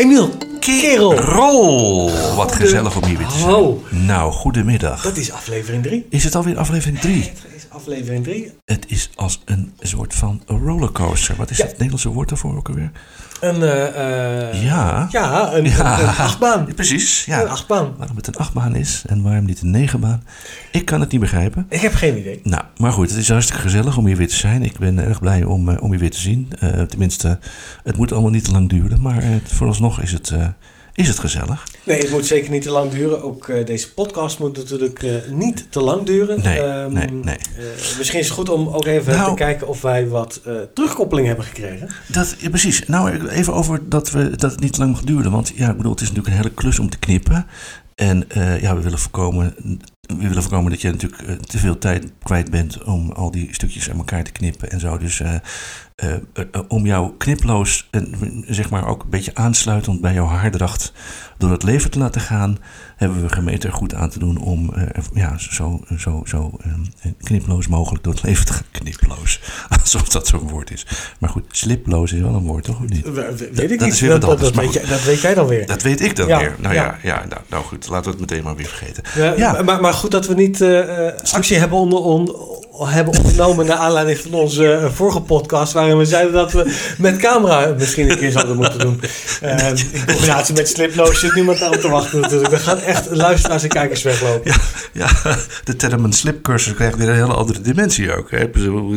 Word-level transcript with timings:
Emiel, 0.00 0.30
kerel. 0.60 1.14
Rol! 1.20 2.10
Wat 2.36 2.52
gezellig 2.52 2.96
om 2.96 3.04
hier 3.04 3.18
weer 3.18 3.26
te 3.26 3.38
zijn. 3.38 4.06
Nou, 4.06 4.32
goedemiddag. 4.32 5.02
Dat 5.02 5.16
is 5.16 5.32
aflevering 5.32 5.82
3. 5.82 6.06
Is 6.10 6.24
het 6.24 6.34
alweer 6.34 6.58
aflevering 6.58 6.98
3? 7.00 7.22
Het 7.22 7.44
is 7.56 7.66
aflevering 7.68 8.24
3. 8.24 8.52
Het 8.64 8.84
is 8.88 9.10
als 9.14 9.42
een 9.44 9.72
soort 9.80 10.14
van 10.14 10.42
rollercoaster. 10.46 11.36
Wat 11.36 11.50
is 11.50 11.56
Ja. 11.56 11.62
het 11.64 11.72
Nederlandse 11.72 12.08
woord 12.08 12.28
daarvoor 12.28 12.56
ook 12.56 12.68
alweer? 12.68 12.90
Een, 13.40 13.62
eh, 13.62 14.62
Ja. 14.62 15.08
Ja, 15.10 15.52
een, 15.54 15.64
Ja. 15.64 15.98
een, 16.00 16.08
een 16.08 16.14
achtbaan. 16.16 16.64
Ja, 16.68 16.74
precies, 16.74 17.26
Een 17.28 17.34
ja. 17.34 17.42
achtbaan. 17.42 17.94
Waarom 17.96 18.16
het 18.16 18.26
een 18.26 18.34
achtbaan 18.36 18.74
is 18.74 19.02
en 19.06 19.22
waarom 19.22 19.44
niet 19.44 19.60
een 19.62 19.70
negenbaan. 19.70 20.22
Ik 20.72 20.84
kan 20.84 21.00
het 21.00 21.10
niet 21.12 21.20
begrijpen. 21.20 21.66
Ik 21.68 21.80
heb 21.80 21.94
geen 21.94 22.18
idee. 22.18 22.40
Nou, 22.42 22.62
maar 22.76 22.92
goed, 22.92 23.08
het 23.10 23.18
is 23.18 23.28
hartstikke 23.28 23.62
gezellig 23.62 23.96
om 23.96 24.06
hier 24.06 24.16
weer 24.16 24.28
te 24.28 24.34
zijn. 24.36 24.62
Ik 24.62 24.78
ben 24.78 24.98
erg 24.98 25.20
blij 25.20 25.44
om, 25.44 25.68
eh, 25.68 25.82
om 25.82 25.92
je 25.92 25.98
weer 25.98 26.10
te 26.10 26.20
zien. 26.20 26.48
Tenminste, 26.88 27.38
het 27.84 27.96
moet 27.96 28.12
allemaal 28.12 28.30
niet 28.30 28.44
te 28.44 28.50
lang 28.52 28.68
duren. 28.68 29.00
Maar 29.00 29.22
vooralsnog 29.44 30.00
is 30.02 30.12
het, 30.12 30.32
is 30.94 31.08
het 31.08 31.18
gezellig. 31.18 31.66
Nee, 31.90 32.00
het 32.00 32.10
moet 32.10 32.26
zeker 32.26 32.50
niet 32.50 32.62
te 32.62 32.70
lang 32.70 32.90
duren. 32.90 33.22
Ook 33.22 33.48
eh, 33.48 33.66
deze 33.66 33.92
podcast 33.94 34.38
moet 34.38 34.56
natuurlijk 34.56 35.02
eh, 35.02 35.14
niet 35.30 35.66
te 35.70 35.80
lang 35.80 36.02
duren. 36.06 36.40
Nee, 36.42 36.58
Ehm, 36.60 36.92
nee, 36.92 37.06
nee. 37.10 37.36
eh, 37.36 37.98
misschien 37.98 38.18
is 38.20 38.26
het 38.26 38.34
goed 38.34 38.48
om 38.48 38.68
ook 38.68 38.86
even 38.86 39.14
Nou. 39.14 39.28
te 39.28 39.34
kijken 39.34 39.68
of 39.68 39.82
wij 39.82 40.08
wat 40.08 40.40
terugkoppeling 40.74 41.26
hebben 41.26 41.44
gekregen. 41.44 41.88
Dat, 42.06 42.36
ja, 42.38 42.48
precies. 42.48 42.86
Nou, 42.86 43.28
even 43.28 43.52
over 43.54 43.88
dat, 43.88 44.10
we, 44.10 44.36
dat 44.36 44.50
het 44.50 44.60
niet 44.60 44.72
te 44.72 44.78
lang 44.78 44.92
mag 44.92 45.02
duren. 45.02 45.30
Want 45.30 45.52
ja, 45.54 45.70
ik 45.70 45.76
bedoel, 45.76 45.92
het 45.92 46.00
is 46.00 46.08
natuurlijk 46.08 46.34
een 46.34 46.42
hele 46.42 46.54
klus 46.54 46.78
om 46.78 46.90
te 46.90 46.98
knippen. 46.98 47.46
En 47.94 48.24
ja, 48.60 48.76
we 48.76 48.82
willen 48.82 48.98
voorkomen, 48.98 49.54
we 50.00 50.28
willen 50.28 50.42
voorkomen 50.42 50.70
dat 50.70 50.80
je 50.80 50.90
natuurlijk 50.90 51.42
te 51.46 51.58
veel 51.58 51.78
tijd 51.78 52.12
kwijt 52.22 52.50
bent 52.50 52.84
om 52.84 53.10
al 53.12 53.30
die 53.30 53.48
stukjes 53.50 53.90
aan 53.90 53.96
elkaar 53.98 54.24
te 54.24 54.32
knippen 54.32 54.70
en 54.70 54.80
zo. 54.80 54.98
Dus 54.98 55.22
om 56.68 56.86
jou 56.86 57.12
kniploos 57.18 57.88
en 57.90 58.14
zeg 58.48 58.70
maar 58.70 58.86
ook 58.86 59.02
een 59.02 59.10
beetje 59.10 59.34
aansluitend 59.34 60.00
bij 60.00 60.12
jouw 60.12 60.26
haardracht 60.26 60.92
door 61.38 61.50
het 61.50 61.62
leven 61.62 61.90
te 61.90 61.98
laten 61.98 62.20
gaan, 62.20 62.58
hebben 62.96 63.22
we 63.22 63.28
gemeten 63.28 63.70
er 63.70 63.76
goed 63.76 63.94
aan 63.94 64.10
te 64.10 64.18
doen 64.18 64.38
om 64.38 64.72
eh, 64.74 65.04
ja, 65.14 65.38
zo, 65.38 65.80
zo, 65.98 66.22
zo 66.26 66.50
eh, 66.62 67.10
kniploos 67.22 67.66
mogelijk 67.68 68.04
door 68.04 68.12
het 68.12 68.22
leven 68.22 68.46
te 68.46 68.52
gaan. 68.52 68.62
Kniploos, 68.70 69.40
alsof 69.80 70.08
dat 70.08 70.26
zo'n 70.26 70.48
woord 70.48 70.70
is. 70.70 70.86
Maar 71.18 71.30
goed, 71.30 71.44
sliploos 71.50 72.12
is 72.12 72.20
wel 72.20 72.34
een 72.34 72.46
woord, 72.46 72.64
toch? 72.64 72.88
Niet? 72.88 73.04
We- 73.04 73.12
we- 73.12 73.50
weet 73.52 73.70
ik 73.70 73.80
niet. 73.80 74.00
Dat, 74.08 74.20
dat, 74.20 74.40
dat, 74.40 74.54
weet 74.54 74.72
jij, 74.72 74.84
dat 74.86 75.02
weet 75.02 75.20
jij 75.20 75.34
dan 75.34 75.46
weer. 75.46 75.66
Dat 75.66 75.82
weet 75.82 76.00
ik 76.00 76.16
dan 76.16 76.26
weer. 76.26 76.54
Nou 76.58 76.74
ja, 76.74 76.98
ja. 77.02 77.24
nou, 77.28 77.40
nou 77.48 77.64
goed, 77.64 77.88
laten 77.88 78.04
we 78.04 78.10
het 78.18 78.20
meteen 78.30 78.44
maar 78.44 78.56
weer 78.56 78.66
vergeten. 78.68 79.36
Ja. 79.38 79.62
Maar, 79.62 79.80
maar 79.80 79.92
goed 79.94 80.10
dat 80.10 80.26
we 80.26 80.34
niet 80.34 80.60
eh, 80.60 81.06
eh, 81.08 81.14
actie 81.32 81.56
hebben, 81.58 81.78
onder, 81.78 81.98
on- 81.98 82.34
hebben 82.88 83.16
ondernomen 83.16 83.66
naar 83.66 83.76
aanleiding 83.76 84.18
van 84.18 84.32
onze 84.32 84.72
eh, 84.72 84.90
vorige 84.92 85.20
podcast. 85.20 85.72
Waarin 85.72 85.98
we 85.98 86.04
zeiden 86.04 86.32
dat 86.32 86.52
we 86.52 86.74
met 86.98 87.16
camera 87.16 87.74
misschien 87.78 88.10
een 88.10 88.18
keer 88.18 88.30
zouden 88.30 88.56
moeten 88.56 88.78
doen. 88.78 89.00
Eh, 89.40 89.68
in 89.68 90.04
combinatie 90.06 90.54
met 90.54 90.68
sliploos 90.68 91.20
zit 91.20 91.34
niemand 91.34 91.62
aan 91.62 91.78
te 91.78 91.88
wachten 91.88 92.20
natuurlijk. 92.20 92.50
Dan 92.50 92.60
gaan 92.60 92.78
echt 92.78 93.10
luisteraars 93.10 93.62
en 93.62 93.68
kijkers 93.68 94.02
weglopen. 94.02 94.50
Ja, 94.50 94.56
ja, 94.92 95.36
de 95.64 95.76
term 95.76 96.04
een 96.04 96.12
slipcursus 96.12 96.74
krijgt 96.74 96.96
weer 96.96 97.08
een 97.08 97.14
hele 97.14 97.34
andere 97.34 97.60
dimensie 97.60 98.16
ook. 98.16 98.30
Hè? 98.30 98.50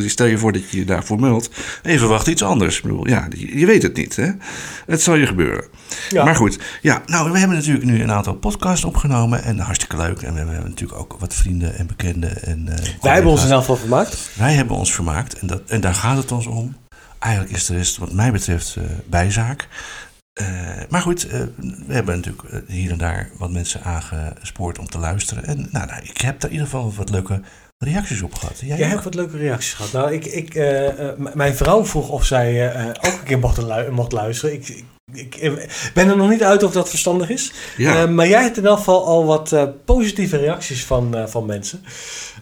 Stel 0.06 0.26
je 0.26 0.38
voor 0.38 0.52
dat 0.52 0.70
je 0.70 0.76
je 0.76 0.84
daarvoor 0.84 1.20
meldt 1.20 1.50
en 1.82 1.92
je 1.92 1.98
verwacht 1.98 2.26
iets 2.26 2.42
anders. 2.42 2.76
Ik 2.76 2.82
bedoel, 2.82 3.08
ja, 3.08 3.28
je, 3.36 3.58
je 3.58 3.66
weet 3.66 3.82
het 3.82 3.96
niet. 3.96 4.16
Hè? 4.16 4.30
Het 4.86 5.02
zal 5.02 5.14
je 5.14 5.26
gebeuren. 5.26 5.64
Ja. 6.10 6.24
Maar 6.24 6.36
goed, 6.36 6.58
ja, 6.82 7.02
nou, 7.06 7.30
we 7.32 7.38
hebben 7.38 7.56
natuurlijk 7.56 7.84
nu 7.84 8.02
een 8.02 8.12
aantal 8.12 8.34
podcasts 8.34 8.84
opgenomen. 8.84 9.42
En 9.42 9.58
hartstikke 9.58 9.96
leuk. 9.96 10.22
En 10.22 10.32
we 10.32 10.38
hebben 10.38 10.68
natuurlijk 10.70 11.00
ook 11.00 11.16
wat 11.18 11.34
vrienden 11.34 11.74
en 11.76 11.86
bekenden. 11.86 12.42
En, 12.42 12.68
eh, 12.68 12.84
Wij 13.00 13.12
hebben 13.12 13.30
ons 13.30 13.42
er 13.42 13.48
zelf 13.48 13.64
van 13.66 13.78
vermaakt. 13.78 14.30
Wij 14.34 14.52
hebben 14.54 14.76
ons 14.76 14.92
vermaakt 14.94 15.38
en, 15.38 15.46
dat, 15.46 15.60
en 15.66 15.80
daar 15.80 15.94
gaat 15.94 16.16
het 16.16 16.32
ons 16.32 16.46
om. 16.46 16.76
Eigenlijk 17.18 17.54
is 17.54 17.66
de 17.66 17.74
rest, 17.76 17.96
wat 17.96 18.12
mij 18.12 18.32
betreft, 18.32 18.76
eh, 18.76 18.82
bijzaak. 19.06 19.68
Eh, 20.32 20.46
maar 20.88 21.00
goed, 21.00 21.22
we 21.86 21.92
hebben 21.94 22.16
natuurlijk 22.16 22.62
hier 22.66 22.90
en 22.90 22.98
daar 22.98 23.28
wat 23.38 23.50
mensen 23.50 23.82
aangespoord 23.82 24.78
om 24.78 24.86
te 24.86 24.98
luisteren. 24.98 25.44
En 25.44 25.68
nou, 25.70 25.86
nou, 25.86 26.02
ik 26.02 26.20
heb 26.20 26.40
daar 26.40 26.50
in 26.50 26.56
ieder 26.56 26.70
geval 26.72 26.92
wat 26.96 27.10
leuke 27.10 27.40
reacties 27.78 28.22
op 28.22 28.34
gehad. 28.34 28.60
Jij 28.60 28.76
hebt 28.88 29.04
wat 29.04 29.14
leuke 29.14 29.36
reacties 29.36 29.72
gehad. 29.74 29.92
Nou, 29.92 30.12
ik, 30.12 30.24
ik, 30.24 30.54
mijn 31.34 31.54
vrouw 31.56 31.84
vroeg 31.86 32.08
of 32.08 32.24
zij 32.24 32.72
ook 32.88 33.04
een 33.18 33.22
keer 33.24 33.38
mocht, 33.38 33.56
lu- 33.62 33.90
mocht 33.90 34.12
luisteren. 34.12 34.54
Ik, 34.54 34.68
ik, 34.68 34.84
ik, 35.12 35.60
ben 35.94 36.08
er 36.08 36.16
nog 36.16 36.28
niet 36.28 36.42
uit 36.42 36.62
of 36.62 36.72
dat 36.72 36.88
verstandig 36.88 37.30
is. 37.30 37.52
Ja. 37.76 38.02
Eh, 38.02 38.08
maar 38.08 38.28
jij 38.28 38.42
hebt 38.42 38.56
in 38.56 38.66
elk 38.66 38.78
geval 38.78 39.06
al 39.06 39.24
wat 39.24 39.52
eh, 39.52 39.64
positieve 39.84 40.36
reacties 40.36 40.84
van, 40.84 41.16
eh, 41.16 41.26
van 41.26 41.46
mensen. 41.46 41.84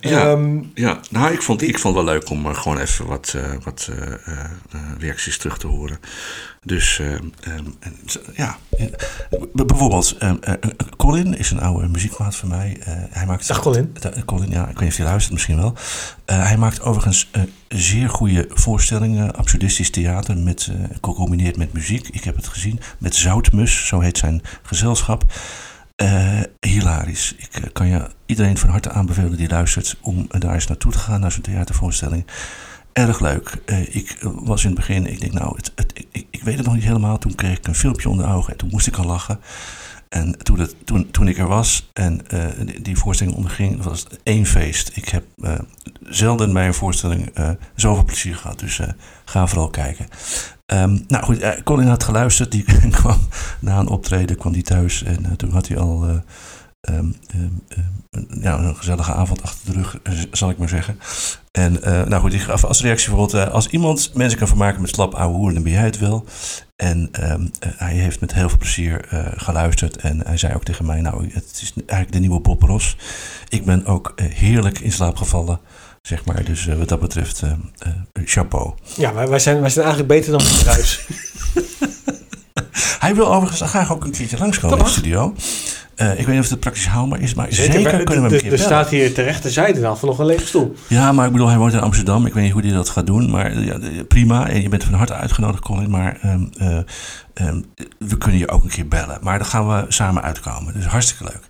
Ja. 0.01 0.31
Ehm, 0.31 0.61
Ja, 0.75 1.01
nou, 1.11 1.33
ik 1.33 1.43
vond, 1.43 1.63
ik 1.63 1.79
vond 1.79 1.97
het 1.97 2.05
wel 2.05 2.15
leuk 2.15 2.31
om 2.31 2.55
gewoon 2.55 2.79
even 2.79 3.07
wat, 3.07 3.37
wat 3.65 3.89
reacties 4.99 5.39
terug 5.39 5.59
te 5.59 5.67
horen. 5.67 5.99
Dus 6.65 6.99
eh, 6.99 7.13
ehm, 7.13 7.65
ja, 8.35 8.59
bijvoorbeeld 9.53 10.17
eh, 10.19 10.31
eh, 10.41 10.55
Colin 10.97 11.39
is 11.39 11.51
een 11.51 11.61
oude 11.61 11.89
muziekmaat 11.89 12.37
van 12.37 12.49
mij. 12.49 12.77
Hij 13.11 13.27
maakt, 13.27 13.49
Dag, 13.49 13.61
Colin. 13.61 13.93
Colin, 14.25 14.51
ja, 14.51 14.61
ik 14.63 14.67
weet 14.67 14.81
niet 14.81 14.91
of 14.91 14.97
hij 14.97 15.07
luistert, 15.07 15.33
misschien 15.33 15.57
wel. 15.57 15.75
Hij 16.25 16.57
maakt 16.57 16.83
overigens 16.83 17.31
zeer 17.69 18.09
goede 18.09 18.47
voorstellingen, 18.49 19.35
absurdistisch 19.35 19.91
theater, 19.91 20.37
met, 20.37 20.71
gecombineerd 21.01 21.57
met 21.57 21.73
muziek. 21.73 22.09
Ik 22.09 22.25
heb 22.25 22.37
het 22.37 22.49
gezien 22.53 22.81
met 22.99 23.15
Zoutmus, 23.15 23.87
zo 23.87 24.01
heet 24.01 24.19
zijn 24.19 24.43
gezelschap. 24.63 25.25
Eh, 26.03 26.41
hilarisch. 26.61 27.35
Ik 27.37 27.55
eh, 27.55 27.73
kan 27.73 27.87
je 27.87 28.09
iedereen 28.27 28.59
van 28.59 28.69
harte 28.69 28.91
aanbevelen 28.91 29.37
die 29.37 29.49
luistert 29.49 29.97
om 30.01 30.27
daar 30.29 30.55
eens 30.55 30.67
naartoe 30.67 30.93
te 30.93 30.99
gaan, 30.99 31.21
naar 31.21 31.33
zo'n 31.33 31.43
theatervoorstelling. 31.43 32.27
Erg 32.93 33.21
leuk. 33.21 33.63
Eh, 33.67 33.95
ik 33.95 34.17
was 34.21 34.63
in 34.63 34.71
het 34.71 34.79
begin, 34.79 35.07
ik 35.07 35.21
denk 35.21 35.33
nou, 35.33 35.57
het, 35.57 35.73
ik, 36.13 36.27
ik 36.31 36.43
weet 36.43 36.57
het 36.57 36.67
nog 36.67 36.75
niet 36.75 36.85
helemaal. 36.85 37.19
Toen 37.19 37.35
kreeg 37.35 37.59
ik 37.59 37.67
een 37.67 37.75
filmpje 37.75 38.09
onder 38.09 38.27
de 38.27 38.33
ogen 38.33 38.53
en 38.53 38.59
toen 38.59 38.69
moest 38.73 38.87
ik 38.87 38.97
al 38.97 39.05
lachen. 39.05 39.41
En 40.09 40.39
toen, 40.39 40.69
toen, 40.85 41.11
toen 41.11 41.29
ik 41.29 41.39
er 41.39 41.49
was 41.49 41.91
en 41.93 42.21
die, 42.83 42.97
voorstelling 42.97 43.37
onderging, 43.37 43.83
was 43.83 44.01
het 44.01 44.21
één 44.23 44.47
feest. 44.47 44.91
Ik 44.95 45.09
heb 45.09 45.25
zelden 46.03 46.53
bij 46.53 46.67
een 46.67 46.75
voorstelling 46.75 47.33
zoveel 47.75 48.05
plezier 48.05 48.37
gehad. 48.37 48.59
Dus 48.59 48.81
ga 49.33 49.47
vooral 49.47 49.71
kijken. 49.71 50.07
Ehm, 50.67 50.99
nou 51.07 51.25
goed, 51.25 51.39
eh, 51.39 51.63
Colin 51.65 51.87
had 51.87 52.05
geluisterd. 52.05 52.51
Die 52.51 52.65
kwam 53.01 53.19
na 53.61 53.79
een 53.79 53.89
optreden 53.89 54.37
kwam 54.37 54.53
die 54.53 54.63
thuis. 54.63 55.03
En 55.03 55.25
eh, 55.25 55.33
toen 55.33 55.51
had 55.51 55.69
hij 55.69 55.79
al 55.79 56.05
eh, 56.05 56.15
ehm, 56.81 57.13
ehm, 57.27 58.43
ja, 58.43 58.59
een 58.59 58.77
gezellige 58.77 59.13
avond 59.13 59.43
achter 59.43 59.73
de 59.73 59.79
rug, 59.79 59.99
zal 60.31 60.51
ik 60.51 60.59
maar 60.59 60.69
zeggen. 60.69 60.99
En 61.51 61.73
nou 61.83 62.21
goed, 62.21 62.31
die 62.31 62.41
gaf 62.41 62.65
als 62.65 62.83
reactie 62.83 63.11
bijvoorbeeld... 63.11 63.51
als 63.51 63.69
iemand 63.69 64.15
mensen 64.15 64.39
kan 64.39 64.49
vermaken 64.49 64.81
met 64.81 64.91
slap 64.91 65.15
ouwe 65.15 65.37
hoeren, 65.37 65.55
dan 65.55 65.63
ben 65.63 65.73
jij 65.73 65.85
het 65.85 65.99
wel. 65.99 66.25
En 66.77 67.09
hij 67.77 67.95
heeft 67.95 68.21
met 68.21 68.35
heel 68.35 68.49
veel 68.49 68.59
plezier 68.59 69.09
geluisterd. 69.37 69.97
En 69.97 70.27
hij 70.27 70.37
zei 70.37 70.55
ook 70.55 70.65
tegen 70.65 70.87
mij, 70.87 71.01
nou, 71.01 71.31
het 71.33 71.59
is 71.63 71.73
eigenlijk 71.77 72.13
de 72.13 72.19
nieuwe 72.19 72.41
Bob 72.41 72.63
Ross. 72.63 72.97
Ik 73.49 73.65
ben 73.65 73.87
ook 73.87 74.13
heerlijk 74.17 74.79
in 74.79 74.93
slaap 74.93 75.17
gevallen, 75.17 75.61
zeg 76.03 76.25
maar. 76.25 76.45
Dus 76.45 76.67
eh, 76.67 76.79
wat 76.79 76.89
dat 76.89 77.01
betreft, 77.01 77.43
eh, 77.43 77.51
eh, 77.79 77.93
chapeau. 78.25 78.73
ja, 78.97 79.15
wij, 79.15 79.29
wij, 79.29 79.39
zijn, 79.39 79.61
wij 79.61 79.71
zijn 79.71 79.85
eigenlijk 79.87 80.15
beter 80.15 80.33
dan 80.33 80.41
het 80.43 80.65
thuis. 80.65 81.01
Hij 82.99 83.15
wil 83.15 83.35
overigens 83.35 83.71
graag 83.71 83.93
ook 83.93 84.05
een 84.05 84.11
keertje 84.11 84.39
langskomen 84.39 84.79
in 84.79 84.85
de 84.85 84.91
studio. 84.91 85.35
Ik 85.97 86.27
weet 86.27 86.27
niet 86.27 86.39
of 86.39 86.51
het 86.51 86.61
praktisch 86.61 86.87
haalbaar 86.87 87.21
is, 87.21 87.35
maar 87.35 87.47
zeker, 87.53 87.83
kunnen 87.83 88.07
we 88.07 88.15
hem 88.15 88.25
een 88.25 88.31
keer 88.31 88.37
Er 88.43 88.43
bellen. 88.43 88.59
staat 88.59 88.89
hier 88.89 89.15
terecht 89.15 89.43
de 89.43 89.51
zijde 89.51 89.81
dan 89.81 89.99
van 89.99 90.09
nog 90.09 90.19
een 90.19 90.27
lege 90.27 90.47
stoel. 90.47 90.75
Ja, 90.89 91.13
maar 91.13 91.27
ik 91.27 91.33
bedoel, 91.33 91.49
hij 91.49 91.59
woont 91.59 91.73
in 91.73 91.81
Amsterdam. 91.81 92.27
Ik 92.27 92.35
weet 92.35 92.43
niet 92.43 92.53
hoe 92.53 92.63
hij 92.63 92.73
dat 92.73 92.89
gaat 92.89 93.07
doen, 93.07 93.31
maar 93.31 93.59
ja, 93.61 93.79
prima. 94.09 94.49
En 94.49 94.63
je 94.63 94.69
bent 94.69 94.85
van 94.85 94.95
harte 94.95 95.15
uitgenodigd, 95.15 95.63
Colin. 95.63 95.91
Maar 95.91 96.19
ehm, 96.23 96.83
eh, 97.35 97.47
ehm, 97.47 97.61
we 97.99 98.19
kunnen 98.19 98.39
je 98.39 98.49
ook 98.49 98.63
een 98.63 98.69
keer 98.71 98.89
bellen. 98.89 99.19
Maar 99.23 99.39
dan 99.39 99.47
gaan 99.49 99.69
we 99.69 99.85
samen 99.89 100.23
uitkomen. 100.23 100.73
Dus 100.75 100.85
hartstikke 100.87 101.25
leuk. 101.25 101.49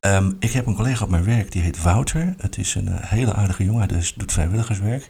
Ehm, 0.00 0.32
ik 0.38 0.52
heb 0.52 0.66
een 0.66 0.74
collega 0.74 1.04
op 1.04 1.10
mijn 1.10 1.24
werk, 1.24 1.52
die 1.52 1.62
heet 1.62 1.82
Wouter. 1.82 2.34
Het 2.38 2.58
is 2.58 2.74
een 2.74 2.88
eh, 2.88 2.94
hele 3.10 3.32
aardige 3.34 3.64
jongen. 3.64 3.88
Hij 3.88 3.96
dus 3.98 4.14
doet 4.14 4.32
vrijwilligerswerk. 4.32 5.08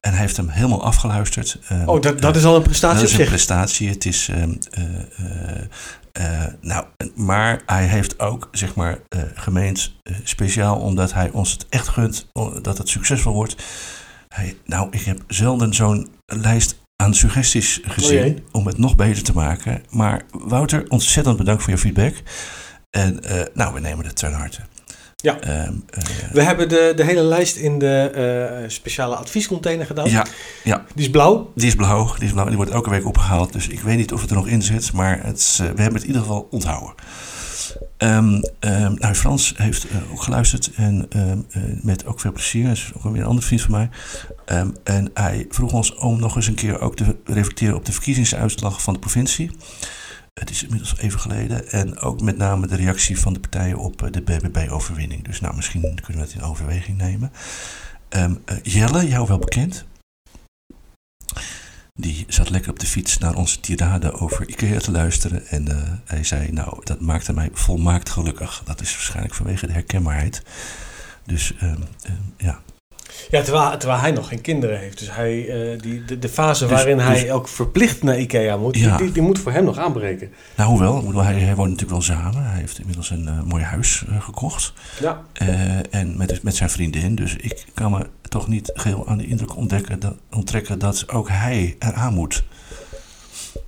En 0.00 0.10
hij 0.10 0.20
heeft 0.20 0.36
hem 0.36 0.48
helemaal 0.48 0.84
afgeluisterd. 0.84 1.58
Ehm, 1.68 1.88
Oh, 1.88 2.00
dat, 2.00 2.20
dat 2.20 2.36
is 2.36 2.44
al 2.44 2.56
een 2.56 2.62
prestatie 2.62 2.96
dat 2.98 3.06
is 3.06 3.12
een 3.12 3.18
zich. 3.18 3.28
prestatie. 3.28 3.88
Het 3.88 4.06
is. 4.06 4.28
eh, 4.28 4.42
eh, 6.12 6.46
nou, 6.60 6.84
maar 7.14 7.62
hij 7.66 7.86
heeft 7.86 8.20
ook, 8.20 8.48
zeg 8.52 8.74
maar, 8.74 8.98
eh, 9.08 9.20
gemeend 9.34 9.92
speciaal 10.24 10.76
omdat 10.76 11.12
hij 11.12 11.30
ons 11.30 11.52
het 11.52 11.66
echt 11.68 11.88
gunt 11.88 12.26
dat 12.62 12.78
het 12.78 12.88
succesvol 12.88 13.32
wordt. 13.32 13.56
Hij, 14.28 14.56
nou, 14.64 14.88
ik 14.90 15.00
heb 15.02 15.22
zelden 15.28 15.74
zo'n 15.74 16.08
lijst 16.26 16.80
aan 17.00 17.14
suggesties 17.14 17.80
gezien 17.82 18.18
jee. 18.18 18.42
om 18.52 18.66
het 18.66 18.78
nog 18.78 18.96
beter 18.96 19.22
te 19.22 19.32
maken. 19.32 19.82
Maar 19.90 20.22
Wouter, 20.30 20.84
ontzettend 20.88 21.36
bedankt 21.36 21.62
voor 21.62 21.72
je 21.72 21.78
feedback. 21.78 22.14
En 22.90 23.24
eh, 23.24 23.40
nou, 23.54 23.74
we 23.74 23.80
nemen 23.80 24.06
het 24.06 24.16
ten 24.16 24.32
harte. 24.32 24.60
Ja. 25.16 25.40
Ehm, 25.40 25.72
eh, 25.90 26.02
We 26.32 26.42
hebben 26.42 26.68
de, 26.68 26.92
de 26.96 27.04
hele 27.04 27.22
lijst 27.22 27.56
in 27.56 27.78
de 27.78 28.10
eh, 28.14 28.68
speciale 28.68 29.14
adviescontainer 29.14 29.86
gedaan. 29.86 30.10
ja, 30.10 30.26
ja, 30.64 30.84
Die 30.94 31.04
is 31.04 31.10
blauw. 31.10 31.52
die 31.54 31.66
is 31.66 31.74
blauw. 31.74 32.14
Die 32.14 32.26
is 32.26 32.32
blauw. 32.32 32.46
Die 32.46 32.56
wordt 32.56 32.70
elke 32.70 32.90
week 32.90 33.06
opgehaald. 33.06 33.52
Dus 33.52 33.68
ik 33.68 33.80
weet 33.80 33.96
niet 33.96 34.12
of 34.12 34.20
het 34.20 34.30
er 34.30 34.36
nog 34.36 34.48
in 34.48 34.62
zit. 34.62 34.92
Maar 34.92 35.20
het 35.22 35.56
we 35.58 35.64
hebben 35.64 35.92
het 35.92 36.02
in 36.02 36.06
ieder 36.06 36.22
geval 36.22 36.48
onthouden. 36.50 36.94
Ehm, 38.00 38.40
nou, 38.94 39.14
Frans 39.14 39.54
heeft 39.56 39.88
eh, 39.88 40.12
ook 40.12 40.22
geluisterd. 40.22 40.70
En 40.74 41.06
ehm, 41.10 41.40
eh, 41.50 41.62
met 41.82 42.06
ook 42.06 42.20
veel 42.20 42.32
plezier. 42.32 42.62
Hij 42.62 42.72
is 42.72 42.92
ook 42.94 43.02
weer 43.02 43.20
een 43.20 43.26
andere 43.26 43.46
vriend 43.46 43.62
van 43.62 43.70
mij. 43.70 43.90
En 44.84 45.10
hij 45.14 45.46
vroeg 45.48 45.72
ons 45.72 45.94
om 45.94 46.20
nog 46.20 46.36
eens 46.36 46.46
een 46.46 46.54
keer 46.54 46.80
ook 46.80 46.96
te 46.96 47.16
reflecteren 47.24 47.76
op 47.76 47.84
de 47.84 47.92
verkiezingsuitslag 47.92 48.82
van 48.82 48.94
de 48.94 49.00
provincie. 49.00 49.50
Het 50.34 50.50
is 50.50 50.62
inmiddels 50.62 50.98
even 50.98 51.20
geleden. 51.20 51.70
En 51.70 51.98
ook 51.98 52.20
met 52.20 52.36
name 52.36 52.66
de 52.66 52.76
reactie 52.76 53.18
van 53.18 53.32
de 53.32 53.40
partijen 53.40 53.78
op 53.78 54.08
de 54.10 54.22
BBB-overwinning. 54.22 55.24
Dus 55.24 55.40
nou, 55.40 55.56
misschien 55.56 55.80
kunnen 55.80 56.22
we 56.22 56.28
het 56.28 56.38
in 56.38 56.42
overweging 56.42 56.98
nemen. 56.98 57.32
Ehm, 58.08 58.34
Jelle, 58.62 59.08
jou 59.08 59.26
wel 59.26 59.38
bekend. 59.38 59.84
Die 62.00 62.24
zat 62.28 62.50
lekker 62.50 62.70
op 62.70 62.78
de 62.78 62.86
fiets 62.86 63.18
naar 63.18 63.34
onze 63.34 63.60
tirade 63.60 64.12
over 64.12 64.48
IKEA 64.48 64.78
te 64.78 64.90
luisteren. 64.90 65.46
En 65.46 65.66
hij 66.04 66.24
zei, 66.24 66.52
nou, 66.52 66.80
dat 66.84 67.00
maakte 67.00 67.32
mij 67.32 67.50
volmaakt 67.52 68.10
gelukkig. 68.10 68.62
Dat 68.64 68.80
is 68.80 68.92
waarschijnlijk 68.92 69.34
vanwege 69.34 69.66
de 69.66 69.72
herkenbaarheid. 69.72 70.42
Dus 71.26 71.52
uh, 71.62 71.72
ja, 72.36 72.60
ja, 73.30 73.42
terwijl, 73.42 73.76
terwijl 73.76 74.00
hij 74.00 74.10
nog 74.10 74.28
geen 74.28 74.40
kinderen 74.40 74.78
heeft. 74.78 74.98
Dus 74.98 75.14
hij, 75.14 75.46
uh, 75.46 75.80
die, 75.80 76.04
de, 76.04 76.18
de 76.18 76.28
fase 76.28 76.66
dus- 76.66 76.76
waarin 76.76 76.98
hij 76.98 77.22
dus- 77.22 77.30
ook 77.30 77.48
verplicht 77.48 78.02
naar 78.02 78.18
Ikea 78.18 78.56
moet, 78.56 78.76
ja. 78.76 78.96
die, 78.96 79.12
die, 79.12 79.22
moet 79.22 79.38
voor 79.38 79.52
hem 79.52 79.64
nog 79.64 79.78
aanbreken. 79.78 80.32
Nou, 80.56 80.70
hoewel, 80.70 81.24
hij, 81.24 81.34
hij 81.34 81.54
woont 81.54 81.70
natuurlijk 81.70 82.06
wel 82.06 82.16
samen. 82.16 82.44
Hij 82.44 82.58
heeft 82.58 82.78
inmiddels 82.78 83.10
een 83.10 83.24
uh, 83.24 83.42
mooi 83.42 83.62
huis 83.62 84.04
uh, 84.08 84.22
gekocht. 84.22 84.72
Ja. 85.00 85.22
en 85.90 86.16
met, 86.16 86.42
met 86.42 86.56
zijn 86.56 86.70
vriendin. 86.70 87.14
Dus 87.14 87.36
ik 87.36 87.64
kan 87.74 87.90
me 87.90 88.06
toch 88.28 88.48
niet 88.48 88.70
geheel 88.74 89.06
aan 89.08 89.18
de 89.18 89.26
indruk 89.26 89.56
ontdekken, 89.56 90.00
dat, 90.00 90.14
onttrekken 90.30 90.78
dat 90.78 91.08
ook 91.08 91.28
hij 91.28 91.76
eraan 91.78 92.14
moet. 92.14 92.42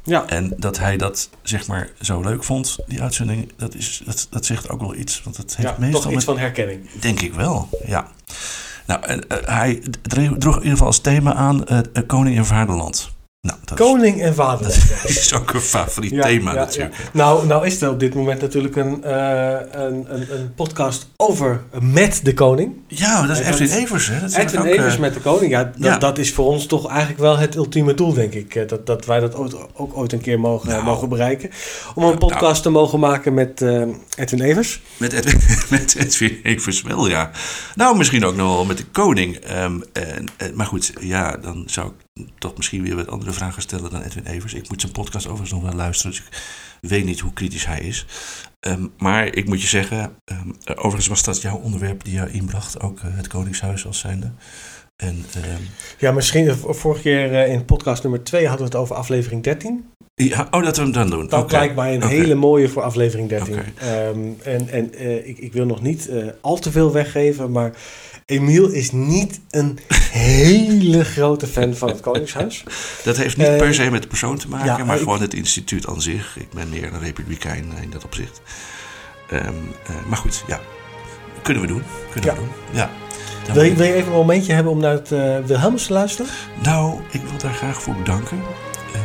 Ja. 0.03 0.27
En 0.27 0.53
dat 0.57 0.79
hij 0.79 0.97
dat 0.97 1.29
zeg 1.43 1.67
maar 1.67 1.91
zo 2.01 2.21
leuk 2.21 2.45
vond, 2.45 2.79
die 2.87 3.03
uitzending, 3.03 3.53
dat, 3.57 3.75
is, 3.75 4.03
dat, 4.05 4.27
dat 4.31 4.47
zegt 4.47 4.69
ook 4.69 4.81
wel 4.81 4.95
iets. 4.95 5.23
Want 5.23 5.37
het 5.37 5.57
heeft 5.57 5.69
ja, 5.69 5.77
meestal 5.79 6.01
toch 6.01 6.13
iets 6.13 6.25
met, 6.25 6.35
van 6.35 6.39
herkenning. 6.39 6.91
Denk 7.01 7.21
ik 7.21 7.35
wel, 7.35 7.69
ja. 7.87 8.09
Nou, 8.87 9.01
uh, 9.09 9.17
hij 9.45 9.83
droeg 10.03 10.55
in 10.55 10.63
ieder 10.63 10.71
geval 10.71 10.87
als 10.87 11.01
thema 11.01 11.35
aan 11.35 11.65
uh, 11.71 11.79
Koning 12.07 12.37
en 12.37 12.47
Vaderland. 12.47 13.11
Nou, 13.47 13.59
Koning 13.75 14.23
en 14.23 14.35
Vaderland. 14.35 14.89
Dat 15.03 15.11
is 15.11 15.35
ook 15.35 15.53
een 15.53 15.61
favoriet 15.61 16.23
thema 16.23 16.53
natuurlijk. 16.53 16.97
Nou, 17.13 17.47
nou 17.47 17.67
is 17.67 17.83
er 17.83 17.91
op 17.91 18.01
dit 18.01 18.15
moment 18.15 18.41
natuurlijk 18.41 18.77
een, 18.77 19.01
uh, 19.05 19.57
een, 19.71 20.15
een, 20.15 20.35
een, 20.35 20.55
podcast 20.55 21.09
over 21.17 21.63
met 21.81 22.21
de 22.23 22.35
koning. 22.35 22.75
Ja, 22.87 23.27
dat 23.27 23.39
is 23.39 23.47
Edwin 23.47 23.71
Evers. 23.71 24.09
Hè? 24.09 24.21
Dat 24.21 24.35
Edwin 24.35 24.65
Evers 24.65 24.97
met 24.97 25.15
de 25.15 25.21
koning. 25.21 25.53
Ja 25.53 25.73
dat, 25.77 26.01
dat 26.01 26.19
is 26.19 26.33
voor 26.33 26.47
ons 26.47 26.67
toch 26.67 26.89
eigenlijk 26.89 27.21
wel 27.21 27.39
het 27.39 27.55
ultieme 27.55 27.95
doel, 27.95 28.13
denk 28.13 28.35
ik. 28.35 28.69
Dat, 28.69 28.87
dat 28.87 29.07
wij 29.07 29.21
dat 29.21 29.35
ooit, 29.35 29.57
ook 29.75 29.97
ooit 29.97 30.13
een 30.13 30.21
keer 30.21 30.41
mogen, 30.41 30.69
nou, 30.69 30.85
mogen 30.85 31.09
bereiken. 31.09 31.51
Om 31.95 32.03
een 32.03 32.09
nou, 32.09 32.19
podcast 32.19 32.43
nou. 32.43 32.63
te 32.63 32.71
mogen 32.71 33.01
maken 33.01 33.35
met 33.35 33.61
uh, 33.61 33.83
Edwin 34.17 34.41
Evers. 34.41 34.81
Met 34.97 35.13
Edwin, 35.13 35.41
met 35.79 35.95
Edwin 35.95 36.41
Evers 36.43 36.83
wel, 36.83 37.09
ja. 37.09 37.31
Nou, 37.75 37.97
misschien 37.97 38.25
ook 38.25 38.37
nog 38.37 38.55
wel 38.55 38.65
met 38.65 38.79
de 38.79 38.87
koning. 38.93 39.39
Um, 39.63 39.83
en, 39.93 40.29
maar 40.55 40.67
goed, 40.67 40.93
ja, 41.01 41.37
dan 41.37 41.65
zou 41.67 41.87
ik 41.87 42.02
toch 42.39 42.57
misschien 42.57 42.83
weer 42.83 42.97
wat 42.97 43.09
andere 43.09 43.33
vragen 43.33 43.63
stellen 43.63 43.91
dan 43.91 44.03
Edwin 44.03 44.27
Evers. 44.27 44.55
Ik 44.55 44.69
moet 44.69 44.81
zijn 44.81 44.93
podcast 44.93 45.27
overigens 45.27 45.53
nog 45.53 45.63
wel 45.63 45.73
luisteren, 45.73 46.17
dus 46.17 46.21
ik 46.81 46.89
weet 46.89 47.05
niet 47.05 47.21
hoe 47.21 47.33
kritisch 47.33 47.67
hij 47.67 47.81
is. 47.81 48.07
Um, 48.67 48.93
maar 48.99 49.35
ik 49.35 49.47
moet 49.47 49.63
je 49.63 49.69
zeggen, 49.69 50.17
um, 50.25 50.57
overigens 50.75 51.07
was 51.07 51.25
dat 51.25 51.43
jouw 51.43 51.57
onderwerp 51.57 52.05
die 52.05 52.15
je 52.15 52.31
inbracht, 52.31 52.81
ook 52.81 52.99
uh, 52.99 53.05
het 53.17 53.27
Koningshuis 53.27 53.87
als 53.87 53.99
zijnde. 53.99 54.31
En, 54.97 55.25
um, 55.37 55.69
ja, 55.99 56.13
misschien 56.13 56.57
vorige 56.57 57.03
keer 57.03 57.31
uh, 57.31 57.53
in 57.53 57.65
podcast 57.65 58.03
nummer 58.03 58.25
2 58.25 58.47
hadden 58.47 58.67
we 58.67 58.73
het 58.73 58.83
over 58.83 58.97
aflevering 58.97 59.43
13. 59.43 59.91
Ja, 60.15 60.49
oh, 60.51 60.65
dat 60.65 60.77
we 60.77 60.83
hem 60.83 60.93
dan 60.93 61.11
doen. 61.11 61.29
Dat 61.29 61.43
okay. 61.43 61.59
lijkt 61.59 61.75
mij 61.75 61.95
een 61.95 62.03
okay. 62.03 62.17
hele 62.17 62.35
mooie 62.35 62.69
voor 62.69 62.83
aflevering 62.83 63.29
13. 63.29 63.55
Okay. 63.55 63.73
en 64.43 64.69
en 64.69 65.03
uh, 65.03 65.29
ik, 65.29 65.39
ik 65.39 65.53
wil 65.53 65.67
nog 65.67 65.83
niet 65.83 66.11
al 66.41 66.59
te 66.59 66.71
veel 66.71 66.93
weggeven, 66.93 67.51
maar 67.51 67.73
Emiel 68.33 68.69
is 68.69 68.93
niet 68.93 69.41
een 69.51 69.79
hele 70.11 71.05
grote 71.05 71.47
fan 71.47 71.75
van 71.75 71.89
het 71.89 72.01
Koningshuis. 72.07 72.65
Dat 73.05 73.17
heeft 73.17 73.37
niet 73.37 73.57
per 73.57 73.75
se 73.75 73.91
met 73.91 74.03
de 74.03 74.09
persoon 74.09 74.39
te 74.39 74.49
maken, 74.49 74.87
maar 74.87 74.99
gewoon 74.99 75.21
het 75.21 75.35
instituut 75.35 75.87
aan 75.87 76.03
zich. 76.03 76.37
Ik 76.39 76.51
ben 76.51 76.69
meer 76.69 76.93
een 76.93 77.01
republikein 77.01 77.73
in 77.83 77.91
dat 77.91 78.05
opzicht. 78.05 78.41
Um, 79.33 79.39
uh, 79.39 80.07
maar 80.09 80.19
goed, 80.19 80.45
ja. 80.47 80.61
Kunnen 81.43 81.63
we 81.63 81.69
doen. 81.69 81.83
Kunnen 82.11 82.31
we 82.31 82.37
doen. 82.37 82.49
Ja. 82.71 82.91
Wil 83.53 83.63
je, 83.63 83.75
wil 83.75 83.87
je, 83.87 83.93
even 83.93 84.07
een 84.07 84.19
momentje 84.19 84.53
hebben 84.53 84.73
om 84.73 84.79
naar 84.79 84.93
het 84.93 85.11
uh, 85.11 85.39
Wilhelmus 85.39 85.87
te 85.87 85.93
luisteren? 85.93 86.31
Nou, 86.63 87.01
ik 87.11 87.21
wil 87.21 87.39
daar 87.39 87.55
graag 87.55 87.83
voor 87.83 87.95
bedanken. 87.95 88.37
Uh, 88.95 89.01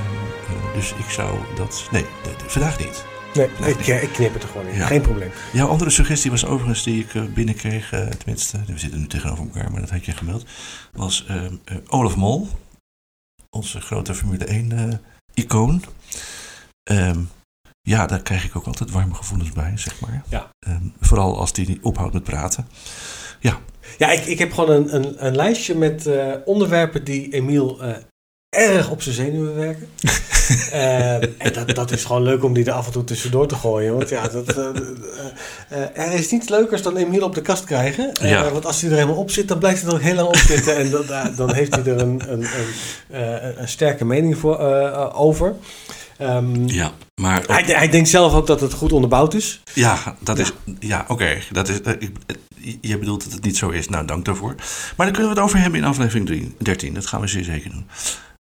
dus 0.76 0.94
ik 0.98 1.10
zou 1.10 1.38
dat... 1.56 1.88
Nee, 1.92 2.06
vandaag 2.48 2.80
niet. 2.80 3.06
Nee, 3.34 3.50
ik, 3.66 3.88
ik, 3.88 4.10
knip 4.14 4.34
het 4.34 4.44
er 4.44 4.50
gewoon 4.50 4.68
in. 4.68 4.82
Geen 4.82 5.02
probleem. 5.02 5.32
Jouw 5.54 5.68
andere 5.68 5.90
suggestie 5.90 6.32
was 6.32 6.46
overigens 6.46 6.84
die 6.84 7.04
ik 7.04 7.16
eh, 7.16 7.24
binnenkreeg, 7.24 7.94
uh, 7.94 8.08
tenminste, 8.08 8.60
we 8.68 8.80
zitten 8.80 9.00
nu 9.00 9.08
tegenover 9.08 9.44
elkaar, 9.44 9.72
maar 9.72 9.82
dat 9.82 9.90
had 9.90 10.06
je 10.06 10.12
gemeld, 10.12 10.46
was 10.94 11.26
uh, 11.30 11.44
Olaf 11.88 12.16
Mol, 12.16 12.48
onze 13.50 13.82
grote 13.82 14.16
Formule 14.16 14.46
1 14.46 15.02
icoon. 15.34 15.84
Um, 16.92 17.30
ja, 17.82 18.06
daar 18.06 18.22
krijg 18.22 18.46
ik 18.46 18.56
ook 18.56 18.66
altijd 18.66 18.92
warme 18.92 19.14
gevoelens 19.14 19.52
bij, 19.52 19.78
zeg 19.78 20.00
maar. 20.00 20.24
Ja. 20.30 20.50
Um, 20.68 20.94
vooral 21.00 21.40
als 21.40 21.54
die 21.54 21.68
niet 21.68 21.82
ophoudt 21.82 22.14
met 22.14 22.24
praten. 22.24 22.68
Ja. 23.40 23.60
Ja, 23.98 24.12
ik, 24.12 24.26
ik 24.26 24.40
heb 24.40 24.54
gewoon 24.54 24.70
een, 24.70 24.96
een, 24.96 25.26
een 25.26 25.36
lijstje 25.36 25.76
met 25.76 26.10
onderwerpen 26.46 27.04
die 27.04 27.34
Emiel 27.34 27.80
erg 28.50 28.90
op 28.90 29.02
zijn 29.02 29.16
zenuwen 29.16 29.56
werken. 29.56 29.90
uh, 30.74 31.14
en 31.46 31.54
dat, 31.54 31.76
dat 31.76 31.92
is 31.92 32.06
gewoon 32.06 32.24
leuk 32.24 32.44
om 32.44 32.54
die 32.54 32.66
er 32.66 32.72
af 32.72 32.86
en 32.86 32.92
toe 32.92 33.04
tussendoor 33.04 33.48
te 33.48 33.56
gooien. 33.56 33.94
Want 33.94 34.10
ja, 34.10 34.28
dat, 34.28 34.58
uh, 34.58 34.66
uh, 35.72 36.06
er 36.06 36.14
is 36.14 36.32
niets 36.32 36.50
leukers 36.50 36.82
dan 36.82 36.96
Emiel 36.96 37.24
op 37.24 37.36
de 37.36 37.42
kast 37.42 37.64
krijgen. 37.64 38.12
Ja. 38.22 38.52
Want 38.52 38.66
als 38.66 38.82
hij 38.82 38.90
er 38.90 38.96
helemaal 38.96 39.18
op 39.18 39.32
zit, 39.32 39.48
dan 39.48 39.60
blijft 39.60 39.82
hij 39.82 39.90
er 39.90 39.96
ook 39.96 40.02
heel 40.02 40.16
lang 40.16 40.28
op 40.28 40.36
zitten. 40.36 40.76
en 40.78 40.90
dan, 40.90 41.06
dan 41.36 41.54
heeft 41.54 41.76
hij 41.76 41.84
er 41.86 42.00
een, 42.00 42.32
een, 42.32 42.46
een, 43.10 43.62
een 43.62 43.68
sterke 43.68 44.06
mening 44.06 44.38
voor, 44.38 44.60
over. 45.14 45.56
Um, 46.22 46.68
ja, 46.68 46.92
maar... 47.22 47.44
Hij, 47.48 47.64
hij, 47.64 47.90
denkt 47.90 48.10
zelf 48.10 48.34
ook 48.34 48.48
dat 48.48 48.62
het 48.62 48.74
goed 48.74 48.92
onderbouwd 48.92 49.34
is. 49.34 49.62
Ja, 49.74 50.16
dat 50.20 50.40
is... 50.40 50.52
Ja, 50.80 51.06
oké. 51.08 51.38
Dat 51.52 51.70
is... 51.70 51.80
je 52.82 52.98
bedoelt 52.98 53.24
dat 53.24 53.34
het 53.34 53.44
niet 53.44 53.58
zo 53.58 53.70
is. 53.70 53.90
Nou, 53.90 54.06
dank 54.06 54.26
daarvoor. 54.26 54.56
Maar 54.96 55.06
dan 55.06 55.16
kunnen 55.16 55.34
we 55.34 55.40
het 55.40 55.40
over 55.40 55.60
hebben 55.60 55.80
in 55.80 55.86
aflevering 55.86 56.54
13. 56.58 56.94
Dat 56.94 57.06
gaan 57.06 57.22
we 57.22 57.28
zeer 57.28 57.44
zeker 57.44 57.70
doen. 57.70 57.88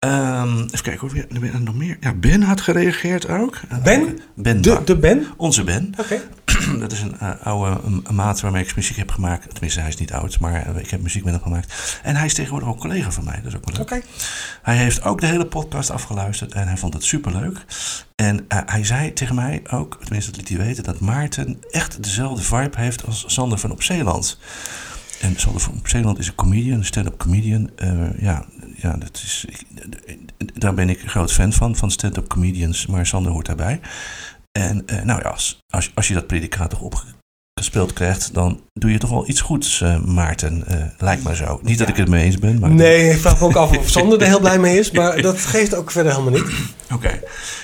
Um, 0.04 0.62
even 0.64 0.82
kijken, 0.82 1.08
hoor, 1.08 1.42
er 1.42 1.54
er 1.54 1.60
nog 1.60 1.74
meer. 1.74 1.96
Ja, 2.00 2.12
Ben 2.12 2.42
had 2.42 2.60
gereageerd 2.60 3.28
ook. 3.28 3.60
Ben? 3.82 4.18
ben 4.34 4.62
de, 4.62 4.80
de 4.84 4.96
Ben? 4.96 5.26
Onze 5.36 5.64
Ben. 5.64 5.94
Oké. 6.00 6.20
Dat 6.80 6.92
is 6.92 7.00
een 7.00 7.16
uh, 7.22 7.30
oude 7.42 7.80
een 8.04 8.14
maat 8.14 8.40
waarmee 8.40 8.64
ik 8.64 8.76
muziek 8.76 8.96
heb 8.96 9.10
gemaakt. 9.10 9.50
Tenminste, 9.50 9.80
hij 9.80 9.88
is 9.88 9.96
niet 9.96 10.12
oud, 10.12 10.40
maar 10.40 10.68
uh, 10.68 10.76
ik 10.76 10.90
heb 10.90 11.02
muziek 11.02 11.24
met 11.24 11.34
hem 11.34 11.42
gemaakt. 11.42 12.00
En 12.02 12.16
hij 12.16 12.26
is 12.26 12.34
tegenwoordig 12.34 12.68
ook 12.68 12.80
collega 12.80 13.10
van 13.10 13.24
mij. 13.24 13.36
Dat 13.36 13.46
is 13.46 13.56
ook 13.56 13.64
wel 13.64 13.74
leuk. 13.74 13.92
Oké. 13.92 14.06
Hij 14.62 14.76
heeft 14.76 15.02
ook 15.02 15.20
de 15.20 15.26
hele 15.26 15.46
podcast 15.46 15.90
afgeluisterd 15.90 16.52
en 16.52 16.66
hij 16.66 16.76
vond 16.76 16.94
het 16.94 17.04
superleuk. 17.04 17.64
En 18.16 18.36
uh, 18.36 18.58
hij 18.66 18.84
zei 18.84 19.12
tegen 19.12 19.34
mij 19.34 19.62
ook, 19.70 19.98
tenminste 20.02 20.30
dat 20.30 20.40
liet 20.40 20.48
hij 20.48 20.66
weten, 20.66 20.84
dat 20.84 21.00
Maarten 21.00 21.58
echt 21.70 22.02
dezelfde 22.02 22.42
vibe 22.42 22.80
heeft 22.80 23.06
als 23.06 23.24
Sander 23.26 23.58
van 23.58 23.70
Op 23.70 23.82
Zeeland. 23.82 24.38
En 25.20 25.34
Sander 25.36 25.60
van 25.60 25.74
Op 25.78 25.88
Zeeland 25.88 26.18
is 26.18 26.26
een 26.26 26.34
comedian, 26.34 26.78
een 26.78 26.84
stand-up 26.84 27.18
comedian. 27.18 27.70
ja, 28.18 28.44
ja, 28.76 28.96
dat 28.96 29.20
is, 29.24 29.44
ik, 29.48 29.64
daar 30.54 30.74
ben 30.74 30.88
ik 30.88 31.02
een 31.02 31.08
groot 31.08 31.32
fan 31.32 31.52
van, 31.52 31.76
van 31.76 31.90
stand-up 31.90 32.28
comedians, 32.28 32.86
maar 32.86 33.06
Sander 33.06 33.32
hoort 33.32 33.46
daarbij. 33.46 33.80
En 34.58 34.82
uh, 34.86 35.02
nou 35.02 35.22
ja, 35.22 35.28
als, 35.28 35.58
als, 35.74 35.90
als 35.94 36.08
je 36.08 36.14
dat 36.14 36.26
predicaat 36.26 36.70
toch 36.70 36.80
opgespeeld 36.80 37.92
krijgt, 37.92 38.34
dan 38.34 38.60
doe 38.72 38.92
je 38.92 38.98
toch 38.98 39.10
wel 39.10 39.28
iets 39.28 39.40
goeds, 39.40 39.80
uh, 39.80 40.00
Maarten. 40.04 40.64
Uh, 40.70 40.84
lijkt 40.98 41.24
me 41.24 41.36
zo. 41.36 41.60
Niet 41.62 41.78
dat 41.78 41.88
ik 41.88 41.96
het 41.96 42.08
mee 42.08 42.24
eens 42.24 42.38
ben. 42.38 42.58
Maar 42.58 42.70
nee, 42.70 43.10
ik 43.10 43.18
vraag 43.18 43.40
me 43.40 43.46
ook 43.46 43.56
af 43.56 43.76
of 43.78 43.88
Sander 43.90 44.20
er 44.20 44.26
heel 44.26 44.40
blij 44.40 44.58
mee 44.58 44.78
is, 44.78 44.90
maar 44.90 45.20
dat 45.22 45.38
geeft 45.38 45.74
ook 45.74 45.90
verder 45.90 46.12
helemaal 46.12 46.40
niet. 46.40 46.52
Oké, 46.92 47.20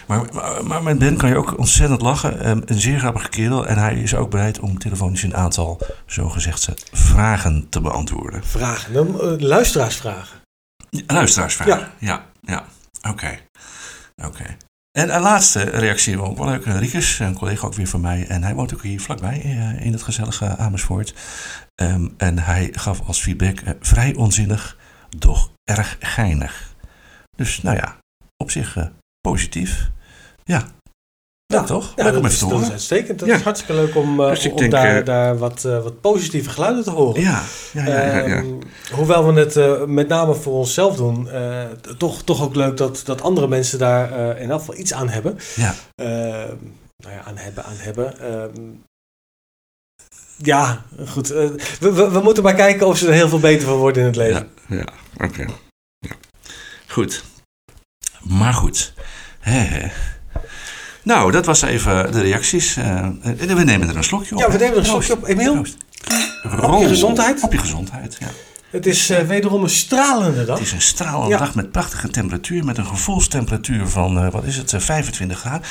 maar, 0.06 0.24
maar, 0.32 0.64
maar, 0.64 0.82
met 0.82 0.98
Ben 0.98 1.16
kan 1.16 1.28
je 1.28 1.36
ook 1.36 1.58
ontzettend 1.58 2.02
lachen. 2.02 2.48
Um, 2.48 2.62
een 2.66 2.80
zeer 2.80 2.98
grappige 2.98 3.28
kerel 3.28 3.66
en 3.66 3.78
hij 3.78 3.94
is 3.94 4.14
ook 4.14 4.30
bereid 4.30 4.60
om 4.60 4.78
telefonisch 4.78 5.22
een 5.22 5.36
aantal, 5.36 5.80
zogezegd, 6.06 6.68
vragen 6.92 7.66
te 7.68 7.80
beantwoorden. 7.80 8.44
Vragen, 8.44 8.92
dan, 8.92 9.36
luisteraarsvragen. 9.38 10.39
Luisteraarsvraag. 11.06 11.68
Ja. 11.68 11.92
Ja, 11.98 12.24
ja. 12.40 12.64
Oké. 13.10 13.38
Oké. 14.24 14.56
En 14.92 15.14
een 15.14 15.20
laatste 15.20 15.62
reactie, 15.62 16.16
wel, 16.16 16.36
wel 16.36 16.46
leuk. 16.46 16.64
Riekes, 16.64 17.18
een 17.18 17.34
collega 17.34 17.66
ook 17.66 17.74
weer 17.74 17.86
van 17.86 18.00
mij. 18.00 18.26
En 18.26 18.42
hij 18.42 18.54
woont 18.54 18.74
ook 18.74 18.82
hier 18.82 19.00
vlakbij 19.00 19.42
uh, 19.44 19.84
in 19.84 19.92
het 19.92 20.02
gezellige 20.02 20.56
Amersfoort. 20.56 21.14
Um, 21.82 22.14
en 22.16 22.38
hij 22.38 22.68
gaf 22.72 23.00
als 23.06 23.22
feedback 23.22 23.60
uh, 23.60 23.70
vrij 23.80 24.14
onzinnig, 24.14 24.76
doch 25.18 25.50
erg 25.64 25.96
geinig. 26.00 26.74
Dus 27.36 27.62
nou 27.62 27.76
ja, 27.76 27.96
op 28.36 28.50
zich 28.50 28.76
uh, 28.76 28.86
positief. 29.20 29.90
Ja, 30.44 30.64
ja, 31.50 31.64
toch? 31.64 31.92
Ja, 31.96 32.10
dat, 32.10 32.24
is, 32.24 32.38
dat 32.38 32.60
is 32.60 32.70
uitstekend. 32.70 33.18
Dat 33.18 33.28
is 33.28 33.42
hartstikke 33.42 33.74
leuk 33.74 33.96
om, 33.96 34.20
uh, 34.20 34.28
dus 34.28 34.46
om 34.46 34.56
denk, 34.56 34.70
daar, 34.70 34.98
uh, 34.98 35.04
daar 35.04 35.38
wat, 35.38 35.64
uh, 35.66 35.82
wat 35.82 36.00
positieve 36.00 36.50
geluiden 36.50 36.84
te 36.84 36.90
horen. 36.90 37.22
Ja, 37.22 37.42
ja, 37.72 37.86
ja. 37.86 38.26
ja. 38.26 38.38
Um, 38.38 38.58
hoewel 38.92 39.32
we 39.34 39.40
het 39.40 39.86
met 39.86 40.08
name 40.08 40.34
voor 40.34 40.52
onszelf 40.52 40.96
doen, 40.96 41.28
toch, 41.98 42.22
toch 42.22 42.42
ook 42.42 42.54
leuk 42.54 42.76
dat, 42.76 43.02
dat 43.04 43.22
andere 43.22 43.48
mensen 43.48 43.78
daar 43.78 44.38
in 44.38 44.50
elk 44.50 44.60
geval 44.60 44.76
iets 44.76 44.92
aan 44.92 45.08
hebben. 45.08 45.38
Ja. 45.54 45.74
Ehm, 45.94 46.56
nou 46.96 47.14
ja, 47.14 47.22
aan 47.24 47.36
hebben, 47.36 47.64
aan 47.64 47.76
hebben. 47.76 48.32
Um, 48.34 48.82
ja, 50.36 50.84
goed. 51.08 51.28
We, 51.28 51.56
we, 51.80 52.10
we, 52.10 52.20
moeten 52.22 52.42
maar 52.42 52.54
kijken 52.54 52.86
of 52.86 52.98
ze 52.98 53.06
er 53.06 53.12
heel 53.12 53.28
veel 53.28 53.40
beter 53.40 53.68
van 53.68 53.76
worden 53.76 54.02
in 54.02 54.08
het 54.08 54.16
leven. 54.16 54.48
Ja, 54.68 54.76
ja 54.76 54.86
oké. 55.24 55.46
Ja. 55.98 56.14
Goed. 56.86 57.24
Maar 58.20 58.54
goed. 58.54 58.94
He, 59.40 59.58
he. 59.58 59.88
Nou, 61.10 61.30
dat 61.30 61.46
was 61.46 61.62
even 61.62 62.12
de 62.12 62.20
reacties. 62.20 62.76
Uh, 62.76 62.84
en 62.84 63.56
we 63.56 63.64
nemen 63.64 63.88
er 63.88 63.96
een 63.96 64.04
slokje 64.04 64.34
op. 64.34 64.40
Ja, 64.40 64.50
we 64.50 64.58
nemen 64.58 64.72
er 64.72 64.78
een 64.78 64.84
slokje 64.84 65.12
op. 65.12 65.26
Emiel, 65.26 65.56
op 65.56 66.80
je 66.80 66.88
gezondheid. 66.88 67.42
Op 67.42 67.52
je 67.52 67.58
gezondheid, 67.58 68.16
ja. 68.20 68.26
Het 68.70 68.86
is 68.86 69.10
uh, 69.10 69.18
wederom 69.18 69.62
een 69.62 69.70
stralende 69.70 70.44
dag. 70.44 70.58
Het 70.58 70.66
is 70.66 70.72
een 70.72 70.80
stralende 70.80 71.36
dag 71.36 71.54
met 71.54 71.70
prachtige 71.70 72.08
temperatuur. 72.08 72.64
Met 72.64 72.78
een 72.78 72.86
gevoelstemperatuur 72.86 73.88
van, 73.88 74.24
uh, 74.24 74.30
wat 74.30 74.44
is 74.44 74.56
het, 74.56 74.72
uh, 74.72 74.80
25 74.80 75.38
graden. 75.38 75.62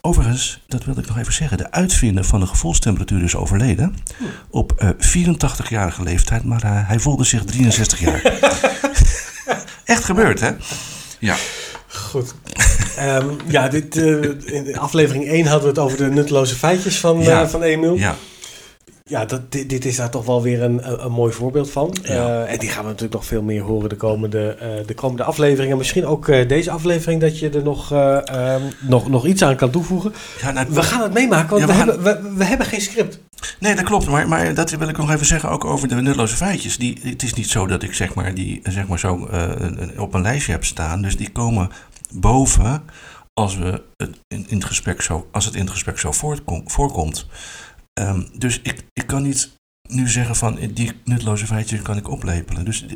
Overigens, 0.00 0.64
dat 0.66 0.84
wilde 0.84 1.00
ik 1.00 1.06
nog 1.06 1.18
even 1.18 1.32
zeggen. 1.32 1.58
De 1.58 1.70
uitvinder 1.70 2.24
van 2.24 2.40
de 2.40 2.46
gevoelstemperatuur 2.46 3.22
is 3.22 3.36
overleden. 3.36 3.96
Hm. 4.16 4.24
Op 4.50 4.94
84-jarige 4.98 6.02
leeftijd. 6.02 6.44
Maar 6.44 6.86
hij 6.86 6.98
voelde 6.98 7.24
zich 7.24 7.44
63 7.44 8.00
jaar. 8.00 8.22
Echt 9.84 10.04
gebeurd, 10.04 10.40
hè? 10.40 10.50
Ja. 11.18 11.36
Goed. 11.86 12.34
Um, 13.02 13.36
ja, 13.48 13.68
dit, 13.68 13.96
in 13.96 14.78
aflevering 14.78 15.28
1 15.28 15.46
hadden 15.46 15.62
we 15.62 15.68
het 15.68 15.78
over 15.78 15.96
de 15.96 16.10
nutteloze 16.10 16.54
feitjes 16.54 16.98
van, 16.98 17.22
ja. 17.22 17.48
van 17.48 17.62
Emiel. 17.62 17.94
Ja. 17.94 18.16
Ja, 19.08 19.24
dat, 19.24 19.52
dit, 19.52 19.68
dit, 19.68 19.84
is 19.84 19.96
daar 19.96 20.10
toch 20.10 20.24
wel 20.24 20.42
weer 20.42 20.62
een, 20.62 21.04
een, 21.04 21.12
mooi 21.12 21.32
voorbeeld 21.32 21.70
van. 21.70 21.96
Uh, 22.04 22.52
en 22.52 22.58
die 22.58 22.68
gaan 22.68 22.82
we 22.82 22.88
natuurlijk 22.88 23.14
nog 23.14 23.26
veel 23.26 23.42
meer 23.42 23.62
horen 23.62 23.88
de 23.88 23.96
komende, 23.96 24.56
uh, 24.62 24.86
de 24.86 24.94
komende 24.94 25.22
afleveringen. 25.22 25.76
Misschien 25.76 26.06
ook 26.06 26.28
uh, 26.28 26.48
deze 26.48 26.70
aflevering 26.70 27.20
dat 27.20 27.38
je 27.38 27.50
er 27.50 27.62
nog, 27.62 27.92
um, 27.92 28.62
nog, 28.80 29.08
nog 29.08 29.26
iets 29.26 29.42
aan 29.42 29.56
kan 29.56 29.70
toevoegen. 29.70 30.12
Ja, 30.40 30.50
nou, 30.50 30.66
we 30.70 30.82
gaan 30.82 31.02
het 31.02 31.12
meemaken, 31.12 31.48
want 31.48 31.60
ja, 31.60 31.66
we, 31.66 31.72
hebben, 31.72 32.02
we, 32.02 32.34
we, 32.36 32.44
hebben 32.44 32.66
geen 32.66 32.80
script. 32.80 33.20
Nee, 33.58 33.74
dat 33.74 33.84
klopt. 33.84 34.08
Maar, 34.08 34.28
maar 34.28 34.54
dat 34.54 34.70
wil 34.70 34.88
ik 34.88 34.96
nog 34.96 35.12
even 35.12 35.26
zeggen, 35.26 35.50
ook 35.50 35.64
over 35.64 35.88
de 35.88 35.94
nutteloze 35.94 36.36
feitjes. 36.36 36.78
Die, 36.78 36.98
het 37.02 37.22
is 37.22 37.34
niet 37.34 37.48
zo 37.48 37.66
dat 37.66 37.82
ik 37.82 37.94
zeg 37.94 38.14
maar, 38.14 38.34
die 38.34 38.60
zeg 38.62 38.86
maar 38.86 38.98
zo 38.98 39.28
op 39.96 40.14
een 40.14 40.22
lijstje 40.22 40.52
heb 40.52 40.64
staan. 40.64 41.02
Dus 41.02 41.16
die 41.16 41.30
komen 41.30 41.70
boven 42.12 42.82
als, 43.34 43.56
we 43.56 43.82
het 43.96 44.18
in, 44.28 44.46
het 44.48 44.64
gesprek 44.64 45.02
zo, 45.02 45.28
als 45.32 45.44
het 45.44 45.54
in 45.54 45.60
het 45.60 45.70
gesprek 45.70 45.98
zo 45.98 46.12
voorkomt. 46.64 47.26
Um, 48.00 48.28
dus 48.38 48.60
ik, 48.62 48.84
ik 48.92 49.06
kan 49.06 49.22
niet 49.22 49.56
nu 49.88 50.08
zeggen 50.08 50.36
van 50.36 50.58
die 50.74 50.92
nutteloze 51.04 51.46
feitjes 51.46 51.82
kan 51.82 51.96
ik 51.96 52.08
oplepelen. 52.08 52.64
Dus 52.64 52.86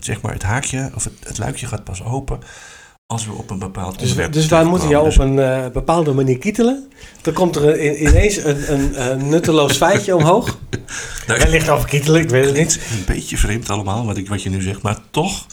zeg 0.00 0.20
maar 0.20 0.32
het 0.32 0.42
haakje 0.42 0.90
of 0.94 1.04
het, 1.04 1.12
het, 1.24 1.38
luikje 1.38 1.66
gaat 1.66 1.84
pas 1.84 2.04
open 2.04 2.38
als 3.06 3.26
we 3.26 3.32
op 3.32 3.50
een 3.50 3.58
bepaald 3.58 3.92
dus, 3.92 4.02
onderwerp 4.02 4.32
Dus 4.32 4.46
wij 4.46 4.64
moeten 4.64 4.88
jou 4.88 5.04
dus, 5.04 5.18
op 5.18 5.24
een 5.24 5.36
uh, 5.36 5.66
bepaalde 5.72 6.12
manier 6.12 6.38
kietelen. 6.38 6.90
Dan 7.20 7.32
komt 7.32 7.56
er 7.56 7.78
in, 7.78 8.08
ineens 8.08 8.36
een, 8.36 8.72
een, 8.72 9.10
een, 9.10 9.28
nutteloos 9.28 9.76
feitje 9.76 10.16
omhoog. 10.16 10.58
nou, 11.26 11.48
ligt 11.48 11.68
over 11.68 11.88
kietelen, 11.88 12.20
ik 12.20 12.30
weet 12.30 12.44
het 12.44 12.56
niet. 12.56 12.80
Een 12.90 13.04
beetje 13.06 13.36
vreemd 13.36 13.70
allemaal 13.70 14.06
wat, 14.06 14.16
ik, 14.16 14.28
wat 14.28 14.42
je 14.42 14.50
nu 14.50 14.62
zegt, 14.62 14.82
maar 14.82 14.98
toch 15.10 15.46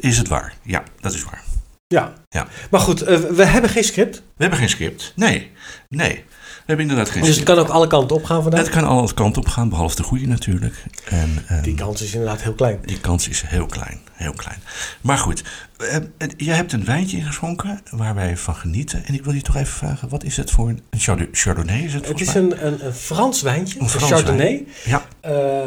is 0.00 0.18
het 0.18 0.28
waar. 0.28 0.54
Ja, 0.62 0.82
dat 1.00 1.12
is 1.14 1.24
waar. 1.24 1.42
Ja. 1.86 2.12
ja. 2.28 2.46
Maar 2.70 2.80
goed, 2.80 3.02
uh, 3.02 3.18
we 3.18 3.44
hebben 3.44 3.70
geen 3.70 3.84
script. 3.84 4.16
We 4.16 4.42
hebben 4.42 4.58
geen 4.58 4.68
script. 4.68 5.12
Nee. 5.16 5.50
Nee. 5.88 6.24
We 6.64 6.70
hebben 6.70 6.88
inderdaad 6.88 7.12
geen 7.12 7.22
Dus 7.22 7.36
het 7.36 7.44
kan 7.44 7.58
ook 7.58 7.68
alle 7.68 7.86
kanten 7.86 8.16
op 8.16 8.24
gaan 8.24 8.42
vandaag? 8.42 8.60
Het 8.60 8.70
kan 8.70 8.84
alle 8.84 9.14
kanten 9.14 9.42
op 9.42 9.48
gaan, 9.48 9.68
behalve 9.68 9.96
de 9.96 10.02
goede 10.02 10.26
natuurlijk. 10.26 10.84
En, 11.04 11.44
um, 11.50 11.62
die 11.62 11.74
kans 11.74 12.02
is 12.02 12.12
inderdaad 12.14 12.42
heel 12.42 12.54
klein. 12.54 12.78
Die 12.84 13.00
kans 13.00 13.28
is 13.28 13.42
heel 13.46 13.66
klein, 13.66 14.00
heel 14.24 14.32
klein. 14.32 14.58
Maar 15.00 15.18
goed, 15.18 15.44
uh, 15.78 15.96
jij 16.36 16.56
hebt 16.56 16.72
een 16.72 16.84
wijntje 16.84 17.16
ingeschonken 17.16 17.80
waar 17.90 18.14
wij 18.14 18.36
van 18.36 18.54
genieten. 18.54 19.04
En 19.04 19.14
ik 19.14 19.24
wil 19.24 19.32
je 19.32 19.42
toch 19.42 19.56
even 19.56 19.72
vragen, 19.72 20.08
wat 20.08 20.24
is 20.24 20.36
het 20.36 20.50
voor 20.50 20.68
een, 20.68 20.82
een 20.90 21.28
Chardonnay? 21.32 21.80
Is 21.80 21.94
het, 21.94 22.08
het 22.08 22.20
is 22.20 22.34
een, 22.34 22.66
een, 22.66 22.86
een, 22.86 22.94
Frans 22.94 23.42
wijntje, 23.42 23.80
een, 23.80 23.88
Frans 23.88 24.12
Chardonnay. 24.12 24.64
Wijn. 24.64 24.66
Ja. 24.84 25.02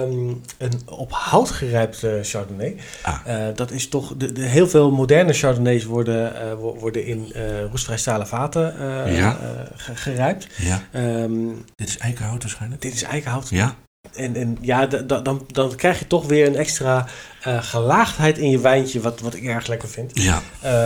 Um, 0.01 0.41
een 0.57 0.81
op 0.85 1.11
hout 1.11 1.51
gerijpte 1.51 2.19
Chardonnay. 2.23 2.75
Ah. 3.01 3.19
Uh, 3.27 3.45
dat 3.55 3.71
is 3.71 3.89
toch, 3.89 4.13
de, 4.17 4.31
de, 4.31 4.41
heel 4.41 4.67
veel 4.67 4.91
moderne 4.91 5.33
Chardonnays 5.33 5.85
worden, 5.85 6.33
uh, 6.33 6.53
worden 6.53 7.05
in 7.05 7.33
roestvrij 7.71 7.97
stalen 7.97 8.27
vaten 8.27 8.73
ja. 9.13 9.37
gerijpt. 9.77 10.47
Ja. 10.57 10.81
Um, 10.93 11.65
dit 11.75 11.87
is 11.87 11.97
eikenhout 11.97 12.41
waarschijnlijk? 12.41 12.81
Dit 12.81 12.93
is 12.93 13.03
eikenhout. 13.03 13.49
Ja. 13.49 13.75
En, 14.15 14.35
en 14.35 14.57
ja, 14.61 14.85
dan, 14.85 15.45
dan 15.47 15.75
krijg 15.75 15.99
je 15.99 16.07
toch 16.07 16.25
weer 16.25 16.47
een 16.47 16.55
extra 16.55 17.07
uh, 17.47 17.63
gelaagdheid 17.63 18.37
in 18.37 18.49
je 18.49 18.59
wijntje, 18.59 19.01
wat, 19.01 19.19
wat 19.19 19.33
ik 19.33 19.43
erg 19.43 19.67
lekker 19.67 19.89
vind. 19.89 20.11
Ja. 20.13 20.41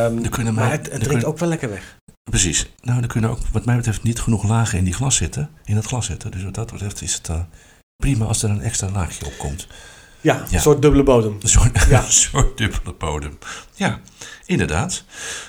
Um, 0.05 0.29
kunnen 0.29 0.53
maar 0.53 0.71
het, 0.71 0.91
het 0.91 1.03
drinkt 1.03 1.25
ook 1.25 1.39
wel 1.39 1.49
lekker 1.49 1.69
weg. 1.69 1.97
Precies. 2.29 2.71
Nou, 2.81 3.01
er 3.01 3.07
kunnen 3.07 3.29
ook, 3.29 3.39
wat 3.51 3.65
mij 3.65 3.75
betreft, 3.75 4.03
niet 4.03 4.19
genoeg 4.19 4.47
lagen 4.47 4.77
in 4.77 4.83
die 4.83 4.93
glas 4.93 5.15
zitten, 5.15 5.49
in 5.65 5.75
het 5.75 5.85
glas 5.85 6.05
zitten. 6.05 6.31
Dus 6.31 6.43
wat 6.43 6.53
dat 6.53 6.71
betreft 6.71 7.01
is 7.01 7.13
het 7.13 7.27
uh, 7.27 7.39
prima 7.95 8.25
als 8.25 8.43
er 8.43 8.49
een 8.49 8.61
extra 8.61 8.89
laagje 8.89 9.25
op 9.25 9.37
komt. 9.37 9.67
Ja, 10.21 10.45
een 10.51 10.59
soort 10.59 10.81
dubbele 10.81 11.03
bodem. 11.03 11.37
Een 11.41 11.49
soort, 11.49 11.85
een 11.91 12.11
soort 12.11 12.57
dubbele 12.57 12.93
bodem. 12.97 13.37
Ja, 13.75 13.99
inderdaad. 14.45 15.03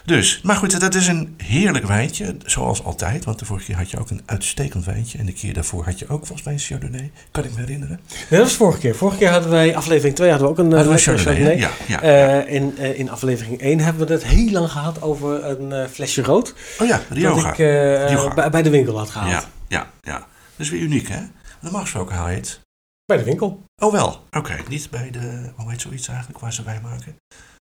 Dus, 0.04 0.40
maar 0.42 0.56
goed, 0.56 0.80
dat 0.80 0.94
is 0.94 1.06
een 1.06 1.34
heerlijk 1.36 1.86
wijntje, 1.86 2.36
zoals 2.44 2.84
altijd. 2.84 3.24
Want 3.24 3.38
de 3.38 3.44
vorige 3.44 3.66
keer 3.66 3.76
had 3.76 3.90
je 3.90 3.98
ook 3.98 4.10
een 4.10 4.22
uitstekend 4.26 4.84
wijntje. 4.84 5.18
En 5.18 5.26
de 5.26 5.32
keer 5.32 5.54
daarvoor 5.54 5.84
had 5.84 5.98
je 5.98 6.08
ook 6.08 6.26
volgens 6.26 6.42
mij 6.42 6.54
een 6.54 6.60
Chardonnay. 6.60 7.10
Kan 7.30 7.44
ik 7.44 7.54
me 7.54 7.60
herinneren? 7.60 8.00
Nee, 8.08 8.40
dat 8.40 8.48
was 8.48 8.52
vorige 8.52 8.78
keer. 8.78 8.96
Vorige 8.96 9.18
keer 9.18 9.30
hadden 9.30 9.50
wij, 9.50 9.76
aflevering 9.76 10.16
2 10.16 10.30
hadden 10.30 10.48
we 10.48 10.52
ook 10.52 10.58
een, 10.58 10.72
hadden 10.72 10.92
we 10.92 10.98
Chardonnay. 10.98 11.58
Ja, 11.58 11.70
ja, 11.86 12.02
uh, 12.02 12.54
in, 12.54 12.74
uh, 12.78 12.98
in 12.98 13.10
aflevering 13.10 13.60
1 13.60 13.78
hebben 13.78 14.06
we 14.06 14.12
het 14.12 14.24
heel 14.24 14.50
lang 14.50 14.70
gehad 14.70 15.02
over 15.02 15.44
een 15.44 15.70
uh, 15.70 15.86
flesje 15.86 16.22
rood. 16.22 16.54
Oh 16.78 16.86
ja, 16.86 17.00
Rioja. 17.08 17.42
Dat 17.42 17.50
ik 17.50 18.34
bij, 18.34 18.50
bij, 18.50 18.62
de 18.62 18.70
winkel 18.70 18.98
had 18.98 19.10
gehaald. 19.10 19.30
Ja, 19.30 19.44
ja, 19.68 19.90
ja. 20.02 20.18
Dat 20.18 20.66
is 20.66 20.70
weer 20.70 20.80
uniek, 20.80 21.08
hè? 21.08 21.20
Normaal 21.60 21.80
gesproken 21.80 22.16
haal 22.16 22.28
je 22.28 22.36
het 22.36 22.61
bij 23.04 23.16
de 23.16 23.24
winkel. 23.24 23.64
Oh 23.82 23.92
wel, 23.92 24.08
oké. 24.08 24.38
Okay. 24.38 24.64
Niet 24.68 24.90
bij 24.90 25.10
de, 25.10 25.52
hoe 25.56 25.70
heet 25.70 25.80
zoiets 25.80 26.08
eigenlijk, 26.08 26.38
waar 26.38 26.52
ze 26.52 26.62
wijn 26.62 26.82
maken? 26.82 27.16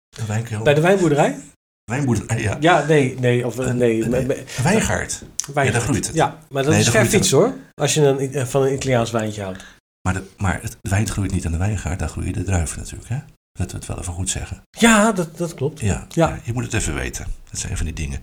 De 0.08 0.26
wijnkel. 0.26 0.62
Bij 0.62 0.74
de 0.74 0.80
wijnboerderij? 0.80 1.38
Wijnboerderij, 1.84 2.40
ja. 2.40 2.56
Ja, 2.60 2.84
nee, 2.86 3.18
nee. 3.18 3.46
Of, 3.46 3.56
een, 3.58 3.76
nee. 3.76 4.08
Wijngaard. 4.08 4.52
Wijngaard. 4.62 5.22
Ja, 5.54 5.70
daar 5.70 5.80
groeit 5.80 6.06
het. 6.06 6.14
Ja, 6.14 6.38
maar 6.48 6.62
dat 6.62 6.72
nee, 6.72 6.80
is 6.80 6.88
ver 6.88 7.06
fiets 7.06 7.30
hoor. 7.30 7.54
Als 7.74 7.94
je 7.94 8.00
een, 8.00 8.32
eh, 8.32 8.44
van 8.44 8.62
een 8.62 8.72
Italiaans 8.72 9.10
wijntje 9.10 9.42
houdt. 9.42 9.64
Maar, 10.02 10.14
de, 10.14 10.22
maar 10.36 10.62
het 10.62 10.76
wijn 10.80 11.08
groeit 11.08 11.32
niet 11.32 11.46
aan 11.46 11.52
de 11.52 11.58
wijngaard, 11.58 11.98
daar 11.98 12.08
groeien 12.08 12.32
de 12.32 12.42
druiven 12.42 12.78
natuurlijk, 12.78 13.08
hè? 13.08 13.18
Dat 13.52 13.70
we 13.70 13.76
het 13.76 13.86
wel 13.86 13.98
even 13.98 14.12
goed 14.12 14.30
zeggen. 14.30 14.62
Ja, 14.70 15.12
dat, 15.12 15.38
dat 15.38 15.54
klopt. 15.54 15.80
Ja, 15.80 16.06
ja. 16.08 16.28
ja 16.28 16.40
je 16.42 16.52
moet 16.52 16.64
het 16.64 16.74
even 16.74 16.94
weten. 16.94 17.26
Dat 17.50 17.60
zijn 17.60 17.76
van 17.76 17.86
die 17.86 17.94
dingen. 17.94 18.22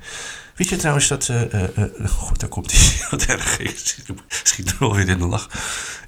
Weet 0.56 0.70
je 0.70 0.76
trouwens 0.76 1.08
dat... 1.08 1.28
Uh, 1.28 1.54
uh, 1.54 2.08
goed, 2.10 2.40
daar 2.40 2.50
komt 2.50 2.72
hij. 2.72 3.02
Wat 3.10 3.26
erg. 3.26 3.60
Schiet 4.28 4.76
er 4.80 4.96
weer 4.96 5.10
in 5.10 5.18
de 5.18 5.28
lach. 5.28 5.50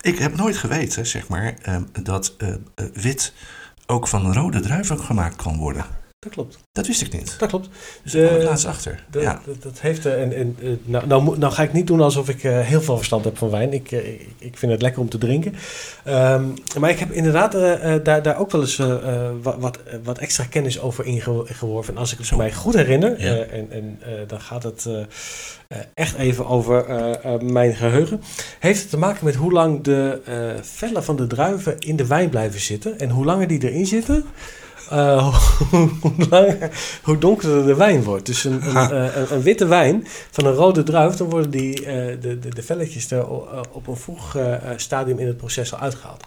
Ik 0.02 0.20
heb 0.20 0.36
nooit 0.36 0.58
geweten, 0.58 1.06
zeg 1.06 1.28
maar, 1.28 1.54
uh, 1.68 1.78
dat 2.04 2.36
wit 2.94 3.34
ook 3.86 4.08
van 4.08 4.34
rode 4.34 4.60
druiven 4.60 5.00
gemaakt 5.00 5.36
kan 5.36 5.58
worden. 5.58 5.86
Dat 6.20 6.32
klopt. 6.32 6.58
Dat 6.72 6.88
wist 6.88 7.02
ik 7.02 7.12
niet. 7.12 7.36
Dat 7.40 7.50
klopt. 7.50 7.70
Dus 8.04 8.12
daar 8.12 8.28
kwam 8.28 8.40
ik 8.40 8.44
laatst 8.44 8.66
achter. 8.66 9.06
De, 9.12 9.20
ja. 9.20 9.42
dat, 9.46 9.64
dat 9.64 9.80
heeft, 9.80 10.06
en, 10.06 10.34
en, 10.34 10.58
nou, 10.84 11.08
nou, 11.08 11.38
nou, 11.38 11.54
ga 11.54 11.64
ik 11.64 11.74
niet 11.74 11.88
doen 11.88 12.02
alsof 12.02 12.30
ik 12.30 12.44
uh, 12.44 12.60
heel 12.60 12.82
veel 12.82 12.98
verstand 12.98 13.26
heb 13.26 13.38
van 13.38 13.50
wijn. 13.50 13.74
Ik, 13.74 13.92
uh, 13.92 14.08
ik 14.38 14.58
vind 14.58 14.72
het 14.72 14.82
lekker 14.82 15.02
om 15.02 15.10
te 15.10 15.18
drinken. 15.18 15.56
Um, 16.08 16.54
maar 16.80 16.90
ik 16.90 17.00
heb 17.00 17.12
inderdaad 17.12 17.56
uh, 17.56 17.96
daar, 18.04 18.22
daar 18.22 18.38
ook 18.38 18.52
wel 18.52 18.62
eens 18.62 18.82
wat, 19.42 19.56
wat, 19.60 19.80
wat, 20.04 20.18
extra 20.18 20.44
kennis 20.44 20.80
over 20.80 21.06
ingeworven. 21.06 21.94
En 21.94 22.00
als 22.00 22.12
ik 22.12 22.18
het 22.18 22.38
mij 22.38 22.54
goed 22.54 22.74
herinner, 22.74 23.22
ja. 23.22 23.36
en, 23.36 23.72
en 23.72 24.00
dan 24.28 24.42
gaat 24.42 24.64
het 24.64 24.88
echt 25.94 26.16
even 26.16 26.48
over 26.48 26.86
mijn 27.44 27.76
geheugen. 27.76 28.22
Heeft 28.60 28.82
het 28.82 28.90
te 28.90 28.98
maken 28.98 29.26
met 29.26 29.36
hoe 29.36 29.52
lang 29.52 29.84
de 29.84 30.22
vellen 30.62 31.04
van 31.04 31.16
de 31.16 31.28
druiven 31.28 31.80
in 31.80 31.96
de 31.96 32.08
wijn 32.08 32.30
blijven 32.30 32.60
zitten. 32.60 33.00
En 33.00 33.10
hoe 33.10 33.26
langer 33.26 33.48
die 33.48 33.64
erin 33.64 33.86
zitten... 33.86 34.26
Uh, 34.92 35.36
hoe, 35.72 36.12
langer, 36.30 36.72
hoe 37.04 37.18
donkerder 37.18 37.66
de 37.66 37.76
wijn 37.76 38.04
wordt. 38.04 38.26
Dus 38.26 38.44
een, 38.44 38.76
een, 38.76 38.96
een, 38.96 39.34
een, 39.34 39.42
witte 39.42 39.66
wijn 39.66 40.08
van 40.32 40.46
een 40.46 40.54
rode 40.54 40.84
druif, 40.84 41.16
dan 41.16 41.30
worden 41.30 41.52
die, 41.52 41.80
uh, 41.80 41.86
de, 41.86 42.40
de, 42.40 42.50
de 42.50 42.64
velletjes 42.64 43.12
er 43.12 43.28
op 43.72 43.88
een 43.88 43.98
vroeg 43.98 44.38
stadium 44.76 45.20
in 45.20 45.28
het 45.28 45.38
proces 45.38 45.74
al 45.74 45.80
uitgehaald. 45.80 46.26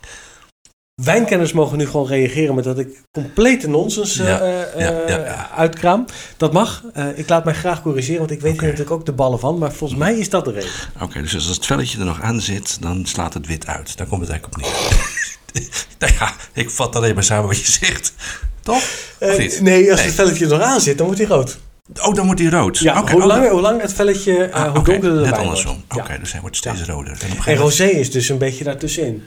Wijnkenners 1.05 1.53
mogen 1.53 1.79
nu 1.79 1.87
gewoon 1.87 2.07
reageren 2.07 2.55
met 2.55 2.65
dat 2.65 2.79
ik 2.79 3.03
complete 3.13 3.69
nonsens 3.69 4.15
ja, 4.15 4.45
ja, 4.77 5.03
ja, 5.07 5.51
uitkraam. 5.57 6.05
Dat 6.37 6.53
mag. 6.53 6.85
ik 7.15 7.29
laat 7.29 7.45
mij 7.45 7.55
graag 7.55 7.83
corrigeren, 7.83 8.19
want 8.19 8.31
ik 8.31 8.41
weet 8.41 8.53
okay. 8.53 8.65
hier 8.65 8.71
natuurlijk 8.71 9.01
ook 9.01 9.07
de 9.07 9.13
ballen 9.13 9.39
van. 9.39 9.59
Maar 9.59 9.73
volgens 9.73 9.99
mij 9.99 10.15
is 10.15 10.31
dat 10.31 10.45
de 10.45 10.53
reden. 10.53 10.71
Oké, 11.01 11.23
dus 11.23 11.35
als 11.35 11.47
het 11.47 11.67
velletje 11.67 11.99
er 11.99 12.05
nog 12.05 12.21
aan 12.21 12.41
zit, 12.41 12.83
dan 12.83 13.07
slaat 13.07 13.35
het 13.35 13.47
wit 13.47 13.67
uit. 13.67 13.97
Daar 13.97 14.07
komt 14.07 14.21
het 14.21 14.31
eigenlijk 14.31 14.65
op 14.65 14.73
neer. 14.73 15.11
nou 15.99 16.13
ja, 16.19 16.33
ik 16.53 16.71
vat 16.71 16.97
alleen 16.97 17.15
maar 17.15 17.25
samen 17.25 17.47
wat 17.47 17.59
je 17.59 17.73
zegt. 17.73 18.15
Toch? 18.63 18.83
Uh, 19.21 19.29
nee, 19.37 19.51
als 19.51 19.61
nee. 19.61 20.07
het 20.07 20.15
velletje 20.15 20.45
er 20.45 20.51
nog 20.51 20.61
aan 20.61 20.81
zit, 20.81 20.99
dan 20.99 21.07
wordt 21.07 21.21
hij 21.21 21.31
rood. 21.31 21.59
Oh, 22.01 22.15
dan 22.15 22.27
wordt 22.27 22.41
hij 22.41 22.51
rood. 22.51 22.79
Ja, 22.79 23.01
okay, 23.01 23.15
hoe, 23.15 23.27
langer, 23.27 23.51
hoe 23.51 23.61
langer 23.61 23.83
het 23.83 23.93
velletje, 23.93 24.49
uh, 24.49 24.55
ah, 24.55 24.61
hoe 24.61 24.71
okay, 24.71 24.83
donkerder 24.85 25.23
de 25.23 25.31
Net 25.31 25.39
andersom. 25.39 25.83
Oké, 25.85 26.01
okay, 26.01 26.19
dus 26.19 26.33
hij 26.33 26.41
wordt 26.41 26.57
steeds 26.57 26.81
ja. 26.81 26.93
roder. 26.93 27.13
En, 27.13 27.53
en 27.53 27.57
rosé 27.57 27.85
is 27.85 28.11
dus 28.11 28.29
een 28.29 28.39
beetje 28.39 28.65
daartussenin. 28.65 29.23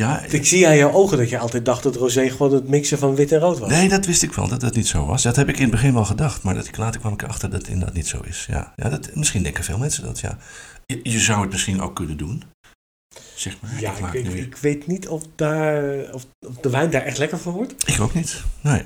Ja, 0.00 0.22
ik 0.28 0.46
zie 0.46 0.66
aan 0.66 0.76
jouw 0.76 0.92
ogen 0.92 1.18
dat 1.18 1.28
je 1.28 1.38
altijd 1.38 1.64
dacht 1.64 1.82
dat 1.82 1.96
rosé 1.96 2.30
gewoon 2.30 2.52
het 2.52 2.68
mixen 2.68 2.98
van 2.98 3.14
wit 3.14 3.32
en 3.32 3.38
rood 3.38 3.58
was. 3.58 3.70
Nee, 3.70 3.88
dat 3.88 4.06
wist 4.06 4.22
ik 4.22 4.32
wel, 4.32 4.48
dat 4.48 4.60
dat 4.60 4.74
niet 4.74 4.86
zo 4.86 5.06
was. 5.06 5.22
Dat 5.22 5.36
heb 5.36 5.48
ik 5.48 5.56
in 5.56 5.62
het 5.62 5.70
begin 5.70 5.94
wel 5.94 6.04
gedacht, 6.04 6.42
maar 6.42 6.54
dat 6.54 6.66
ik, 6.66 6.76
later 6.76 7.00
kwam 7.00 7.12
ik 7.12 7.22
erachter 7.22 7.50
dat 7.50 7.60
het 7.60 7.70
inderdaad 7.70 7.94
niet 7.94 8.06
zo 8.06 8.20
is. 8.20 8.46
Ja, 8.50 8.72
ja 8.76 8.88
dat, 8.88 9.14
misschien 9.14 9.42
denken 9.42 9.64
veel 9.64 9.78
mensen 9.78 10.04
dat, 10.04 10.20
ja. 10.20 10.38
Je, 10.86 11.00
je 11.02 11.18
zou 11.18 11.40
het 11.40 11.50
misschien 11.50 11.80
ook 11.80 11.96
kunnen 11.96 12.16
doen. 12.16 12.42
Zeg 13.34 13.56
maar. 13.60 13.80
Ja, 13.80 13.92
ik, 14.12 14.26
ik, 14.26 14.34
ik, 14.34 14.56
weet 14.56 14.86
niet 14.86 15.08
of, 15.08 15.22
daar, 15.34 16.12
of, 16.12 16.26
of 16.46 16.54
de 16.60 16.70
wijn 16.70 16.90
daar 16.90 17.02
echt 17.02 17.18
lekker 17.18 17.38
van 17.38 17.52
wordt. 17.52 17.88
Ik 17.88 18.00
ook 18.00 18.14
niet, 18.14 18.42
nee. 18.60 18.84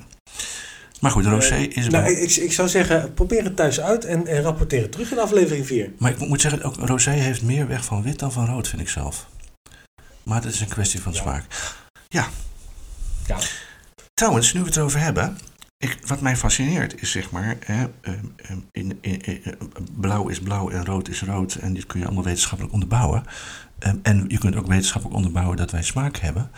Maar 1.00 1.10
goed, 1.10 1.24
rosé 1.24 1.56
is... 1.56 1.88
Nou, 1.88 2.10
ik, 2.10 2.36
ik 2.36 2.52
zou 2.52 2.68
zeggen, 2.68 3.14
probeer 3.14 3.44
het 3.44 3.56
thuis 3.56 3.80
uit 3.80 4.04
en, 4.04 4.26
en 4.26 4.42
rapporteer 4.42 4.82
het 4.82 4.92
terug 4.92 5.12
in 5.12 5.18
aflevering 5.18 5.66
4. 5.66 5.92
Maar 5.98 6.10
ik 6.10 6.18
moet 6.18 6.40
zeggen, 6.40 6.62
ook 6.62 6.76
rosé 6.76 7.10
heeft 7.10 7.42
meer 7.42 7.68
weg 7.68 7.84
van 7.84 8.02
wit 8.02 8.18
dan 8.18 8.32
van 8.32 8.46
rood, 8.46 8.68
vind 8.68 8.82
ik 8.82 8.88
zelf. 8.88 9.26
Maar 10.24 10.42
dat 10.42 10.52
is 10.52 10.60
een 10.60 10.68
kwestie 10.68 11.00
van 11.02 11.12
Ja. 11.12 11.20
smaak. 11.20 11.44
Ja. 12.08 12.28
Ja. 13.26 13.38
Trouwens, 14.14 14.52
nu 14.52 14.60
we 14.60 14.66
het 14.66 14.76
erover 14.76 15.00
hebben. 15.00 15.38
Ik, 15.76 15.98
wat 16.06 16.20
mij 16.20 16.36
fascineert 16.36 17.00
is 17.02 17.10
zeg 17.10 17.30
maar. 17.30 17.56
Hè, 17.64 17.86
ehm, 18.00 18.24
ehm, 18.36 18.58
in, 18.70 18.98
in, 19.00 19.20
in- 19.20 19.42
eh, 19.44 19.52
blauw 19.92 20.28
is 20.28 20.40
blauw 20.40 20.70
en 20.70 20.84
rood 20.84 21.08
is 21.08 21.22
rood. 21.22 21.54
En 21.54 21.74
dit 21.74 21.86
kun 21.86 21.98
je 22.00 22.06
allemaal 22.06 22.24
wetenschappelijk 22.24 22.72
onderbouwen. 22.74 23.24
Ehm, 23.78 23.96
en 24.02 24.24
je 24.28 24.38
kunt 24.38 24.56
ook 24.56 24.66
wetenschappelijk 24.66 25.16
onderbouwen 25.18 25.56
dat 25.56 25.70
wij 25.70 25.82
smaak 25.82 26.16
hebben. 26.16 26.50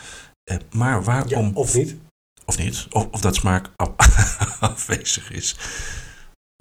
Maar 0.73 0.91
Ja, 0.93 1.01
waarom. 1.01 1.51
of 1.55 1.75
niet? 1.75 1.97
Of 2.45 2.59
niet. 2.59 2.87
Of, 2.91 3.07
of 3.11 3.21
dat 3.21 3.35
smaak 3.35 3.71
af- 3.77 4.61
afwezig 4.61 5.31
is. 5.31 5.57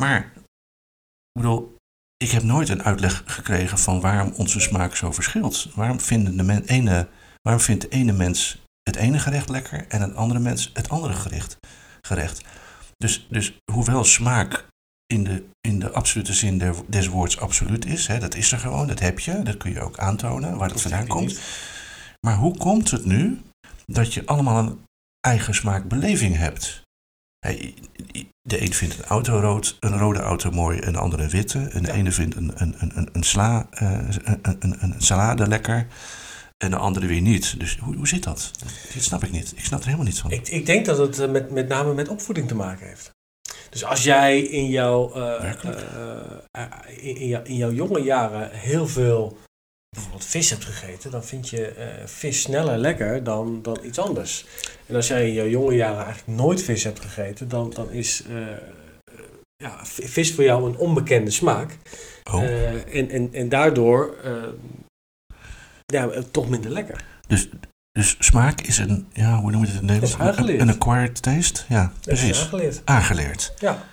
Maar, 0.01 0.19
ik 0.35 1.41
bedoel, 1.41 1.75
ik 2.17 2.31
heb 2.31 2.43
nooit 2.43 2.69
een 2.69 2.84
uitleg 2.84 3.24
gekregen 3.25 3.77
van 3.77 4.01
waarom 4.01 4.34
onze 4.36 4.60
smaak 4.60 4.95
zo 4.95 5.12
verschilt. 5.12 5.69
Waarom, 5.75 6.00
vinden 6.00 6.38
de 6.38 6.43
men, 6.43 6.65
ene, 6.65 7.07
waarom 7.41 7.62
vindt 7.62 7.81
de 7.81 7.89
ene 7.89 8.12
mens 8.12 8.63
het 8.84 8.95
ene 8.95 9.19
gerecht 9.19 9.50
lekker 9.50 9.88
en 9.88 10.01
een 10.01 10.15
andere 10.15 10.39
mens 10.39 10.69
het 10.74 10.89
andere 10.89 11.13
gerecht? 11.13 11.57
gerecht. 12.01 12.41
Dus, 12.98 13.27
dus 13.29 13.57
hoewel 13.72 14.03
smaak 14.03 14.67
in 15.05 15.24
de, 15.24 15.45
in 15.62 15.79
de 15.79 15.91
absolute 15.91 16.34
zin 16.34 16.57
der- 16.57 16.84
des 16.88 17.07
woords 17.07 17.39
absoluut 17.39 17.86
is, 17.86 18.07
hè, 18.07 18.19
dat 18.19 18.36
is 18.36 18.51
er 18.51 18.60
gewoon, 18.60 18.88
dat 18.88 19.00
heb 19.00 19.19
je, 19.19 19.43
dat 19.43 19.57
kun 19.57 19.72
je 19.72 19.81
ook 19.81 19.98
aantonen 19.98 20.57
waar 20.57 20.69
dat 20.69 20.81
vandaan 20.81 21.07
komt. 21.07 21.39
Maar 22.19 22.36
hoe 22.36 22.57
komt 22.57 22.91
het 22.91 23.05
nu 23.05 23.41
dat 23.86 24.13
je 24.13 24.25
allemaal 24.25 24.65
een 24.65 24.79
eigen 25.19 25.55
smaakbeleving 25.55 26.38
hebt? 26.38 26.81
Hey, 27.46 27.74
De 28.42 28.62
een 28.62 28.74
vindt 28.74 28.98
een 28.98 29.06
auto 29.06 29.40
rood, 29.40 29.78
een 29.80 29.98
rode 29.98 30.20
auto 30.20 30.52
mooi, 30.52 30.80
en 30.80 30.94
de 30.94 31.00
andere 31.00 31.24
een 31.24 31.30
witte. 31.30 31.60
En 31.60 31.84
de 31.84 31.88
Ja. 31.88 31.94
ene 31.94 32.12
vindt 32.12 32.36
een, 32.36 32.52
een, 32.56 32.75
een, 32.78 33.10
een, 33.12 33.24
sla, 33.24 33.68
eh, 33.72 33.92
een, 34.24 34.56
een, 34.60 34.75
een 34.80 34.94
salade 34.98 35.48
lekker, 35.48 35.88
en 36.58 36.70
de 36.70 36.78
andere 36.78 37.08
weer 37.08 37.22
niet. 37.22 37.60
Dus 37.60 37.78
hoe, 37.78 37.96
hoe 37.96 38.08
zit 38.08 38.24
dat? 38.24 38.52
Dit 38.94 39.04
snap 39.04 39.24
ik 39.24 39.32
niet. 39.32 39.54
Ik 39.56 39.66
snap 39.66 39.80
er 39.80 39.86
helemaal 39.86 40.06
niet 40.06 40.20
van. 40.20 40.32
Ik, 40.32 40.48
ik 40.48 40.66
denk 40.66 40.86
dat 40.86 40.98
het 40.98 41.20
eh, 41.20 41.30
met, 41.30 41.52
met 41.52 41.68
name 41.68 41.94
met 41.94 42.08
opvoeding 42.08 42.48
te 42.48 42.56
maken 42.56 42.88
heeft. 42.88 43.10
Dus 43.70 43.84
als 43.86 44.04
jij 44.04 44.40
in 44.42 44.68
jouw, 44.68 45.14
eh, 45.14 45.54
in, 47.02 47.16
in, 47.16 47.28
jouw, 47.28 47.44
in 47.44 47.56
jouw 47.56 47.72
jonge 47.72 48.00
jaren 48.00 48.52
heel 48.52 48.88
veel 48.88 49.38
bijvoorbeeld 49.96 50.25
vis 50.25 50.50
hebt 50.50 50.66
gegeten, 50.66 51.12
dan 51.12 51.24
vind 51.24 51.50
je 51.50 51.68
eh, 51.68 52.06
vis 52.06 52.42
sneller 52.42 52.78
lekker 52.78 53.24
dan, 53.24 53.62
dan 53.62 53.78
iets 53.84 54.00
anders. 54.00 54.46
En 54.86 54.96
als 54.96 55.08
jij 55.08 55.28
in 55.28 55.34
jouw 55.34 55.48
jonge 55.48 55.75
jaren 55.75 56.06
eigenlijk 56.06 56.38
nooit 56.38 56.64
vis 56.64 56.84
hebt 56.84 57.00
gegeten, 57.00 57.48
dan, 57.48 57.70
dan 57.75 57.92
is 57.92 58.24
eh, 58.30 58.38
ja, 59.56 59.80
vis 59.84 60.34
voor 60.34 60.44
jou 60.44 60.70
een 60.70 60.78
onbekende 60.78 61.32
smaak. 61.32 61.78
Oh, 62.34 62.44
Eh, 62.44 62.96
en, 62.96 63.10
en, 63.10 63.30
en 63.34 63.50
daardoor 63.50 64.16
ja, 65.86 66.10
toch 66.32 66.50
minder 66.50 66.72
lekker. 66.72 67.04
dus, 67.28 67.50
dus 67.92 68.16
smaak 68.20 68.62
is 68.62 68.78
een, 68.78 69.08
ja, 69.14 69.40
hoe 69.40 69.52
noem 69.52 69.62
je 69.62 69.68
het 69.72 69.82
in 69.82 69.88
het 69.88 70.00
Nederlands? 70.02 70.18
Dat 70.18 70.28
is 70.28 70.38
aangeleerd. 70.38 70.62
Een 70.62 70.70
acquired 70.70 71.22
taste? 71.22 71.62
Ja, 71.70 71.92
Dat 72.02 72.14
is 72.14 72.20
precies. 72.20 72.42
aangeleerd. 72.42 72.82
Aangeleerd. 72.86 73.54
Ja. 73.60 73.84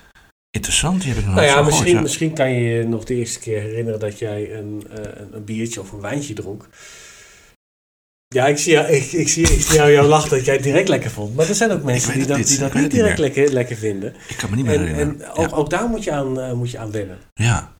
Interessant, 0.56 1.00
die 1.02 1.08
heb 1.10 1.18
ik 1.18 1.24
nog 1.26 1.34
Nou 1.34 1.46
nooit 1.46 1.56
ja, 1.58 1.62
misschien, 1.62 1.84
gehoord, 1.86 2.02
misschien 2.02 2.34
kan 2.34 2.52
je 2.52 2.60
je 2.60 2.84
nog 2.84 3.04
de 3.04 3.14
eerste 3.14 3.38
keer 3.38 3.60
herinneren 3.60 4.00
dat 4.00 4.18
jij 4.18 4.54
een, 4.54 4.86
eh, 4.90 4.96
een, 5.20 5.28
een 5.36 5.44
biertje 5.44 5.80
of 5.80 5.92
een 5.92 6.00
wijntje 6.00 6.34
dronk. 6.34 6.68
Ja, 8.28 8.46
ik 8.46 8.58
zie, 8.58 8.72
jou, 8.72 8.86
ik, 8.86 9.12
ik 9.12 9.28
zie, 9.28 9.42
ik 9.52 9.60
zie 9.60 9.74
jou, 9.74 9.90
jou 9.92 10.06
lachen 10.06 10.30
dat 10.30 10.44
jij 10.44 10.54
het 10.54 10.62
direct 10.62 10.88
lekker 10.88 11.10
vond. 11.10 11.34
Maar 11.34 11.48
er 11.48 11.54
zijn 11.54 11.70
ook 11.70 11.82
mensen 11.82 12.12
die 12.12 12.26
dat, 12.26 12.36
niet. 12.36 12.48
die 12.48 12.58
dat 12.58 12.66
Ik 12.66 12.72
weet 12.72 12.82
niet 12.82 12.92
het 12.92 13.00
niet 13.06 13.16
direct 13.16 13.36
lekker, 13.36 13.52
lekker 13.54 13.76
vinden. 13.76 14.14
Ik 14.28 14.36
kan 14.36 14.50
me 14.50 14.56
niet 14.56 14.64
meer 14.64 14.74
En, 14.74 14.86
herinneren. 14.86 15.20
en 15.22 15.32
ook, 15.32 15.56
ook 15.56 15.70
daar 15.70 15.88
moet 15.88 16.04
je 16.04 16.12
aan, 16.12 16.40
eh, 16.40 16.52
moet 16.52 16.70
je 16.70 16.78
aan 16.78 16.90
wennen. 16.90 17.18
Ja, 17.34 17.72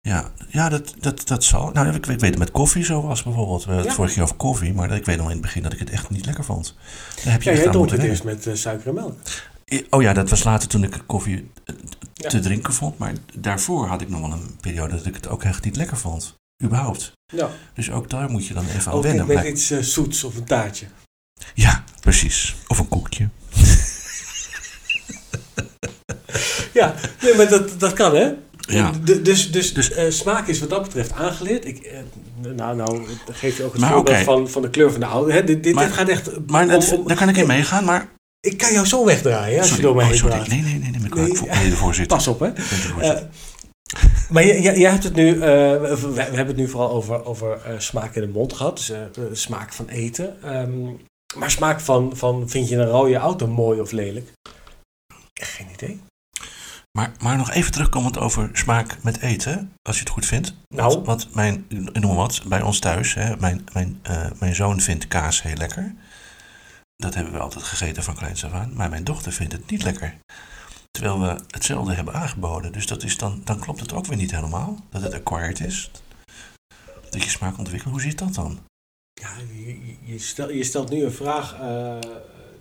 ja, 0.00 0.30
ja 0.48 0.68
dat, 0.68 0.94
dat, 1.00 1.26
dat 1.28 1.44
zal. 1.44 1.70
Nou, 1.72 1.88
ik, 1.88 1.94
ik 1.94 2.04
weet 2.04 2.20
het 2.20 2.38
met 2.38 2.50
koffie 2.50 2.84
zo 2.84 3.02
was 3.02 3.22
bijvoorbeeld. 3.22 3.64
We 3.64 3.66
hadden 3.66 3.78
het 3.82 3.88
Ja. 3.90 3.94
vorige 3.96 4.14
keer 4.14 4.22
over 4.22 4.36
koffie, 4.36 4.74
maar 4.74 4.90
ik 4.96 5.04
weet 5.04 5.16
nog 5.16 5.26
in 5.26 5.32
het 5.32 5.40
begin 5.40 5.62
dat 5.62 5.72
ik 5.72 5.78
het 5.78 5.90
echt 5.90 6.10
niet 6.10 6.26
lekker 6.26 6.44
vond. 6.44 6.74
Daar 7.24 7.32
heb 7.32 7.42
je 7.42 7.48
Ja, 7.50 7.54
echt 7.54 7.64
jij 7.64 7.72
dronk 7.72 7.90
het 7.90 8.02
eerst 8.02 8.24
met 8.24 8.46
eh, 8.46 8.54
suiker 8.54 8.88
en 8.88 8.94
melk. 8.94 9.14
Oh 9.90 10.02
ja, 10.02 10.12
dat 10.12 10.30
was 10.30 10.44
later 10.44 10.68
toen 10.68 10.82
ik 10.84 11.02
koffie 11.06 11.50
eh, 11.64 11.74
Ja. 12.14 12.28
te 12.28 12.40
drinken 12.40 12.72
vond. 12.72 12.98
Maar 12.98 13.12
daarvoor 13.34 13.86
had 13.86 14.00
ik 14.00 14.08
nog 14.08 14.20
wel 14.20 14.32
een 14.32 14.56
periode 14.60 14.96
dat 14.96 15.06
ik 15.06 15.14
het 15.14 15.28
ook 15.28 15.42
echt 15.44 15.64
niet 15.64 15.76
lekker 15.76 15.96
vond. 15.96 16.34
Überhaupt. 16.64 17.12
Ja, 17.32 17.50
Dus 17.74 17.90
ook 17.90 18.10
daar 18.10 18.30
moet 18.30 18.46
je 18.46 18.54
dan 18.54 18.64
even 18.66 18.90
aan 18.90 18.96
ook 18.96 19.02
wennen. 19.02 19.26
niet 19.26 19.34
met 19.36 19.44
iets 19.46 19.70
eh, 19.70 19.78
zoets 19.78 20.24
of 20.24 20.36
een 20.36 20.44
taartje. 20.44 20.86
Ja, 21.54 21.84
precies. 22.00 22.56
Of 22.68 22.78
een 22.78 22.88
koekje. 22.88 23.28
Ja, 26.72 26.94
nee, 27.22 27.34
maar 27.36 27.48
dat, 27.48 27.80
dat 27.80 27.92
kan 27.92 28.14
hè. 28.16 28.32
Ja. 28.60 28.90
D- 29.04 29.24
dus 29.24 29.52
dus, 29.52 29.74
Dus- 29.74 29.90
eh, 29.92 30.10
smaak 30.10 30.46
is 30.46 30.58
wat 30.60 30.70
dat 30.70 30.82
betreft 30.82 31.12
aangeleerd. 31.12 31.64
Ik, 31.64 31.92
nou, 32.56 32.76
nou, 32.76 33.06
dat 33.26 33.36
geeft 33.36 33.56
je 33.56 33.64
ook 33.64 33.72
het 33.72 33.80
Maar 33.80 33.92
voorbeeld 33.92 34.16
oké. 34.16 34.24
van, 34.24 34.48
van 34.48 34.62
de 34.62 34.70
kleur 34.70 34.90
van 34.90 35.00
de 35.00 35.06
auto. 35.06 35.30
Hè, 35.32 35.44
dit, 35.44 35.62
dit, 35.62 35.74
Maar- 35.74 35.84
dit 35.84 35.94
gaat 35.94 36.08
echt... 36.08 36.30
Maar 36.46 36.62
om- 36.62 36.68
dat, 36.68 36.92
om- 36.92 37.06
daar 37.08 37.16
kan 37.16 37.28
ik 37.28 37.36
in 37.36 37.46
meegaan, 37.46 37.84
maar... 37.84 38.08
Ik 38.40 38.58
kan 38.58 38.72
jou 38.72 38.86
zo 38.86 39.04
wegdraaien 39.04 39.58
als 39.58 39.68
Sorry, 39.68 39.82
je 39.82 39.86
door 39.86 39.96
mij 39.96 40.04
oh, 40.04 40.10
heen 40.10 40.18
sorry. 40.18 40.34
praat. 40.34 40.48
Nee, 40.48 40.62
nee, 40.62 40.78
nee, 40.78 40.90
nee, 40.90 41.06
ik 41.06 41.14
Nee, 41.54 41.70
de 41.70 41.76
voorzitter. 41.84 42.16
Pas 42.16 42.26
op 42.26 42.40
hè. 42.40 42.52
Eh, 43.00 43.22
maar 44.28 44.46
jij, 44.46 44.90
hebt 44.90 45.04
het 45.04 45.14
nu, 45.14 45.32
eh, 45.32 45.40
we, 45.40 46.12
we 46.14 46.20
hebben 46.22 46.46
het 46.46 46.56
nu 46.56 46.68
vooral 46.68 46.90
over, 46.90 47.24
over 47.24 47.62
eh, 47.62 47.78
smaak 47.78 48.14
in 48.14 48.20
de 48.20 48.28
mond 48.28 48.52
gehad. 48.52 48.92
Dus 49.12 49.42
smaak 49.42 49.72
van 49.72 49.88
eten. 49.88 50.42
Ehm, 50.42 50.84
maar 51.36 51.50
smaak 51.50 51.80
van, 51.80 52.16
van, 52.16 52.48
vind 52.48 52.68
je 52.68 52.76
een 52.76 52.88
rode 52.88 53.16
auto 53.16 53.46
mooi 53.46 53.80
of 53.80 53.90
lelijk? 53.90 54.32
Geen 55.34 55.66
idee. 55.72 56.00
Maar, 56.98 57.12
maar 57.22 57.36
nog 57.36 57.50
even 57.50 57.72
terugkomend 57.72 58.18
over 58.18 58.50
smaak 58.52 59.02
met 59.02 59.20
eten, 59.20 59.72
als 59.82 59.96
je 59.96 60.02
het 60.02 60.12
goed 60.12 60.26
vindt. 60.26 60.54
Nou. 60.74 60.92
Want, 60.92 61.06
want 61.06 61.34
mijn, 61.34 61.66
noem 61.92 62.16
wat, 62.16 62.42
bij 62.46 62.62
ons 62.62 62.78
thuis, 62.78 63.14
hè, 63.14 63.36
mijn, 63.36 63.66
mijn, 63.72 64.00
mijn 64.38 64.54
zoon 64.54 64.80
vindt 64.80 65.08
kaas 65.08 65.42
heel 65.42 65.56
lekker. 65.56 65.94
Dat 67.02 67.14
hebben 67.14 67.32
we 67.32 67.38
altijd 67.38 67.64
gegeten 67.64 68.02
van 68.02 68.14
kleins 68.14 68.44
af 68.44 68.52
aan. 68.52 68.72
Maar 68.74 68.88
mijn 68.90 69.04
dochter 69.04 69.32
vindt 69.32 69.52
het 69.52 69.70
niet 69.70 69.82
lekker. 69.82 70.14
Terwijl 70.90 71.20
we 71.20 71.40
hetzelfde 71.48 71.94
hebben 71.94 72.14
aangeboden. 72.14 72.72
Dus 72.72 72.86
dat 72.86 73.02
is 73.02 73.16
dan, 73.18 73.40
dan 73.44 73.58
klopt 73.60 73.80
het 73.80 73.92
ook 73.92 74.06
weer 74.06 74.16
niet 74.16 74.30
helemaal. 74.30 74.78
Dat 74.90 75.02
het 75.02 75.14
acquired 75.14 75.60
is. 75.60 75.90
Dat 77.10 77.22
je 77.22 77.30
smaak 77.30 77.58
ontwikkelt. 77.58 77.92
Hoe 77.92 78.00
zit 78.02 78.18
dat 78.18 78.34
dan? 78.34 78.58
Ja, 79.20 79.30
je, 79.52 79.96
je- 80.04 80.18
stel, 80.18 80.50
je 80.50 80.64
stelt 80.64 80.90
nu 80.90 81.04
een 81.04 81.12
vraag 81.12 81.54
eh, 81.60 81.96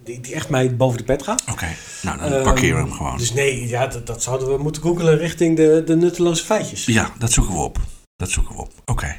die, 0.04 0.22
die 0.22 0.34
echt 0.34 0.50
mij 0.50 0.76
boven 0.76 0.98
de 0.98 1.04
pet 1.04 1.24
gaat. 1.24 1.44
Oké, 1.52 1.68
nou 2.02 2.18
dan 2.20 2.32
Ehm, 2.32 2.44
parkeren 2.44 2.76
we 2.84 2.88
hem 2.88 2.98
gewoon. 2.98 3.18
Dus 3.18 3.34
nee, 3.34 3.68
ja, 3.68 3.88
dat, 3.88 4.08
dat 4.08 4.24
zouden 4.24 4.48
we 4.48 4.58
moeten 4.58 4.82
googelen 4.82 5.18
richting 5.18 5.56
de, 5.58 5.84
de 5.86 5.96
nutteloze 5.96 6.44
feitjes. 6.46 6.86
Ja, 6.86 7.12
dat 7.20 7.32
zoeken 7.32 7.54
we 7.54 7.60
op. 7.60 7.80
Dat 8.16 8.30
zoeken 8.30 8.56
we 8.56 8.62
op. 8.62 8.72
Oké. 8.86 9.16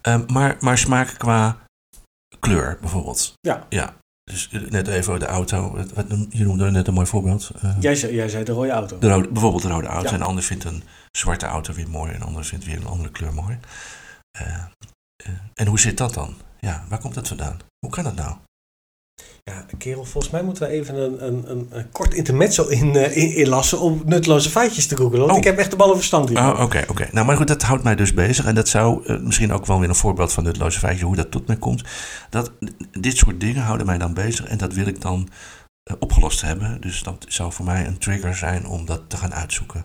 Ehm, 0.00 0.24
maar, 0.32 0.56
maar 0.60 0.78
smaak 0.78 1.14
qua 1.18 1.58
kleur 2.38 2.78
bijvoorbeeld. 2.80 3.32
Ja. 3.40 3.66
Ja. 3.68 3.94
Dus 4.24 4.48
eh, 4.50 4.60
net 4.60 4.88
even 4.88 5.18
de 5.18 5.26
auto. 5.26 5.78
Je 6.28 6.44
noemde 6.44 6.70
net 6.70 6.86
een 6.88 6.94
mooi 6.94 7.06
voorbeeld. 7.06 7.50
Eh, 7.60 7.76
Jij, 7.80 7.94
zei, 7.94 8.14
jij 8.14 8.28
zei 8.28 8.44
de 8.44 8.52
rode 8.52 8.70
auto. 8.70 8.98
de 8.98 9.08
rode, 9.08 9.28
bijvoorbeeld 9.28 9.62
de 9.62 9.68
rode 9.68 9.86
auto. 9.86 10.08
Ja. 10.08 10.14
En 10.14 10.20
een 10.20 10.26
ander 10.26 10.42
vindt 10.44 10.64
een 10.64 10.82
zwarte 11.10 11.46
auto 11.46 11.72
weer 11.72 11.88
mooi. 11.88 12.10
En 12.12 12.20
een 12.20 12.26
ander 12.26 12.44
vindt 12.44 12.64
weer 12.64 12.76
een 12.76 12.86
andere 12.86 13.10
kleur 13.10 13.34
mooi. 13.34 13.58
Eh, 14.38 14.62
en 15.54 15.66
hoe 15.66 15.80
zit 15.80 15.96
dat 15.96 16.14
dan? 16.14 16.34
Ja, 16.60 16.84
waar 16.88 16.98
komt 16.98 17.14
dat 17.14 17.28
vandaan? 17.28 17.58
Hoe 17.78 17.90
kan 17.90 18.04
dat 18.04 18.14
nou? 18.14 18.36
Ja, 19.44 19.66
kerel, 19.78 20.04
volgens 20.04 20.32
mij 20.32 20.42
moeten 20.42 20.66
we 20.66 20.72
even 20.72 20.94
een, 20.96 21.26
een, 21.26 21.50
een, 21.50 21.68
een 21.70 21.90
kort 21.92 22.14
intermezzo 22.14 22.66
in, 22.66 22.96
eh, 22.96 23.16
in, 23.16 23.34
inlassen 23.36 23.80
om 23.80 24.02
nutteloze 24.04 24.50
feitjes 24.50 24.86
te 24.86 24.96
googelen. 24.96 25.20
Want 25.20 25.32
Oh. 25.32 25.38
ik 25.38 25.44
heb 25.44 25.58
echt 25.58 25.70
de 25.70 25.76
ballen 25.76 25.96
verstand 25.96 26.28
hier. 26.28 26.38
Oh, 26.38 26.60
oké, 26.60 26.84
oké. 26.88 27.08
Nou, 27.12 27.26
maar 27.26 27.36
goed, 27.36 27.48
dat 27.48 27.62
houdt 27.62 27.82
mij 27.82 27.94
dus 27.94 28.14
bezig. 28.14 28.44
En 28.44 28.54
dat 28.54 28.68
zou 28.68 29.06
eh, 29.06 29.18
misschien 29.20 29.52
ook 29.52 29.66
wel 29.66 29.80
weer 29.80 29.88
een 29.88 29.94
voorbeeld 29.94 30.32
van 30.32 30.44
nutteloze 30.44 30.78
feitje, 30.78 31.04
hoe 31.04 31.16
dat 31.16 31.30
tot 31.30 31.46
mij 31.46 31.56
komt. 31.56 31.82
Dat, 32.30 32.52
dit 32.90 33.16
soort 33.16 33.40
dingen 33.40 33.62
houden 33.62 33.86
mij 33.86 33.98
dan 33.98 34.14
bezig 34.14 34.46
en 34.46 34.58
dat 34.58 34.72
wil 34.72 34.86
ik 34.86 35.00
dan 35.00 35.28
eh, 35.82 35.96
opgelost 35.98 36.40
hebben. 36.40 36.80
Dus 36.80 37.02
dat 37.02 37.24
zou 37.28 37.52
voor 37.52 37.64
mij 37.64 37.86
een 37.86 37.98
trigger 37.98 38.36
zijn 38.36 38.66
om 38.66 38.86
dat 38.86 39.02
te 39.08 39.16
gaan 39.16 39.34
uitzoeken. 39.34 39.84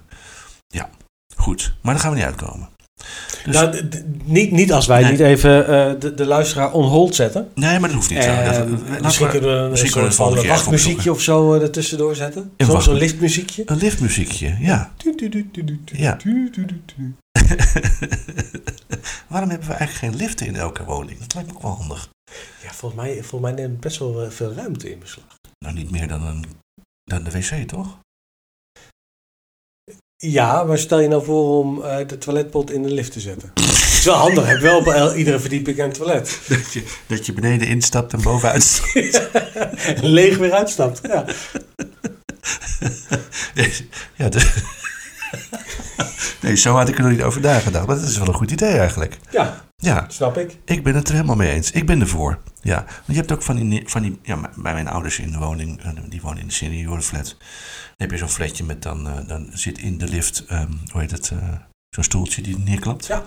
Ja, 0.67 0.89
goed. 1.35 1.73
Maar 1.81 1.93
daar 1.93 2.03
gaan 2.03 2.11
we 2.11 2.17
niet 2.17 2.25
uitkomen. 2.25 2.69
Dus, 3.45 3.55
nou, 3.55 3.81
niet, 4.23 4.51
niet 4.51 4.73
als 4.73 4.85
wij 4.87 5.01
Nee. 5.01 5.11
niet 5.11 5.19
even 5.19 5.67
eh, 5.67 5.99
de, 5.99 6.13
de 6.13 6.25
luisteraar 6.25 6.71
on 6.73 6.87
hold 6.87 7.15
zetten. 7.15 7.49
nee, 7.55 7.79
maar 7.79 7.89
dat 7.89 7.97
hoeft 7.97 8.09
niet 8.09 8.23
zo. 8.23 8.29
Dat, 8.29 8.37
Eh, 8.37 8.45
laten 8.45 9.01
misschien 9.01 9.25
we- 9.25 9.31
kunnen 9.31 9.49
we 9.57 9.63
een 9.63 9.69
misschien 9.71 10.03
we 10.03 10.11
soort 10.11 10.45
wachtmuziekje 10.47 11.11
of 11.11 11.21
zo 11.21 11.53
eh, 11.53 11.61
ertussendoor 11.61 12.15
zetten. 12.15 12.41
Een 12.57 12.65
Zo'n 12.65 12.73
wacht- 12.75 12.85
zo'n 12.85 12.95
liftmuziekje. 12.95 13.63
Een 13.65 13.77
liftmuziekje, 13.77 14.55
ja. 14.59 14.91
Ja. 15.87 16.17
Waarom 19.27 19.49
hebben 19.49 19.67
we 19.67 19.73
eigenlijk 19.73 19.91
geen 20.13 20.15
liften 20.15 20.47
in 20.47 20.55
elke 20.55 20.83
woning? 20.83 21.19
Dat 21.19 21.33
lijkt 21.33 21.49
me 21.49 21.55
ook 21.55 21.61
wel 21.61 21.71
handig. 21.75 22.09
Ja, 22.63 22.71
volgens 22.73 23.01
mij, 23.01 23.13
volgens 23.13 23.41
mij 23.41 23.51
neemt 23.51 23.71
het 23.71 23.79
best 23.79 23.97
wel 23.99 24.31
veel 24.31 24.53
ruimte 24.53 24.91
in 24.91 24.99
beslag. 24.99 25.25
Nou, 25.65 25.75
niet 25.75 25.91
meer 25.91 26.07
dan, 26.07 26.25
een, 26.25 26.45
dan 27.03 27.23
de 27.23 27.31
wc, 27.31 27.67
toch? 27.67 27.97
Ja, 30.21 30.63
maar 30.63 30.77
stel 30.77 30.99
je 30.99 31.07
nou 31.07 31.23
voor 31.23 31.59
om 31.63 31.81
eh, 31.83 32.07
de 32.07 32.17
toiletpot 32.17 32.71
in 32.71 32.83
de 32.83 32.89
lift 32.93 33.11
te 33.11 33.19
zetten. 33.19 33.51
Het 33.53 33.67
is 33.97 34.03
wel 34.05 34.15
handig, 34.15 34.47
heb 34.47 34.59
wel 34.59 34.77
op 34.79 34.87
el- 34.87 35.13
iedere 35.15 35.39
verdieping 35.39 35.79
een 35.79 35.91
toilet. 35.91 36.39
Dat 36.47 36.71
je, 36.73 36.83
dat 37.07 37.25
je 37.25 37.33
beneden 37.33 37.67
instapt 37.67 38.13
en 38.13 38.21
bovenuit 38.21 38.63
stapt. 38.63 39.29
Leeg 40.01 40.37
weer 40.37 40.51
uitstapt. 40.51 40.99
Ja. 41.07 41.25
ja, 44.15 44.29
nee, 46.41 46.55
zo 46.55 46.73
had 46.75 46.89
ik 46.89 46.95
er 46.97 47.01
nog 47.03 47.11
niet 47.11 47.21
over 47.21 47.41
nagedacht. 47.41 47.87
Maar 47.87 47.95
dat 47.99 48.07
is 48.09 48.17
wel 48.17 48.27
een 48.27 48.33
goed 48.33 48.51
idee 48.51 48.77
eigenlijk. 48.77 49.17
Ja, 49.31 49.65
Ja, 49.81 50.05
snap 50.07 50.37
ik. 50.37 50.57
ik 50.65 50.83
ben 50.83 50.95
het 50.95 51.07
er 51.07 51.13
helemaal 51.13 51.35
mee 51.35 51.51
eens. 51.51 51.71
Ik 51.71 51.85
ben 51.85 52.01
ervoor. 52.01 52.39
Ja, 52.61 52.75
want 52.75 53.05
je 53.05 53.13
hebt 53.13 53.31
ook 53.31 53.43
van 53.43 53.55
die, 53.55 53.83
van 53.85 54.01
die 54.01 54.19
ja, 54.23 54.39
bij 54.55 54.73
mijn 54.73 54.87
ouders 54.87 55.19
in 55.19 55.31
de 55.31 55.37
woning, 55.37 55.81
eh, 55.81 55.91
die 56.09 56.21
wonen 56.21 56.39
in 56.39 56.47
de 56.47 56.53
seniorenflat. 56.53 57.25
Dan 57.27 57.37
heb 57.97 58.11
je 58.11 58.17
zo'n 58.17 58.29
flatje 58.29 58.63
met 58.63 58.81
dan, 58.81 59.07
eh, 59.07 59.27
dan 59.27 59.49
zit 59.53 59.77
in 59.77 59.97
de 59.97 60.07
lift, 60.07 60.45
ehm, 60.45 60.71
hoe 60.91 61.01
heet 61.01 61.11
het, 61.11 61.29
eh, 61.31 61.37
zo'n 61.89 62.03
stoeltje 62.03 62.41
die 62.41 62.57
neerklapt. 62.57 63.05
Ja. 63.05 63.23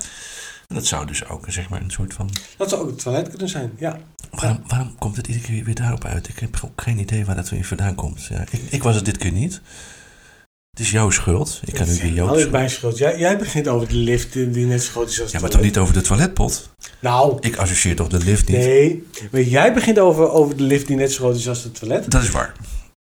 En 0.69 0.75
dat 0.75 0.87
zou 0.87 1.07
dus 1.07 1.29
ook 1.29 1.45
zeg 1.49 1.69
maar 1.69 1.83
een 1.83 1.91
soort 1.91 2.15
van, 2.15 2.31
Dat 2.57 2.69
zou 2.69 2.83
ook 2.83 2.89
het 2.91 3.03
toilet 3.03 3.29
kunnen 3.29 3.49
zijn, 3.49 3.73
ja. 3.79 3.99
waarom, 4.31 4.63
waarom 4.67 4.95
komt 4.99 5.17
het 5.17 5.27
iedere 5.27 5.47
keer 5.47 5.65
weer 5.65 5.75
daarop 5.75 6.05
uit? 6.05 6.29
Ik 6.29 6.39
heb 6.39 6.61
ook 6.65 6.83
geen 6.83 6.99
idee 6.99 7.25
waar 7.25 7.37
dat 7.37 7.49
weer 7.49 7.65
vandaan 7.65 7.95
komt. 7.95 8.25
Ja, 8.25 8.41
ik, 8.51 8.61
ik 8.71 8.83
was 8.83 8.95
het 8.95 9.05
dit 9.05 9.17
keer 9.17 9.33
niet. 9.33 9.61
Het 10.77 10.81
is 10.81 10.91
jouw 10.91 11.11
schuld. 11.11 11.61
Ik 11.65 11.75
kan 11.75 11.87
nu 11.89 11.95
weer 12.03 12.13
jouw 12.13 12.27
Al 12.27 12.33
is 12.35 12.39
schuld. 12.39 12.53
mijn 12.53 12.71
schuld. 12.71 12.99
Jij, 12.99 13.19
jij 13.19 13.39
begint 13.39 13.69
over 13.69 13.89
de 13.89 13.95
lift 13.95 14.33
die 14.33 14.67
net 14.67 14.83
zo 14.83 14.91
groot 14.91 15.09
is 15.11 15.21
als 15.21 15.33
Ja, 15.33 15.41
maar 15.41 15.51
toch 15.51 15.61
niet 15.61 15.79
over 15.79 15.95
de 15.95 16.01
toiletpot? 16.01 16.69
Nou, 17.01 17.37
Ik 17.41 17.57
associeer 17.57 17.97
toch 17.97 18.09
de 18.09 18.19
lift 18.19 18.49
niet? 18.49 18.57
nee. 18.57 19.07
Maar 19.31 19.41
jij 19.41 19.73
begint 19.75 19.99
over, 19.99 20.31
over 20.31 20.57
de 20.57 20.63
lift 20.63 20.87
die 20.87 20.97
net 20.97 21.13
zo 21.13 21.19
groot 21.19 21.37
is 21.37 21.49
als 21.49 21.63
het 21.65 21.75
toilet. 21.79 22.11
Dat 22.11 22.23
is 22.23 22.31
waar. 22.31 22.53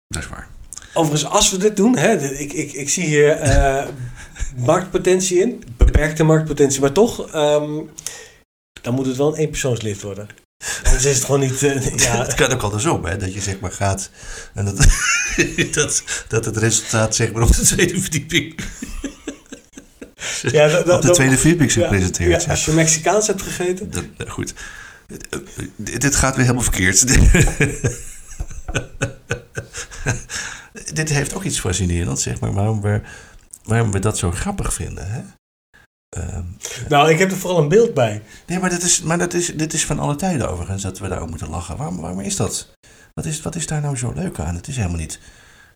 Dat 0.08 0.23
is 0.23 0.29
waar. 0.29 0.47
Overigens, 0.93 1.32
als 1.32 1.51
we 1.51 1.58
dit 1.58 1.75
doen, 1.77 1.97
hè, 1.97 2.17
ik, 2.32 2.53
ik, 2.53 2.71
ik 2.71 2.89
zie 2.89 3.03
hier 3.03 3.29
eh, 3.32 3.88
marktpotentie 4.69 5.39
in. 5.39 5.63
Beperkte 5.77 6.23
marktpotentie, 6.23 6.82
maar 6.82 6.91
toch. 6.91 7.32
ehm, 7.32 7.71
dan 8.82 8.93
moet 8.93 9.05
het 9.05 9.17
wel 9.17 9.27
een 9.34 9.39
eenpersoonslift 9.39 10.01
worden. 10.01 10.27
Anders 10.84 11.06
is 11.06 11.15
het 11.15 11.26
gewoon 11.26 11.39
niet... 11.39 11.63
eh, 11.63 11.95
ja, 12.06 12.17
Het 12.17 12.34
kan 12.34 12.52
ook 12.52 12.62
andersom, 12.62 13.06
hè? 13.06 13.17
Dat 13.17 13.34
je 13.34 13.41
zeg 13.41 13.60
maar 13.60 13.72
gaat 13.72 14.10
en 14.54 14.65
dat, 14.65 14.88
dat, 15.76 16.04
dat 16.28 16.45
het 16.45 16.58
resultaat 16.58 17.15
zeg 17.15 17.32
maar 17.32 17.41
op 17.43 17.56
de 17.56 17.62
tweede 17.62 18.02
verdieping, 18.02 18.60
ja, 20.41 20.67
dat- 20.67 20.89
op 20.89 21.02
de 21.02 21.10
tweede 21.12 21.38
verdieping 21.38 21.72
zich 21.72 21.84
ja, 21.84 21.89
presenteert. 21.89 22.43
ja, 22.43 22.50
als 22.50 22.65
je 22.65 22.72
Mexicaans 22.72 23.28
hebt 23.28 23.41
gegeten. 23.41 23.91
Dat, 23.91 24.04
nou, 24.17 24.30
goed. 24.30 24.54
Dit, 25.76 26.02
dit 26.02 26.15
gaat 26.15 26.36
weer 26.36 26.43
helemaal 26.45 26.63
verkeerd. 26.63 27.08
dit 30.93 31.10
heeft 31.10 31.34
ook 31.34 31.43
iets 31.43 31.60
fascinerends, 31.60 32.24
zeg 32.24 32.39
maar, 32.39 32.54
waarom 32.54 32.82
we, 32.82 33.02
waarom 33.63 33.91
we 33.91 34.00
dat 34.00 34.17
zo 34.17 34.32
grappig 34.32 34.74
vinden. 34.74 35.12
Hè? 35.12 35.22
Ehm, 36.10 36.43
Nou, 36.89 37.10
ik 37.10 37.19
heb 37.19 37.32
er 37.32 37.38
vooral 37.38 37.60
een 37.60 37.67
beeld 37.67 37.93
bij. 37.93 38.22
nee, 38.48 38.60
maar, 38.60 38.69
dat 38.69 38.82
is, 38.82 39.02
maar 39.02 39.17
dat 39.17 39.34
is, 39.34 39.56
dit 39.56 39.74
is 39.74 39.86
van 39.86 40.00
alle 40.00 40.15
tijden 40.15 40.50
overigens, 40.50 40.84
dat 40.84 41.00
we 41.00 41.08
daar 41.08 41.22
ook 41.22 41.30
moeten 41.30 41.50
lachen. 41.50 41.78
Waarom, 41.78 42.02
waarom 42.02 42.19
is 42.19 42.36
dat? 42.36 42.69
Wat 43.13 43.26
is, 43.26 43.41
wat 43.41 43.56
is 43.56 43.67
daar 43.67 43.82
nou 43.82 43.98
zo 43.98 44.12
leuk 44.15 44.39
aan? 44.39 44.56
Het 44.56 44.67
is 44.67 44.76
helemaal 44.76 44.98
niet, 44.98 45.19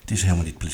het 0.02 0.12
is 0.12 0.22
helemaal 0.24 0.44
niet 0.44 0.58
ple- 0.58 0.70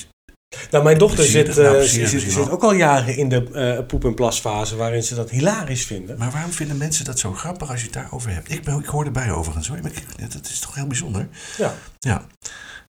Nou, 0.72 0.84
mijn 0.84 0.98
dochter 0.98 1.24
zit, 1.26 1.48
eh, 1.50 1.56
nou, 1.56 1.76
plezierig 1.78 2.10
zit, 2.10 2.32
zit 2.32 2.50
ook 2.50 2.64
al 2.64 2.74
jaren 2.74 3.18
in 3.18 3.30
de 3.30 3.44
eh, 3.52 3.86
poep- 3.86 4.06
en 4.06 4.14
plasfase 4.14 4.76
waarin 4.76 5.04
ze 5.04 5.16
dat 5.16 5.30
hilarisch 5.30 5.86
vinden. 5.86 6.18
Maar 6.18 6.32
waarom 6.32 6.52
vinden 6.52 6.78
mensen 6.78 7.06
dat 7.06 7.20
zo 7.20 7.34
grappig 7.34 7.70
als 7.70 7.80
je 7.80 7.86
het 7.86 7.94
daarover 7.94 8.32
hebt? 8.34 8.52
Ik, 8.52 8.64
ben, 8.64 8.80
ik 8.80 8.86
hoor 8.86 9.06
erbij 9.06 9.32
overigens 9.32 9.68
hoor. 9.68 9.80
Dat 10.30 10.48
is 10.50 10.60
toch 10.60 10.76
heel 10.76 10.88
bijzonder? 10.88 11.28
Ja. 11.58 11.74
Ja. 12.00 12.26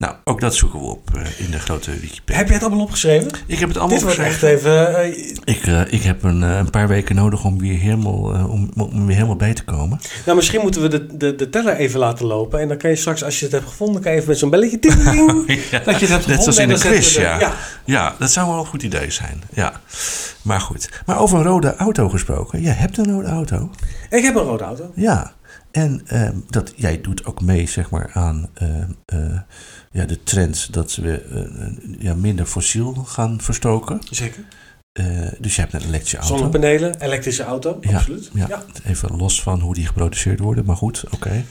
Nou, 0.00 0.14
ook 0.24 0.40
dat 0.40 0.54
zoeken 0.54 0.78
we 0.78 0.84
op 0.86 1.10
eh, 1.14 1.40
in 1.44 1.50
de 1.50 1.58
grote 1.58 1.90
Wikipedia. 1.90 2.36
Heb 2.36 2.46
jij 2.46 2.54
het 2.56 2.64
allemaal 2.64 2.84
opgeschreven? 2.84 3.30
Ik 3.46 3.58
heb 3.58 3.68
het 3.68 3.78
allemaal 3.78 3.96
Dit 3.96 4.06
wordt 4.06 4.18
echt 4.18 4.42
opgeschreven. 4.42 4.88
even... 4.88 5.34
eh, 5.44 5.54
Ik, 5.54 5.66
eh, 5.66 5.92
ik 5.92 6.02
heb 6.02 6.22
een, 6.22 6.42
een 6.42 6.70
paar 6.70 6.88
weken 6.88 7.14
nodig 7.14 7.44
om 7.44 7.58
weer 7.58 7.78
helemaal, 7.78 8.18
om, 8.48 8.70
om 8.76 9.06
weer 9.06 9.14
helemaal 9.14 9.36
bij 9.36 9.54
te 9.54 9.64
komen. 9.64 10.00
nou, 10.24 10.36
misschien 10.36 10.60
moeten 10.60 10.82
we 10.82 10.88
de, 10.88 11.16
de, 11.16 11.34
de 11.34 11.50
teller 11.50 11.76
even 11.76 11.98
laten 12.00 12.26
lopen. 12.26 12.60
En 12.60 12.68
dan 12.68 12.76
kan 12.76 12.90
je 12.90 12.96
straks, 12.96 13.24
als 13.24 13.38
je 13.38 13.44
het 13.44 13.54
hebt 13.54 13.66
gevonden, 13.68 14.02
kan 14.02 14.10
je 14.12 14.16
even 14.16 14.28
met 14.30 14.38
zo'n 14.38 14.50
belletje... 14.50 14.78
Ja, 15.70 15.78
dat 15.78 16.00
je 16.00 16.06
het 16.06 16.08
hebt 16.08 16.24
gevonden. 16.24 16.28
Net 16.28 16.42
zoals 16.42 16.58
in 16.58 16.70
een 16.70 16.78
zetten 16.78 16.90
quiz, 17.00 17.14
de- 17.14 17.20
ja. 17.20 17.38
ja. 17.40 17.54
Ja, 17.84 18.14
dat 18.18 18.30
zou 18.30 18.48
wel 18.48 18.58
een 18.58 18.66
goed 18.66 18.82
idee 18.82 19.10
zijn. 19.10 19.42
Ja. 19.52 19.72
Maar 20.42 20.60
goed. 20.60 20.88
Maar 21.06 21.18
over 21.18 21.38
een 21.38 21.44
rode 21.44 21.76
auto 21.76 22.08
gesproken. 22.08 22.60
Jij 22.62 22.72
hebt 22.74 22.98
een 22.98 23.12
rode 23.12 23.28
auto. 23.28 23.70
Ik 24.10 24.22
heb 24.24 24.34
een 24.34 24.42
rode 24.42 24.64
auto. 24.64 24.92
Ja. 24.94 25.32
En 25.70 26.02
ehm, 26.06 26.36
dat, 26.48 26.72
jij 26.76 27.00
doet 27.00 27.24
ook 27.24 27.40
mee 27.40 27.66
zeg 27.66 27.90
maar, 27.90 28.10
aan 28.12 28.48
ehm, 28.54 28.90
eh, 29.04 29.38
ja, 29.90 30.04
de 30.04 30.22
trend 30.22 30.72
dat 30.72 30.94
we 30.94 31.20
eh, 31.22 31.96
ja, 31.98 32.14
minder 32.14 32.46
fossiel 32.46 32.94
gaan 32.94 33.40
verstoken. 33.40 33.98
Zeker. 34.10 34.44
Eh, 34.92 35.06
dus 35.38 35.54
je 35.54 35.60
hebt 35.60 35.72
een 35.72 35.80
elektrische 35.82 36.16
auto. 36.16 36.36
Zonnepanelen, 36.36 37.00
elektrische 37.00 37.42
auto, 37.42 37.78
Ja, 37.80 37.96
absoluut. 37.96 38.30
Ja, 38.34 38.46
Ja. 38.48 38.62
even 38.84 39.16
los 39.16 39.42
van 39.42 39.60
hoe 39.60 39.74
die 39.74 39.86
geproduceerd 39.86 40.40
worden, 40.40 40.64
maar 40.64 40.76
goed, 40.76 41.04
oké. 41.10 41.44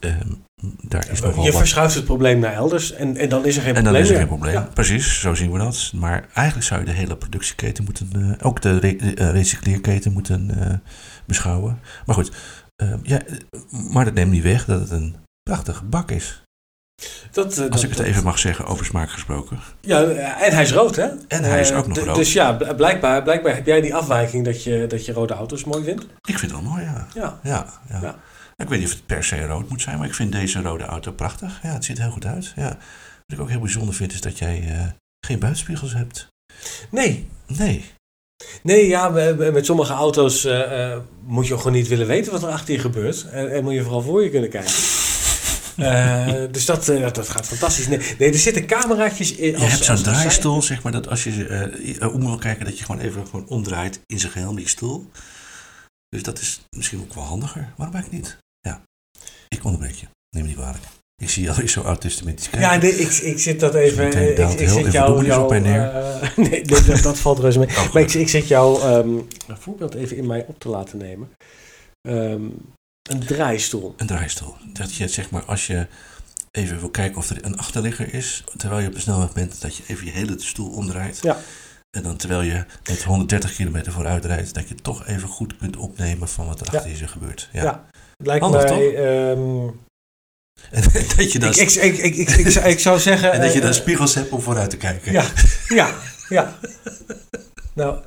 Ehm, 0.00 0.28
daar 0.82 1.10
is 1.10 1.18
Je 1.18 1.32
wat. 1.32 1.54
verschuift 1.56 1.94
het 1.94 2.04
probleem 2.04 2.38
naar 2.38 2.52
elders 2.52 2.92
en, 2.92 3.16
en 3.16 3.28
dan 3.28 3.46
is 3.46 3.56
er 3.56 3.62
geen 3.62 3.74
En 3.74 3.84
dan 3.84 3.92
probleem 3.92 4.02
is 4.02 4.10
er 4.10 4.16
geen 4.16 4.26
probleem. 4.26 4.52
Ja. 4.54 4.68
Precies, 4.74 5.20
zo 5.20 5.34
zien 5.34 5.52
we 5.52 5.58
dat. 5.58 5.92
Maar 5.94 6.28
eigenlijk 6.34 6.66
zou 6.66 6.80
je 6.80 6.86
de 6.86 6.92
hele 6.92 7.16
productieketen 7.16 7.84
moeten, 7.84 8.36
ook 8.42 8.60
de 8.62 8.78
re- 8.78 8.96
de, 8.96 9.30
recycleerketen 9.30 10.12
moeten 10.12 10.50
beschouwen. 11.26 11.78
Maar 12.06 12.14
goed, 12.14 12.30
ehm, 12.80 12.98
ja, 13.02 13.22
eh, 13.24 13.36
maar 13.90 14.04
dat 14.04 14.14
neemt 14.14 14.30
niet 14.30 14.42
weg 14.42 14.64
dat 14.64 14.80
het 14.80 14.90
een 14.90 15.16
prachtige 15.42 15.84
bak 15.84 16.10
is. 16.10 16.42
Dat, 17.30 17.44
eh, 17.58 17.58
Als 17.58 17.70
dat- 17.70 17.82
ik 17.82 17.88
het 17.88 17.98
dat- 17.98 18.06
even 18.06 18.24
mag 18.24 18.38
zeggen, 18.38 18.66
over 18.66 18.84
smaak 18.84 19.10
gesproken. 19.10 19.58
Ja, 19.80 20.04
en 20.04 20.52
hij 20.54 20.62
is 20.62 20.72
rood, 20.72 20.96
hè? 20.96 21.08
En 21.28 21.44
hij 21.44 21.60
is 21.60 21.70
Eh, 21.70 21.78
ook 21.78 21.86
nog 21.86 21.98
d- 21.98 22.00
rood. 22.02 22.16
Dus 22.16 22.32
ja, 22.32 22.52
bl- 22.52 22.74
blijkbaar, 22.74 23.22
blijkbaar 23.22 23.54
heb 23.54 23.66
jij 23.66 23.80
die 23.80 23.94
afwijking 23.94 24.44
dat 24.44 24.64
je, 24.64 24.86
dat 24.88 25.04
je 25.06 25.12
rode 25.12 25.34
auto's 25.34 25.64
mooi 25.64 25.84
vindt. 25.84 26.02
Ik 26.28 26.38
vind 26.38 26.40
het 26.40 26.60
wel 26.60 26.70
mooi, 26.70 26.82
ja. 26.82 27.06
Ja. 27.14 27.40
Ja, 27.42 27.66
ja. 27.88 28.00
Ja. 28.02 28.18
Ik 28.56 28.68
weet 28.68 28.78
niet 28.78 28.88
of 28.88 28.94
het 28.94 29.06
per 29.06 29.24
se 29.24 29.46
rood 29.46 29.68
moet 29.68 29.82
zijn, 29.82 29.98
maar 29.98 30.06
ik 30.06 30.14
vind 30.14 30.32
deze 30.32 30.60
rode 30.62 30.84
auto 30.84 31.12
prachtig. 31.12 31.58
Ja, 31.62 31.68
het 31.72 31.84
ziet 31.84 31.96
er 31.96 32.02
heel 32.02 32.12
goed 32.12 32.26
uit. 32.26 32.52
Ja. 32.56 32.68
Wat 32.68 32.78
ik 33.38 33.40
ook 33.40 33.48
heel 33.48 33.60
bijzonder 33.60 33.94
vind, 33.94 34.12
is 34.12 34.20
dat 34.20 34.38
jij 34.38 34.64
eh, 34.68 34.86
geen 35.26 35.38
buitenspiegels 35.38 35.92
hebt. 35.94 36.26
Nee. 36.90 37.28
Nee. 37.46 37.84
Nee, 38.62 38.86
ja, 38.86 39.08
met 39.52 39.66
sommige 39.66 39.92
auto's 39.92 40.44
eh, 40.44 40.92
eh, 40.92 40.98
moet 41.24 41.46
je 41.46 41.56
gewoon 41.56 41.72
niet 41.72 41.88
willen 41.88 42.06
weten 42.06 42.32
wat 42.32 42.42
er 42.42 42.48
achter 42.48 42.74
je 42.74 42.80
gebeurt. 42.80 43.26
En, 43.30 43.52
en 43.52 43.64
moet 43.64 43.72
je 43.72 43.82
vooral 43.82 44.02
voor 44.02 44.22
je 44.22 44.30
kunnen 44.30 44.50
kijken. 44.50 44.72
Eh, 45.76 46.34
dus 46.50 46.64
dat, 46.64 46.84
dat, 46.86 47.28
gaat 47.28 47.46
fantastisch. 47.46 47.88
Nee, 47.88 47.98
nee, 48.18 48.32
er 48.32 48.38
zitten 48.38 48.66
cameraatjes 48.66 49.34
in. 49.34 49.50
Je 49.50 49.56
als- 49.56 49.72
hebt 49.72 49.84
zo'n 49.84 50.02
draaistoel, 50.02 50.62
zeg 50.62 50.82
maar, 50.82 50.92
dat 50.92 51.08
als 51.08 51.24
je 51.24 52.10
om 52.12 52.20
wil 52.20 52.38
kijken, 52.38 52.64
dat 52.64 52.78
je 52.78 52.84
gewoon 52.84 53.00
even 53.00 53.26
gewoon 53.26 53.48
omdraait 53.48 54.00
in 54.06 54.18
zijn 54.18 54.32
geheel 54.32 54.58
je 54.58 54.68
stoel. 54.68 55.10
Dus 56.08 56.22
dat 56.22 56.40
is 56.40 56.60
misschien 56.76 57.00
ook 57.00 57.14
wel 57.14 57.24
handiger. 57.24 57.72
Waarom 57.76 57.94
eigenlijk 57.94 58.24
niet? 58.24 58.36
Ja. 58.60 58.82
Ik 59.48 59.64
onderbreek 59.64 59.94
je. 59.94 60.06
Neem 60.30 60.42
me 60.42 60.48
niet 60.48 60.58
kwalijk. 60.58 60.84
Ik 61.20 61.30
zie 61.30 61.42
je 61.42 61.48
alweer 61.50 61.68
zo 61.68 61.82
autistisch 61.82 62.48
kijken. 62.50 62.60
Ja, 62.60 62.76
nee, 62.76 62.92
ik, 62.98 63.08
ik 63.12 63.38
zit 63.38 63.60
dat 63.60 63.74
even. 63.74 64.06
Ik, 64.06 64.68
zit 64.68 64.92
jou. 64.92 65.24
jou 65.24 65.42
op 65.42 65.48
mij 65.50 65.58
neer. 65.58 65.82
eh, 65.88 66.36
nee, 66.36 66.48
nee 66.48 66.62
dat, 66.62 67.02
dat 67.02 67.18
valt 67.18 67.38
reuze 67.38 67.58
mee. 67.58 67.68
Oh, 67.68 67.92
Maar 67.92 68.02
ik, 68.02 68.14
ik 68.14 68.28
zit 68.28 68.48
jou 68.48 68.80
ehm, 68.82 69.08
een 69.46 69.56
voorbeeld 69.58 69.94
even 69.94 70.16
in 70.16 70.26
mij 70.26 70.44
op 70.48 70.58
te 70.58 70.68
laten 70.68 70.98
nemen. 70.98 71.28
Ehm, 72.08 72.42
een 73.02 73.26
draaistoel. 73.26 73.94
Een 73.96 74.06
draaistoel. 74.06 74.54
Dat 74.72 74.94
je, 74.94 75.08
zeg 75.08 75.30
maar, 75.30 75.44
als 75.44 75.66
je 75.66 75.86
even 76.50 76.78
wil 76.80 76.90
kijken 76.90 77.16
of 77.18 77.30
er 77.30 77.44
een 77.44 77.58
achterligger 77.58 78.14
is, 78.14 78.44
terwijl 78.56 78.80
je 78.80 78.86
op 78.88 78.94
de 78.94 79.00
snelweg 79.00 79.32
bent, 79.32 79.60
dat 79.60 79.76
je 79.76 79.82
even 79.86 80.04
je 80.04 80.10
hele 80.12 80.34
stoel 80.38 80.70
omdraait. 80.70 81.18
Ja. 81.22 81.36
En 81.96 82.02
dan 82.02 82.16
terwijl 82.16 82.42
je 82.42 82.64
met 82.88 83.02
130 83.02 83.54
kilometer 83.54 83.92
vooruit 83.92 84.24
rijdt, 84.24 84.54
dat 84.54 84.68
je 84.68 84.74
toch 84.74 85.06
even 85.06 85.28
goed 85.28 85.56
kunt 85.56 85.76
opnemen 85.76 86.28
van 86.28 86.46
wat 86.46 86.60
er 86.60 86.66
Ja. 86.72 86.78
achter 86.78 86.96
je 86.96 87.08
gebeurt. 87.08 87.48
Ja. 87.52 87.62
Ja. 87.62 87.84
Lijkt 88.16 88.42
Handig, 88.42 88.64
mij. 88.64 89.36
En 90.70 90.82
dat 91.16 91.32
je 91.32 91.38
dan, 91.38 91.50
ik, 91.50 91.70
ik, 91.70 91.98
ik, 91.98 92.16
ik, 92.16 92.28
ik, 92.28 92.54
ik, 92.54 92.78
zou- 92.78 92.98
zeggen. 92.98 93.32
en 93.32 93.40
dat 93.44 93.52
je 93.52 93.58
eh, 93.58 93.64
dan 93.64 93.74
spiegels 93.74 94.14
hebt 94.14 94.30
om 94.30 94.40
vooruit 94.40 94.70
te 94.70 94.76
kijken. 94.76 95.12
Ja, 95.12 95.24
ja, 95.68 95.94
ja. 96.28 96.58
Nou, 97.74 97.98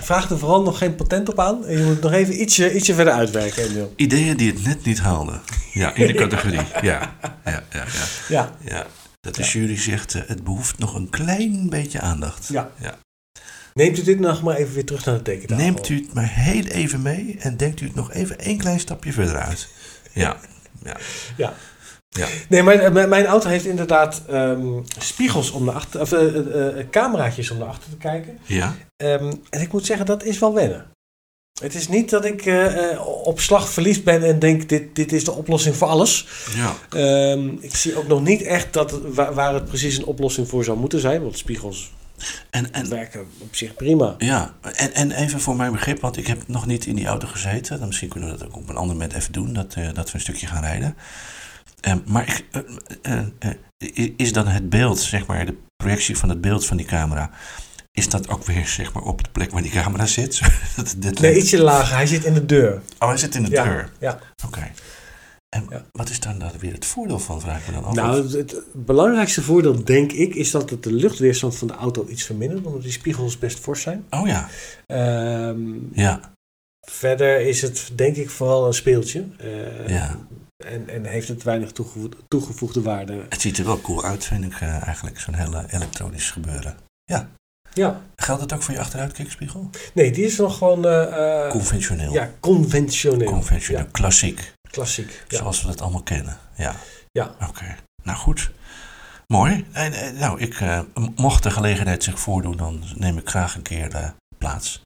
vraag 0.00 0.30
er 0.30 0.38
vooral 0.38 0.62
nog 0.62 0.78
geen 0.78 0.94
patent 0.94 1.28
op 1.28 1.40
aan. 1.40 1.66
En 1.66 1.78
je 1.78 1.84
moet 1.84 2.00
nog 2.00 2.12
even 2.12 2.40
ietsje, 2.40 2.74
ietsje 2.74 2.94
verder 2.94 3.12
uitwerken, 3.12 3.62
Emil. 3.62 3.92
Ideeën 3.96 4.36
die 4.36 4.52
het 4.52 4.64
net 4.64 4.84
niet 4.84 4.98
haalden. 4.98 5.40
Ja, 5.72 5.94
in 5.94 6.06
de 6.06 6.14
categorie. 6.14 6.60
Ja, 6.80 7.16
ja, 7.22 7.42
ja. 7.44 7.62
ja. 7.72 7.84
Ja, 8.28 8.52
ja. 8.64 8.86
Dat 9.20 9.34
de 9.34 9.42
jury 9.42 9.78
zegt, 9.78 10.14
eh, 10.14 10.22
het 10.26 10.44
behoeft 10.44 10.78
nog 10.78 10.94
een 10.94 11.10
klein 11.10 11.68
beetje 11.68 12.00
aandacht. 12.00 12.48
Ja. 12.48 12.70
ja. 12.80 12.98
neemt 13.74 13.98
u 13.98 14.02
dit 14.02 14.18
nog 14.18 14.42
maar 14.42 14.56
even 14.56 14.74
weer 14.74 14.84
terug 14.84 15.04
naar 15.04 15.14
de 15.14 15.22
tekentafel. 15.22 15.64
Neemt 15.64 15.88
u 15.88 15.96
het 15.96 16.14
maar 16.14 16.28
heel 16.32 16.64
even 16.64 17.02
mee 17.02 17.36
en 17.38 17.56
denkt 17.56 17.80
u 17.80 17.86
het 17.86 17.94
nog 17.94 18.12
even 18.12 18.38
één 18.38 18.58
klein 18.58 18.80
stapje 18.80 19.12
verder 19.12 19.36
uit. 19.36 19.68
Ja, 20.12 20.36
ja. 20.84 20.96
Ja. 21.36 21.54
Ja. 22.08 22.26
Nee, 22.48 22.62
maar 22.62 22.74
eh, 22.74 22.92
mijn, 22.92 23.08
mijn 23.08 23.26
auto 23.26 23.48
heeft 23.48 23.64
inderdaad 23.64 24.22
ehm, 24.28 24.80
spiegels 24.98 25.50
om 25.50 25.64
naar 25.64 25.74
achter, 25.74 26.00
of 26.00 26.12
eh, 26.12 26.78
eh, 26.78 26.86
cameraatjes 26.90 27.50
om 27.50 27.58
naar 27.58 27.68
achter 27.68 27.90
te 27.90 27.96
kijken. 27.96 28.38
Ja, 28.44 28.76
Ehm, 28.96 29.32
en 29.50 29.60
ik 29.60 29.72
moet 29.72 29.86
zeggen, 29.86 30.06
dat 30.06 30.24
is 30.24 30.38
wel 30.38 30.54
wennen. 30.54 30.86
Het 31.60 31.74
is 31.74 31.88
niet 31.88 32.10
dat 32.10 32.24
ik 32.24 32.52
op 33.24 33.40
slag 33.40 33.68
verliefd 33.68 34.04
ben 34.04 34.22
en 34.22 34.38
denk, 34.38 34.68
dit, 34.68 34.94
dit 34.94 35.12
is 35.12 35.24
de 35.24 35.32
oplossing 35.32 35.76
voor 35.76 35.88
alles. 35.88 36.26
ja. 36.54 36.74
Ehm, 36.90 37.48
ik 37.60 37.74
zie 37.76 37.96
ook 37.96 38.06
nog 38.06 38.22
niet 38.22 38.42
echt 38.42 38.72
dat, 38.72 39.00
waar, 39.02 39.34
waar 39.34 39.54
het 39.54 39.64
precies 39.64 39.96
een 39.96 40.04
oplossing 40.04 40.48
voor 40.48 40.64
zou 40.64 40.78
moeten 40.78 41.00
zijn. 41.00 41.22
Want 41.22 41.38
spiegels 41.38 41.90
En, 42.50 42.72
en, 42.72 42.88
werken 42.88 43.26
op 43.38 43.54
zich 43.54 43.74
prima. 43.74 44.14
ja. 44.18 44.54
En, 44.74 44.92
en 44.94 45.10
even 45.12 45.40
voor 45.40 45.56
mijn 45.56 45.72
begrip, 45.72 46.00
want 46.00 46.16
ik 46.16 46.26
heb 46.26 46.48
nog 46.48 46.66
niet 46.66 46.86
in 46.86 46.94
die 46.94 47.06
auto 47.06 47.26
gezeten. 47.28 47.78
Dan 47.78 47.86
misschien 47.86 48.08
kunnen 48.08 48.30
we 48.32 48.38
dat 48.38 48.46
ook 48.48 48.56
op 48.56 48.68
een 48.68 48.76
ander 48.76 48.96
moment 48.96 49.12
even 49.14 49.32
doen, 49.32 49.52
dat, 49.52 49.74
eh, 49.74 49.88
dat 49.94 50.08
we 50.08 50.14
een 50.14 50.20
stukje 50.20 50.46
gaan 50.46 50.62
rijden. 50.62 50.96
Ehm, 51.80 51.98
maar 52.06 52.28
ik, 52.28 52.44
eh, 53.02 54.08
is 54.16 54.32
dan 54.32 54.46
het 54.46 54.70
beeld, 54.70 55.00
zeg 55.00 55.26
maar, 55.26 55.46
de 55.46 55.56
projectie 55.76 56.16
van 56.18 56.28
het 56.28 56.40
beeld 56.40 56.66
van 56.66 56.76
die 56.76 56.86
camera, 56.86 57.30
is 57.92 58.08
dat 58.08 58.28
ook 58.28 58.44
weer 58.44 58.66
zeg 58.66 58.92
maar 58.92 59.02
op 59.02 59.24
de 59.24 59.30
plek 59.30 59.50
waar 59.50 59.62
die 59.62 59.70
camera 59.70 60.06
zit? 60.06 60.40
Dat 60.76 60.94
dit 60.98 61.20
Nee, 61.20 61.36
ietsje 61.36 61.62
lager. 61.62 61.96
Hij 61.96 62.06
zit 62.06 62.24
in 62.24 62.34
de 62.34 62.46
deur. 62.46 62.82
Oh, 62.98 63.08
hij 63.08 63.16
zit 63.16 63.34
in 63.34 63.42
de 63.42 63.50
Ja, 63.50 63.64
deur. 63.64 63.90
ja. 64.00 64.18
Oké. 64.46 64.70
En 65.58 65.66
Ja. 65.70 65.84
wat 65.92 66.08
is 66.08 66.20
dan 66.20 66.38
daar 66.38 66.52
weer 66.58 66.72
het 66.72 66.84
voordeel 66.86 67.18
van, 67.18 67.40
vraag 67.40 67.60
ik 67.60 67.66
me 67.66 67.72
dan 67.72 67.84
af? 67.84 67.94
Nou, 67.94 68.22
het, 68.22 68.32
het 68.52 68.64
belangrijkste 68.74 69.42
voordeel, 69.42 69.84
denk 69.84 70.12
ik, 70.12 70.34
is 70.34 70.50
dat 70.50 70.70
het 70.70 70.82
de 70.82 70.92
luchtweerstand 70.92 71.56
van 71.56 71.68
de 71.68 71.74
auto 71.74 72.06
iets 72.08 72.22
vermindert. 72.22 72.66
Omdat 72.66 72.82
die 72.82 72.92
spiegels 72.92 73.38
best 73.38 73.58
fors 73.58 73.82
zijn. 73.82 74.04
Oh 74.10 74.26
ja, 74.26 74.48
Ehm, 74.86 75.60
ja, 75.92 76.20
verder 76.90 77.40
is 77.40 77.62
het, 77.62 77.90
denk 77.94 78.16
ik, 78.16 78.30
vooral 78.30 78.66
een 78.66 78.74
speeltje. 78.74 79.24
Eh, 79.38 79.88
ja. 79.88 80.18
En, 80.64 80.88
en 80.88 81.04
heeft 81.04 81.28
het 81.28 81.42
weinig 81.42 81.72
toegevo- 81.72 82.08
toegevoegde 82.28 82.82
waarde. 82.82 83.20
Het 83.28 83.40
ziet 83.40 83.58
er 83.58 83.64
wel 83.64 83.80
cool 83.80 84.04
uit, 84.04 84.24
vind 84.24 84.44
ik 84.44 84.52
eh, 84.60 84.86
eigenlijk, 84.86 85.20
zo'n 85.20 85.34
hele 85.34 85.64
elektronisch 85.70 86.30
gebeuren. 86.30 86.76
Ja. 87.04 87.28
Geldt 88.16 88.42
het 88.42 88.52
ook 88.52 88.62
voor 88.62 88.74
je 88.74 88.80
achteruitkijkspiegel? 88.80 89.70
Nee, 89.94 90.10
die 90.12 90.24
is 90.24 90.36
nog 90.36 90.58
gewoon 90.58 90.86
eh, 90.86 91.50
Conventioneel. 91.50 92.12
ja, 92.12 92.30
conventioneel. 92.40 93.30
Conventioneel, 93.30 93.82
Ja, 93.82 93.88
klassiek, 93.92 94.52
klassiek. 94.70 95.24
Ja. 95.28 95.36
zoals 95.38 95.60
we 95.62 95.66
dat 95.68 95.80
allemaal 95.80 96.02
kennen. 96.02 96.38
Ja. 96.56 96.74
Ja. 97.12 97.34
Oké, 97.48 97.76
nou 98.02 98.18
goed. 98.18 98.50
Mooi. 99.26 99.66
En, 99.72 99.92
eh, 99.92 100.10
nou, 100.20 100.40
ik, 100.40 100.60
eh, 100.60 100.80
mocht 101.16 101.42
de 101.42 101.50
gelegenheid 101.50 102.04
zich 102.04 102.20
voordoen, 102.20 102.56
dan 102.56 102.82
neem 102.94 103.18
ik 103.18 103.28
graag 103.28 103.54
een 103.54 103.62
keer 103.62 103.94
eh, 103.94 104.08
plaats. 104.38 104.80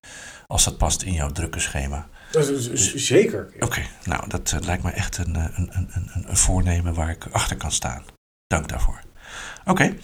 Als 0.46 0.64
dat 0.64 0.78
past 0.78 1.02
in 1.02 1.12
jouw 1.12 1.30
drukke 1.30 1.60
schema. 1.60 2.08
Dat 2.30 2.48
is- 2.48 2.66
is- 2.68 2.94
Zeker. 2.94 3.52
Oké, 3.60 3.82
nou, 4.04 4.28
dat 4.28 4.52
eh, 4.52 4.60
lijkt 4.60 4.82
me 4.82 4.90
echt 4.90 5.18
een, 5.18 5.34
een, 5.34 5.52
een, 5.56 5.88
een, 5.92 6.24
een 6.28 6.36
voornemen 6.36 6.94
waar 6.94 7.10
ik 7.10 7.26
achter 7.32 7.56
kan 7.56 7.72
staan. 7.72 8.04
Dank 8.46 8.68
daarvoor. 8.68 9.00
Oké, 9.64 9.94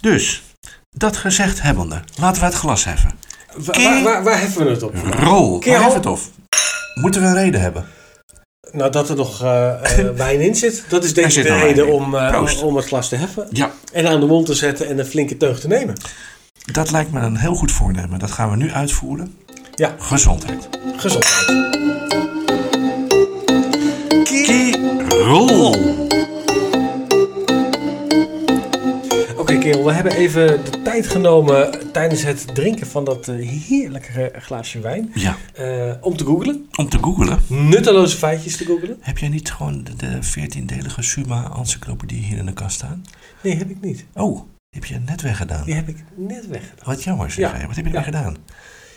dus, 0.00 0.42
dat 0.90 1.16
gezegd 1.16 1.62
hebbende, 1.62 2.02
laten 2.18 2.40
we 2.40 2.46
het 2.46 2.54
glas 2.56 2.84
heffen. 2.84 3.10
Wa- 3.56 3.82
Waar, 3.82 4.02
waar, 4.02 4.22
waar 4.24 4.38
heffen 4.40 4.64
we 4.64 4.70
het 4.70 4.82
op? 4.82 4.94
Rol, 4.96 5.58
Kerel. 5.58 5.74
waar 5.78 5.82
heffen 5.90 6.10
het 6.10 6.20
op? 6.20 6.20
Moeten 6.94 7.20
we 7.22 7.26
een 7.26 7.34
reden 7.34 7.60
hebben? 7.60 7.86
Nou, 8.70 8.90
dat 8.90 9.08
er 9.08 9.16
nog 9.16 9.42
eh, 9.42 9.72
wijn 10.16 10.40
in 10.40 10.54
zit. 10.54 10.84
Dat 10.88 11.04
is 11.04 11.14
denk 11.14 11.26
ik 11.26 11.32
zit 11.32 11.46
de 11.46 11.54
reden 11.58 11.92
om, 11.92 12.14
eh, 12.14 12.62
om 12.64 12.76
het 12.76 12.84
glas 12.86 13.08
te 13.08 13.16
heffen. 13.16 13.46
Ja, 13.50 13.70
En 13.92 14.06
aan 14.06 14.20
de 14.20 14.26
mond 14.26 14.46
te 14.46 14.54
zetten 14.54 14.88
en 14.88 14.98
een 14.98 15.06
flinke 15.06 15.36
teug 15.36 15.60
te 15.60 15.68
nemen. 15.68 15.94
dat 16.72 16.90
lijkt 16.90 17.12
me 17.12 17.20
een 17.20 17.36
heel 17.36 17.54
goed 17.54 17.72
voornemen. 17.72 18.18
Dat 18.18 18.30
gaan 18.30 18.50
we 18.50 18.56
nu 18.56 18.70
uitvoeren. 18.72 19.36
Ja, 19.74 19.94
Gezondheid. 19.98 20.68
gezondheid. 20.96 21.60
Rol. 25.08 26.01
Kerel, 29.72 29.84
we 29.86 29.92
hebben 29.92 30.12
even 30.12 30.64
de 30.64 30.82
tijd 30.82 31.06
genomen 31.06 31.92
tijdens 31.92 32.22
het 32.22 32.54
drinken 32.54 32.86
van 32.86 33.04
dat 33.04 33.28
eh, 33.28 33.48
heerlijke 33.48 34.32
glaasje 34.38 34.80
wijn. 34.80 35.10
Ja, 35.14 35.36
eh, 35.54 35.92
om 36.00 36.16
te 36.16 36.24
googlen. 36.24 36.68
om 36.76 36.88
te 36.88 36.98
googelen. 36.98 37.38
Nutteloze 37.48 38.16
feitjes 38.16 38.56
te 38.56 38.64
googlen. 38.64 38.96
Heb 39.00 39.18
jij 39.18 39.28
niet 39.28 39.52
gewoon 39.52 39.84
de- 39.84 39.96
de 39.96 40.18
14-delige 40.22 41.02
Suma-encyclopedie 41.02 42.22
hier 42.22 42.38
in 42.38 42.46
de 42.46 42.52
kast 42.52 42.74
staan? 42.74 43.04
Nee, 43.42 43.56
heb 43.56 43.70
ik 43.70 43.80
niet. 43.80 44.04
Oh, 44.14 44.34
die 44.34 44.80
heb 44.80 44.84
je 44.84 44.98
net 45.06 45.20
weggedaan. 45.22 45.64
Die 45.64 45.74
heb 45.74 45.88
ik 45.88 45.96
net 46.14 46.46
weggedaan. 46.46 46.84
Wat 46.84 47.02
jammer 47.04 47.30
zeg. 47.30 47.60
Ja. 47.60 47.66
Wat 47.66 47.76
heb 47.76 47.84
je 47.86 47.92
Ja. 47.92 47.98
ermee 47.98 48.02
gedaan? 48.14 48.36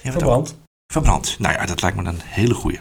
Je 0.04 0.12
Verbrand. 0.12 0.56
Verbrand. 0.94 1.36
Nou 1.40 1.54
ja, 1.54 1.66
dat 1.66 1.82
lijkt 1.82 1.98
me 1.98 2.04
een 2.10 2.20
hele 2.24 2.54
goeie. 2.54 2.80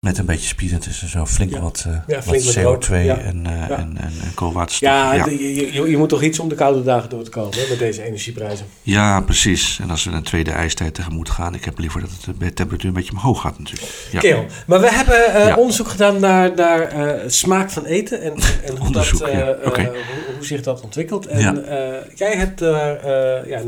Met 0.00 0.18
een 0.18 0.24
beetje 0.26 0.46
spier 0.46 0.78
tussen 0.78 1.08
zo 1.08 1.26
flink 1.26 1.52
Ja. 1.52 1.60
wat, 1.60 1.84
eh, 1.86 1.92
Ja, 2.06 2.14
wat 2.14 2.24
flink 2.24 2.44
met 2.44 2.54
CO2 2.54 2.62
rook. 2.62 2.84
Ja. 3.04 3.18
En, 3.18 3.46
eh, 3.46 3.52
Ja. 3.68 3.78
en, 3.78 3.96
en, 3.96 4.12
en 4.22 4.34
koolwaterstof. 4.34 4.88
Ja, 4.88 5.12
je, 5.14 5.72
je, 5.72 5.90
je 5.90 5.96
moet 5.96 6.08
toch 6.08 6.22
iets 6.22 6.38
om 6.38 6.48
de 6.48 6.54
koude 6.54 6.82
dagen 6.82 7.10
door 7.10 7.22
te 7.22 7.30
komen 7.30 7.58
hè, 7.58 7.64
met 7.68 7.78
deze 7.78 8.02
energieprijzen. 8.02 8.66
Ja, 8.82 9.20
precies. 9.20 9.78
En 9.82 9.90
als 9.90 10.04
we 10.04 10.10
een 10.10 10.22
tweede 10.22 10.50
ijstijd 10.50 10.94
tegemoet 10.94 11.30
gaan, 11.30 11.54
ik 11.54 11.64
heb 11.64 11.78
liever 11.78 12.00
dat 12.00 12.10
het 12.10 12.40
de 12.40 12.52
temperatuur 12.52 12.88
een 12.88 12.94
beetje 12.94 13.12
omhoog 13.12 13.40
gaat 13.40 13.58
natuurlijk. 13.58 14.08
Ja. 14.12 14.18
Kerel, 14.20 14.46
maar 14.66 14.80
we 14.80 14.90
hebben 14.90 15.34
eh, 15.34 15.56
onderzoek 15.58 15.88
gedaan 15.88 16.20
naar, 16.20 16.54
naar 16.54 16.80
eh, 16.82 17.28
smaak 17.28 17.70
van 17.70 17.84
eten 17.84 18.22
en, 18.22 18.32
en, 18.64 18.76
hoe, 18.76 18.92
dat, 18.92 19.20
eh, 19.22 19.40
eh, 19.40 19.46
hoe, 19.74 19.94
hoe 20.36 20.46
zich 20.46 20.62
dat 20.62 20.80
ontwikkelt. 20.80 21.26
En 21.26 21.68
eh, 21.68 22.00
jij 22.14 22.36
hebt 22.36 22.58
daar 22.58 22.96
eh, 22.96 23.48
ja, 23.50 23.60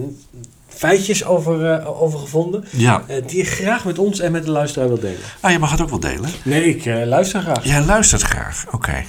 feitjes 0.79 1.25
over, 1.25 1.73
eh, 1.73 2.03
over 2.03 2.19
gevonden 2.19 2.64
Ja, 2.71 3.03
eh, 3.07 3.27
die 3.27 3.37
je 3.37 3.45
graag 3.45 3.85
met 3.85 3.99
ons 3.99 4.21
en 4.21 4.33
met 4.33 4.45
de 4.45 4.51
luisteraar 4.51 4.88
wil 4.88 5.01
delen. 5.01 5.21
ah, 5.41 5.51
je 5.51 5.59
mag 5.59 5.71
het 5.71 5.81
ook 5.81 5.91
wel 5.91 6.01
delen. 6.01 6.31
Nee, 6.45 6.64
ik 6.64 6.87
eh, 6.87 7.07
luister 7.07 7.41
graag. 7.41 7.64
Jij 7.64 7.85
luistert 7.85 8.23
graag, 8.23 8.64
oké. 8.71 9.05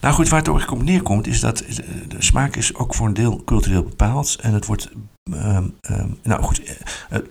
Nou 0.00 0.14
goed, 0.14 0.28
waar 0.28 0.38
het 0.38 0.48
ook 0.48 0.70
op 0.70 0.82
neerkomt 0.82 1.26
is 1.26 1.40
dat 1.40 1.58
de 2.08 2.16
smaak 2.18 2.56
is 2.56 2.74
ook 2.74 2.94
voor 2.94 3.06
een 3.06 3.14
deel 3.14 3.42
cultureel 3.44 3.82
bepaald. 3.82 4.36
En 4.40 4.52
het 4.52 4.66
wordt, 4.66 4.88
ehm, 5.32 5.64
ehm, 5.80 6.08
nou 6.22 6.42
goed, 6.42 6.58
in 6.58 7.24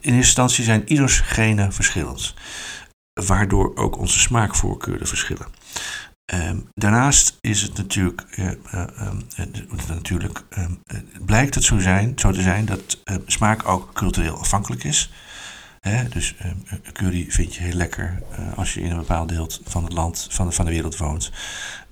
eerste 0.00 0.10
instantie 0.10 0.64
zijn 0.64 0.82
ieders 0.86 1.20
genen 1.20 1.72
verschillend. 1.72 2.34
Waardoor 3.26 3.72
ook 3.76 3.98
onze 3.98 4.18
smaakvoorkeuren 4.18 5.06
verschillen. 5.06 5.46
Ehm, 6.24 6.58
daarnaast 6.74 7.38
is 7.40 7.62
het 7.62 7.76
natuurlijk, 7.76 8.24
eh, 8.30 8.46
eh, 8.46 8.56
ehm, 8.72 9.20
eh, 9.36 9.88
natuurlijk 9.88 10.44
ehm, 10.50 10.72
eh, 10.86 10.98
blijkt 11.24 11.54
het 11.54 11.64
zo, 11.64 11.78
zijn, 11.78 12.12
zo 12.16 12.32
te 12.32 12.42
zijn 12.42 12.64
dat 12.64 13.00
eh, 13.04 13.16
smaak 13.26 13.68
ook 13.68 13.92
cultureel 13.92 14.38
afhankelijk 14.38 14.84
is. 14.84 15.10
Dus 16.10 16.34
ehm, 16.38 16.56
curry 16.92 17.26
vind 17.28 17.54
je 17.54 17.62
heel 17.62 17.74
lekker 17.74 18.22
eh, 18.30 18.58
als 18.58 18.74
je 18.74 18.80
in 18.80 18.90
een 18.90 18.96
bepaald 18.96 19.28
deel 19.28 19.50
van 19.64 19.84
het 19.84 19.92
land, 19.92 20.26
van 20.30 20.52
van 20.52 20.64
de 20.64 20.70
wereld 20.70 20.96
woont. 20.96 21.32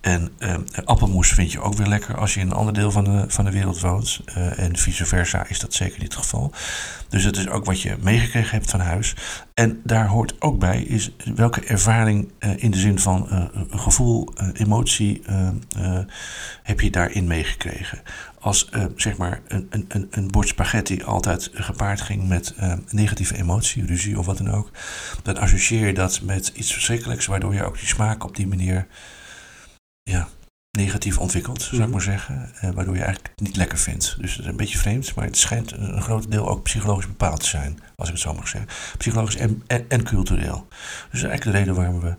En 0.03 0.33
ehm, 0.39 0.61
appelmoes 0.85 1.33
vind 1.33 1.53
je 1.53 1.61
ook 1.61 1.75
weer 1.75 1.87
lekker 1.87 2.19
als 2.19 2.35
je 2.35 2.41
in 2.41 2.47
een 2.47 2.53
ander 2.53 2.75
deel 2.75 2.91
van 2.91 3.05
de, 3.05 3.25
van 3.29 3.45
de 3.45 3.51
wereld 3.51 3.81
woont. 3.81 4.21
Eh, 4.25 4.59
en 4.59 4.77
vice 4.77 5.07
versa 5.07 5.47
is 5.49 5.61
dat 5.61 5.75
zeker 5.75 6.01
niet 6.01 6.15
het 6.15 6.23
geval. 6.23 6.53
Dus 7.09 7.25
het 7.25 7.37
is 7.37 7.49
ook 7.49 7.65
wat 7.65 7.81
je 7.81 7.97
meegekregen 8.01 8.51
hebt 8.51 8.71
van 8.71 8.81
huis. 8.81 9.15
En 9.55 9.81
daar 9.85 10.07
hoort 10.07 10.43
ook 10.43 10.59
bij 10.59 10.83
is 10.83 11.11
welke 11.35 11.61
ervaring 11.61 12.33
eh, 12.39 12.51
in 12.63 12.71
de 12.71 12.79
zin 12.79 12.99
van 12.99 13.31
eh, 13.31 13.45
gevoel, 13.71 14.33
emotie 14.53 15.23
eh, 15.27 15.49
eh, 15.77 15.99
heb 16.63 16.81
je 16.81 16.91
daarin 16.91 17.27
meegekregen. 17.27 18.03
Als 18.41 18.71
zeg 18.97 19.17
maar 19.17 19.41
een, 19.49 19.67
een, 19.71 20.09
een, 20.11 20.31
bord 20.31 20.49
spaghetti 20.49 21.03
altijd 21.03 21.51
gepaard 21.53 22.01
ging 22.01 22.29
met 22.29 22.55
eh, 22.57 22.73
negatieve 22.91 23.37
emotie, 23.37 23.87
ruzie 23.87 24.19
of 24.19 24.27
wat 24.27 24.39
dan 24.39 24.51
ook, 24.51 24.71
dan 25.23 25.39
associeer 25.39 25.87
je 25.87 25.95
dat 25.95 26.21
met 26.23 26.53
iets 26.55 26.73
verschrikkelijks, 26.73 27.27
waardoor 27.27 27.55
je 27.55 27.65
ook 27.65 27.79
die 27.79 27.87
smaak 27.87 28.25
op 28.25 28.37
die 28.37 28.47
manier 28.47 28.87
ja, 30.03 30.29
negatief 30.79 31.19
ontwikkelt, 31.19 31.63
zou 31.63 31.75
ik 31.75 31.81
Mhm. 31.83 31.91
maar 31.91 32.03
zeggen. 32.03 32.51
Eh, 32.61 32.71
waardoor 32.71 32.95
je 32.97 33.03
eigenlijk 33.03 33.35
niet 33.43 33.57
lekker 33.57 33.79
vindt. 33.79 34.17
Dus 34.21 34.31
het 34.33 34.41
is 34.41 34.47
een 34.47 34.57
beetje 34.57 34.79
vreemd, 34.79 35.15
maar 35.15 35.25
het 35.25 35.37
schijnt 35.39 35.73
een, 35.73 35.97
een 35.97 36.03
groot 36.03 36.31
deel 36.31 36.49
ook 36.49 36.63
psychologisch 36.63 37.07
bepaald 37.07 37.41
te 37.41 37.47
zijn, 37.49 37.79
als 37.97 38.09
ik 38.09 38.15
het 38.15 38.23
zo 38.23 38.35
mag 38.35 38.49
zeggen. 38.49 38.71
Psychologisch 38.99 39.37
en, 39.37 39.63
en, 39.67 39.85
en 39.89 40.03
cultureel. 40.05 40.67
Dus 40.71 40.81
dat 41.11 41.13
is 41.13 41.23
eigenlijk 41.23 41.45
de 41.45 41.51
reden 41.59 41.75
waarom 41.75 42.01
we 42.01 42.15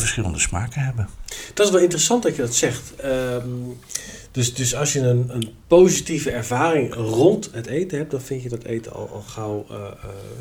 verschillende 0.00 0.38
smaken 0.38 0.80
hebben. 0.84 1.08
Dat 1.54 1.66
is 1.66 1.72
wel 1.72 1.82
interessant 1.82 2.22
dat 2.22 2.36
je 2.36 2.42
dat 2.42 2.54
zegt. 2.54 2.94
Ehm, 2.96 3.48
dus, 4.30 4.54
dus 4.54 4.74
als 4.74 4.92
je 4.92 5.00
een, 5.00 5.26
een 5.34 5.54
positieve 5.66 6.30
ervaring 6.30 6.94
rond 6.94 7.50
het 7.52 7.66
eten 7.66 7.98
hebt, 7.98 8.10
dan 8.10 8.20
vind 8.20 8.42
je 8.42 8.48
dat 8.48 8.64
eten 8.64 8.92
al, 8.92 9.08
al 9.08 9.20
gauw. 9.20 9.66
eh, 9.70 9.76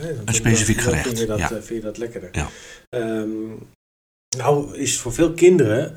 eh, 0.09 0.17
Een 0.25 0.33
specifiek 0.33 0.81
gerecht, 0.81 1.05
Vind 1.05 1.19
je 1.19 1.25
dat, 1.25 1.37
ja. 1.37 1.45
eh, 1.51 1.51
vind 1.61 1.67
je 1.67 1.81
dat 1.81 1.97
lekkerder. 1.97 2.29
Ja. 2.31 2.49
Ehm, 2.89 3.29
nou, 4.35 4.77
is 4.77 4.97
voor 4.99 5.13
veel 5.13 5.33
kinderen. 5.33 5.95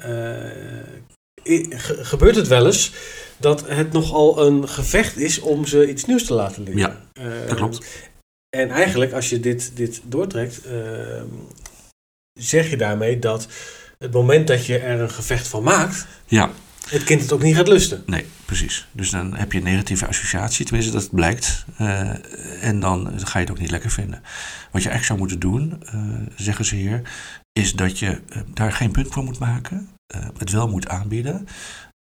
ge- 1.68 2.04
gebeurt 2.04 2.36
het 2.36 2.48
wel 2.48 2.66
eens 2.66 2.92
dat 3.36 3.68
het 3.68 3.92
nogal 3.92 4.46
een 4.46 4.68
gevecht 4.68 5.16
is 5.16 5.38
om 5.40 5.66
ze 5.66 5.88
iets 5.88 6.04
nieuws 6.04 6.24
te 6.24 6.34
laten 6.34 6.62
leren. 6.62 6.78
Ja, 6.80 7.00
Ehm, 7.12 7.46
dat 7.48 7.56
klopt. 7.56 7.86
En 8.56 8.70
eigenlijk, 8.70 9.12
als 9.12 9.30
je 9.30 9.40
dit, 9.40 9.70
dit 9.74 10.00
doortrekt, 10.04 10.64
ehm, 10.64 11.24
zeg 12.40 12.70
je 12.70 12.76
daarmee 12.76 13.18
dat 13.18 13.46
het 13.98 14.12
moment 14.12 14.46
dat 14.46 14.66
je 14.66 14.78
er 14.78 15.00
een 15.00 15.10
gevecht 15.10 15.48
van 15.48 15.62
maakt, 15.62 16.06
Ja, 16.26 16.50
het 16.88 17.04
kind 17.04 17.20
het 17.22 17.32
ook 17.32 17.42
niet 17.42 17.56
gaat 17.56 17.68
lusten. 17.68 18.02
nee, 18.06 18.26
precies. 18.44 18.86
Dus 18.92 19.10
dan 19.10 19.36
heb 19.36 19.52
je 19.52 19.58
een 19.58 19.64
negatieve 19.64 20.06
associatie, 20.06 20.64
tenminste 20.64 20.92
dat 20.92 21.10
blijkt. 21.10 21.64
Eh, 21.78 22.64
en 22.64 22.80
dan 22.80 23.12
ga 23.24 23.38
je 23.38 23.44
het 23.44 23.50
ook 23.54 23.60
niet 23.60 23.70
lekker 23.70 23.90
vinden. 23.90 24.22
Wat 24.72 24.82
je 24.82 24.88
eigenlijk 24.88 25.04
zou 25.04 25.18
moeten 25.18 25.38
doen, 25.40 25.82
eh, 25.86 26.34
zeggen 26.36 26.64
ze 26.64 26.74
hier, 26.74 27.02
is 27.56 27.72
dat 27.72 27.98
je 27.98 28.20
eh, 28.28 28.40
daar 28.54 28.72
geen 28.72 28.90
punt 28.90 29.08
voor 29.12 29.24
moet 29.24 29.38
maken. 29.38 29.88
eh, 30.06 30.20
het 30.38 30.50
wel 30.50 30.68
moet 30.68 30.88
aanbieden. 30.88 31.46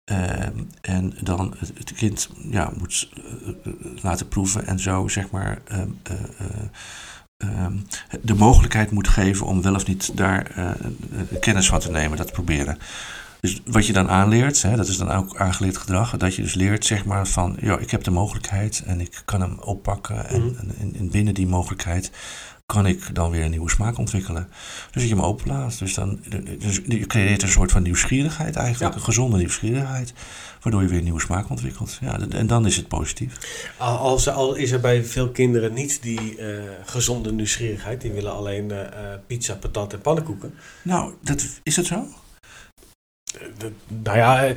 eh, 0.05 0.47
en 0.81 1.15
dan 1.23 1.55
het, 1.59 1.93
kind 1.93 2.29
ja, 2.51 2.73
moet 2.79 3.09
eh, 3.15 3.73
laten 4.03 4.29
proeven 4.29 4.67
en 4.67 4.79
zo, 4.79 5.09
zeg 5.09 5.31
maar, 5.31 5.59
eh, 5.65 5.81
eh, 5.81 5.87
eh, 6.39 6.47
ehm, 7.65 7.77
de 8.23 8.35
mogelijkheid 8.35 8.91
moet 8.91 9.09
geven 9.09 9.47
om 9.47 9.63
wel 9.63 9.75
of 9.75 9.87
niet 9.87 10.17
daar 10.17 10.51
kennis 11.41 11.69
van 11.69 11.81
te 11.81 11.91
nemen, 11.91 12.17
dat 12.17 12.27
te 12.27 12.33
proberen. 12.33 12.79
Dus 13.41 13.63
wat 13.65 13.87
je 13.87 13.93
dan 13.93 14.09
aanleert, 14.09 14.63
hè, 14.63 14.77
dat 14.77 14.89
is 14.89 14.97
dan 14.97 15.11
ook 15.11 15.37
aangeleerd 15.37 15.77
gedrag, 15.77 16.17
dat 16.17 16.35
je 16.35 16.43
dus 16.43 16.55
leert 16.55 16.85
zeg 16.85 17.05
maar 17.05 17.27
van, 17.27 17.57
ja, 17.61 17.79
ik 17.79 17.91
heb 17.91 18.03
de 18.05 18.11
mogelijkheid 18.11 18.83
en 18.87 19.01
ik 19.01 19.23
kan 19.25 19.41
hem 19.41 19.59
oppakken 19.59 20.29
en, 20.29 20.57
en, 20.81 20.95
en 20.99 21.11
binnen 21.11 21.35
die 21.35 21.47
mogelijkheid 21.47 22.11
kan 22.67 22.87
ik 22.87 23.15
dan 23.15 23.31
weer 23.31 23.45
een 23.45 23.51
nieuwe 23.51 23.71
smaak 23.71 23.99
ontwikkelen. 23.99 24.49
Dus 24.85 25.03
dat 25.03 25.03
je 25.03 25.09
hem 25.09 25.25
openlaat. 25.25 25.79
Dus 25.79 25.95
dan 25.95 26.21
dus 26.59 26.81
je 26.85 27.07
creëert 27.07 27.43
een 27.43 27.49
soort 27.49 27.73
van 27.73 27.83
nieuwsgierigheid 27.83 28.57
eigenlijk, 28.57 28.93
Ja. 28.93 28.99
een 28.99 29.05
gezonde 29.05 29.37
nieuwsgierigheid, 29.37 30.13
waardoor 30.61 30.83
je 30.83 30.89
weer 30.89 30.99
een 30.99 31.05
nieuwe 31.05 31.21
smaak 31.21 31.51
ontwikkelt. 31.51 31.99
Ja, 32.01 32.19
en 32.29 32.47
dan 32.47 32.67
is 32.67 32.77
het 32.77 32.89
positief. 32.89 33.39
Al, 33.77 33.97
als, 33.99 34.29
al 34.29 34.55
is 34.55 34.71
er 34.71 34.81
bij 34.81 35.05
veel 35.05 35.31
kinderen 35.31 35.73
niet 35.73 36.03
die 36.03 36.37
eh, 36.39 36.63
gezonde 36.85 37.33
nieuwsgierigheid. 37.33 38.01
Die 38.01 38.13
willen 38.13 38.33
alleen 38.33 38.71
eh, 38.71 39.13
eh, 39.13 39.19
pizza, 39.27 39.55
patat 39.55 39.93
en 39.93 40.01
pannenkoeken. 40.01 40.55
Nou, 40.83 41.15
dat, 41.23 41.45
is 41.63 41.77
het 41.77 41.87
zo? 41.87 42.07
Dat- 43.59 43.73
nou 44.03 44.17
ja, 44.17 44.53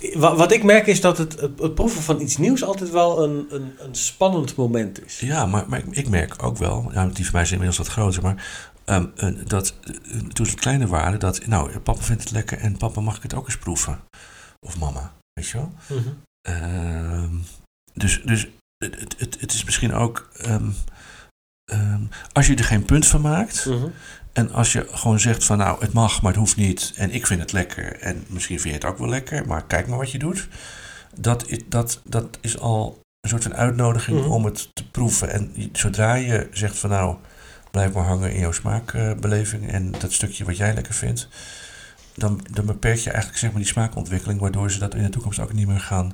eh, 0.00 0.12
eh, 0.14 0.20
wa- 0.20 0.34
wat 0.36 0.52
ik 0.52 0.62
merk 0.62 0.86
is 0.86 1.00
dat 1.00 1.18
het, 1.18 1.40
het, 1.40 1.58
het 1.60 1.74
proeven 1.74 2.02
van 2.02 2.20
iets 2.20 2.36
nieuws 2.36 2.64
altijd 2.64 2.90
wel 2.90 3.22
een, 3.24 3.46
een, 3.50 3.72
een 3.78 3.94
spannend 3.94 4.54
moment 4.56 5.04
is. 5.04 5.20
Ja, 5.20 5.46
maar, 5.46 5.64
maar 5.68 5.78
ik, 5.78 5.86
ik 5.90 6.08
merk 6.08 6.42
ook 6.42 6.56
wel, 6.56 6.90
ja, 6.92 7.06
die 7.06 7.24
van 7.24 7.34
mij 7.34 7.44
zijn 7.44 7.60
inmiddels 7.60 7.76
wat 7.86 7.96
groter, 7.96 8.22
maar 8.22 8.68
ehm, 8.84 9.06
eh, 9.16 9.28
dat 9.46 9.74
eh, 9.84 10.16
toen 10.18 10.46
ze 10.46 10.54
kleiner 10.54 10.88
waren, 10.88 11.20
dat, 11.20 11.46
nou, 11.46 11.78
papa 11.78 12.02
vindt 12.02 12.22
het 12.22 12.32
lekker 12.32 12.58
en 12.58 12.76
papa 12.76 13.00
mag 13.00 13.16
ik 13.16 13.22
het 13.22 13.34
ook 13.34 13.46
eens 13.46 13.58
proeven. 13.58 14.00
Of 14.66 14.78
mama, 14.78 15.12
weet 15.32 15.48
je 15.48 15.56
wel? 15.56 15.72
Mhm. 15.88 16.08
Ehm, 16.48 17.34
dus 17.94 18.20
dus 18.24 18.48
het, 18.84 19.14
het- 19.18 19.40
het, 19.40 19.52
is 19.52 19.64
misschien 19.64 19.92
ook, 19.94 20.28
ehm, 20.36 20.70
als 22.32 22.46
je 22.46 22.54
er 22.56 22.64
geen 22.64 22.84
punt 22.84 23.06
van 23.06 23.20
maakt, 23.20 23.66
Mhm. 23.66 23.86
En 24.32 24.52
als 24.52 24.72
je 24.72 24.86
gewoon 24.90 25.20
zegt 25.20 25.44
van 25.44 25.58
nou, 25.58 25.80
het 25.80 25.92
mag, 25.92 26.22
maar 26.22 26.30
het 26.30 26.40
hoeft 26.40 26.56
niet. 26.56 26.92
En 26.96 27.10
ik 27.10 27.26
vind 27.26 27.40
het 27.40 27.52
lekker. 27.52 27.96
En 28.00 28.24
misschien 28.28 28.60
vind 28.60 28.74
je 28.74 28.80
het 28.80 28.88
ook 28.90 28.98
wel 28.98 29.08
lekker. 29.08 29.46
Maar 29.46 29.64
kijk 29.66 29.86
maar 29.86 29.98
wat 29.98 30.10
je 30.10 30.18
doet. 30.18 30.48
Dat, 31.18 31.48
is- 31.48 31.62
dat, 31.68 32.00
dat 32.04 32.38
is 32.40 32.58
al 32.58 33.00
een 33.20 33.28
soort 33.30 33.42
van 33.42 33.54
uitnodiging 33.54 34.20
Mhm. 34.20 34.30
om 34.30 34.44
het 34.44 34.68
te 34.74 34.90
proeven. 34.90 35.30
En 35.30 35.52
zodra 35.72 36.14
je 36.14 36.48
zegt 36.52 36.78
van 36.78 36.90
nou, 36.90 37.16
blijf 37.70 37.92
maar 37.92 38.04
hangen 38.04 38.32
in 38.32 38.40
jouw 38.40 38.52
smaakbeleving. 38.52 39.70
en 39.70 39.90
dat 39.98 40.12
stukje 40.12 40.44
wat 40.44 40.56
jij 40.56 40.74
lekker 40.74 40.94
vindt. 40.94 41.28
Dan, 42.14 42.40
dan 42.50 42.66
beperk 42.66 42.98
je 42.98 43.10
eigenlijk 43.10 43.38
zeg 43.40 43.50
maar 43.50 43.60
die 43.60 43.70
smaakontwikkeling. 43.70 44.40
Waardoor 44.40 44.70
ze 44.70 44.78
dat 44.78 44.94
in 44.94 45.02
de 45.02 45.08
toekomst 45.08 45.38
ook 45.38 45.52
niet 45.52 45.66
meer 45.66 45.80
gaan 45.80 46.12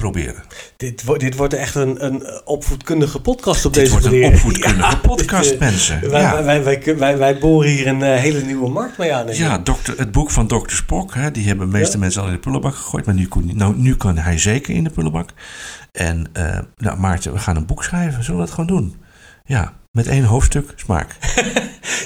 proberen. 0.00 0.42
Dit, 0.76 1.04
wordt 1.04 1.20
dit 1.20 1.36
wordt 1.36 1.54
echt 1.54 1.74
een, 1.74 2.04
een 2.04 2.26
opvoedkundige 2.44 3.20
podcast 3.20 3.64
op 3.64 3.72
Dit 3.72 3.82
deze 3.82 3.92
wordt 3.92 4.06
een 4.06 4.20
manier. 4.20 4.34
opvoedkundige 4.34 4.90
Ja, 4.90 4.96
podcast, 4.96 5.50
dit, 5.50 5.58
eh, 5.60 5.68
mensen. 5.68 6.10
Wij, 6.10 6.20
ja. 6.20 6.44
wij, 6.44 6.62
wij, 6.96 7.18
wij, 7.18 7.38
boren 7.38 7.70
hier 7.70 7.86
een 7.86 8.02
eh, 8.02 8.20
hele 8.20 8.40
nieuwe 8.40 8.68
markt 8.68 8.98
mee 8.98 9.14
aan. 9.14 9.26
Ja, 9.34 9.58
dokter, 9.58 9.98
het 9.98 10.12
boek 10.12 10.30
van 10.30 10.46
Dr. 10.46 10.70
Spock, 10.70 11.14
hè, 11.14 11.30
die 11.30 11.46
hebben 11.46 11.70
de 11.70 11.78
meeste 11.78 11.92
Ja. 11.94 11.98
mensen 11.98 12.20
al 12.20 12.26
in 12.26 12.32
de 12.34 12.40
prullenbak 12.40 12.74
gegooid. 12.74 13.06
Maar 13.06 13.14
nu, 13.14 13.28
kon, 13.28 13.50
nou, 13.54 13.74
nu 13.76 13.96
kan 13.96 14.16
hij 14.16 14.38
zeker 14.38 14.74
in 14.74 14.84
de 14.84 14.90
prullenbak. 14.90 15.30
En 15.92 16.26
uh, 16.38 16.58
nou, 16.76 16.98
Maarten, 16.98 17.32
we 17.32 17.38
gaan 17.38 17.56
een 17.56 17.66
boek 17.66 17.84
schrijven. 17.84 18.24
Zullen 18.24 18.40
we 18.40 18.46
dat 18.46 18.54
gewoon 18.54 18.76
doen? 18.76 18.94
Ja, 19.44 19.72
met 19.92 20.06
één 20.06 20.24
hoofdstuk 20.24 20.72
smaak. 20.76 21.16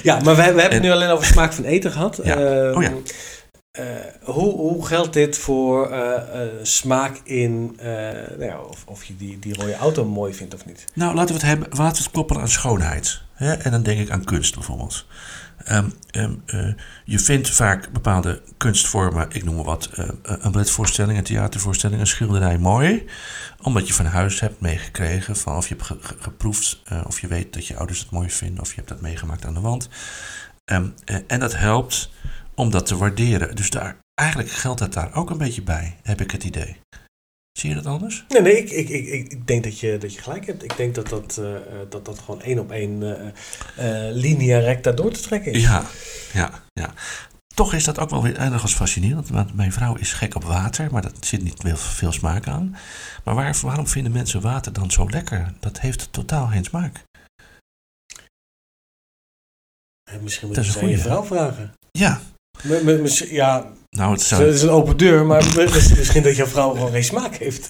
Ja, 0.03 0.19
maar 0.23 0.35
we, 0.35 0.41
we 0.41 0.61
hebben 0.61 0.71
het 0.73 0.81
nu 0.81 0.91
alleen 0.91 1.09
over 1.09 1.25
smaak 1.25 1.53
van 1.53 1.63
eten 1.63 1.91
gehad. 1.91 2.19
Ja. 2.23 2.35
Ehm, 2.35 2.75
Oh 2.75 2.83
ja. 2.83 2.91
Eh, 3.75 3.85
hoe, 4.33 4.53
hoe 4.53 4.85
geldt 4.85 5.13
dit 5.13 5.37
voor 5.37 5.91
eh, 5.91 6.41
eh, 6.43 6.49
smaak 6.63 7.21
in, 7.23 7.79
nou 8.37 8.43
ja, 8.43 8.59
of, 8.59 8.83
of 8.85 9.03
je 9.03 9.15
die, 9.17 9.39
die 9.39 9.55
rode 9.55 9.75
auto 9.75 10.05
mooi 10.05 10.33
vindt 10.33 10.53
of 10.53 10.65
niet? 10.65 10.85
Nou, 10.93 11.15
laten 11.15 11.35
we 11.35 11.41
het 11.41 11.49
hebben. 11.49 11.67
Laten 11.77 12.03
we 12.03 12.09
koppelen 12.09 12.41
aan 12.41 12.47
schoonheid. 12.49 13.21
Hè? 13.33 13.53
En 13.53 13.71
dan 13.71 13.83
denk 13.83 13.99
ik 13.99 14.09
aan 14.09 14.23
kunst 14.23 14.53
bijvoorbeeld. 14.53 15.05
Ehm, 15.63 15.89
ehm, 16.11 16.33
eh, 16.45 16.67
je 17.05 17.19
vindt 17.19 17.49
vaak 17.49 17.91
bepaalde 17.91 18.41
kunstvormen, 18.57 19.27
ik 19.31 19.43
noem 19.43 19.55
maar 19.55 19.63
wat, 19.63 19.89
eh, 19.93 20.07
een 20.23 20.51
balletvoorstelling, 20.51 21.17
een 21.17 21.23
theatervoorstelling, 21.23 21.99
een 21.99 22.07
schilderij 22.07 22.57
mooi. 22.57 23.05
Omdat 23.61 23.87
je 23.87 23.93
van 23.93 24.05
huis 24.05 24.39
hebt 24.39 24.61
meegekregen, 24.61 25.55
of 25.55 25.67
je 25.67 25.73
hebt 25.75 25.85
ge- 25.87 25.97
ge- 26.01 26.15
geproefd, 26.19 26.81
of 27.05 27.19
je 27.19 27.27
weet 27.27 27.53
dat 27.53 27.67
je 27.67 27.77
ouders 27.77 27.99
het 27.99 28.11
mooi 28.11 28.29
vinden, 28.29 28.61
of 28.61 28.69
je 28.69 28.75
hebt 28.75 28.87
dat 28.89 29.01
meegemaakt 29.01 29.45
aan 29.45 29.53
de 29.53 29.59
wand. 29.59 29.89
Ehm, 30.65 30.87
eh, 31.05 31.15
en 31.27 31.39
dat 31.39 31.55
helpt 31.57 32.09
om 32.55 32.71
dat 32.71 32.85
te 32.85 32.97
waarderen. 32.97 33.55
Dus 33.55 33.69
daar, 33.69 33.97
eigenlijk 34.13 34.49
geldt 34.49 34.79
dat 34.79 34.93
daar 34.93 35.15
ook 35.15 35.29
een 35.29 35.37
beetje 35.37 35.61
bij, 35.61 35.97
heb 36.03 36.21
ik 36.21 36.31
het 36.31 36.43
idee. 36.43 36.77
Zie 37.57 37.69
je 37.69 37.75
dat 37.75 37.85
anders? 37.85 38.25
Nee, 38.27 38.41
nee, 38.41 38.57
ik, 38.57 38.69
ik, 38.69 38.89
ik, 38.89 39.31
ik 39.31 39.47
denk 39.47 39.63
dat 39.63 39.79
je, 39.79 39.97
dat 39.97 40.13
je 40.13 40.21
gelijk 40.21 40.45
hebt. 40.45 40.63
Ik 40.63 40.77
denk 40.77 40.95
dat 40.95 41.09
dat, 41.09 41.37
eh, 41.37 41.55
eh, 41.55 41.61
dat, 41.89 42.05
dat 42.05 42.19
gewoon 42.19 42.41
één 42.41 42.59
op 42.59 42.71
één 42.71 43.03
eh, 43.03 44.07
eh, 44.07 44.15
linea 44.15 44.59
recta 44.59 44.91
door 44.91 45.11
te 45.11 45.21
trekken 45.21 45.51
is. 45.51 45.61
Ja, 45.61 45.85
ja, 46.33 46.63
ja. 46.73 46.93
Toch 47.55 47.73
is 47.73 47.83
dat 47.83 47.99
ook 47.99 48.09
wel 48.09 48.23
weer 48.23 48.37
ergens 48.37 48.73
fascinerend. 48.73 49.29
Want 49.29 49.55
mijn 49.55 49.71
vrouw 49.71 49.95
is 49.95 50.13
gek 50.13 50.35
op 50.35 50.43
water, 50.43 50.91
maar 50.91 51.01
dat 51.01 51.25
zit 51.25 51.43
niet 51.43 51.55
veel, 51.57 51.77
veel 51.77 52.11
smaak 52.11 52.47
aan. 52.47 52.75
Maar 53.23 53.35
waar, 53.35 53.57
waarom 53.61 53.87
vinden 53.87 54.11
mensen 54.11 54.41
water 54.41 54.73
dan 54.73 54.91
zo 54.91 55.09
lekker? 55.09 55.53
Dat 55.59 55.79
heeft 55.79 56.07
totaal 56.11 56.47
geen 56.47 56.63
smaak. 56.63 57.03
Misschien 60.21 60.47
moet 60.47 60.55
Dat 60.55 60.73
je 60.73 60.87
je 60.87 60.97
vrouw 60.97 61.23
vragen. 61.23 61.73
Ja, 61.91 62.21
M- 62.63 63.07
ja, 63.29 63.65
nou, 63.89 64.11
het 64.11 64.21
zou, 64.21 64.43
is 64.45 64.61
een 64.61 64.69
open 64.69 64.97
deur, 64.97 65.25
maar 65.25 65.45
misschien- 65.97 66.23
dat 66.23 66.35
jouw 66.35 66.45
vrouw 66.45 66.71
gewoon 66.73 66.91
geen 66.91 67.03
smaak 67.03 67.35
heeft. 67.35 67.69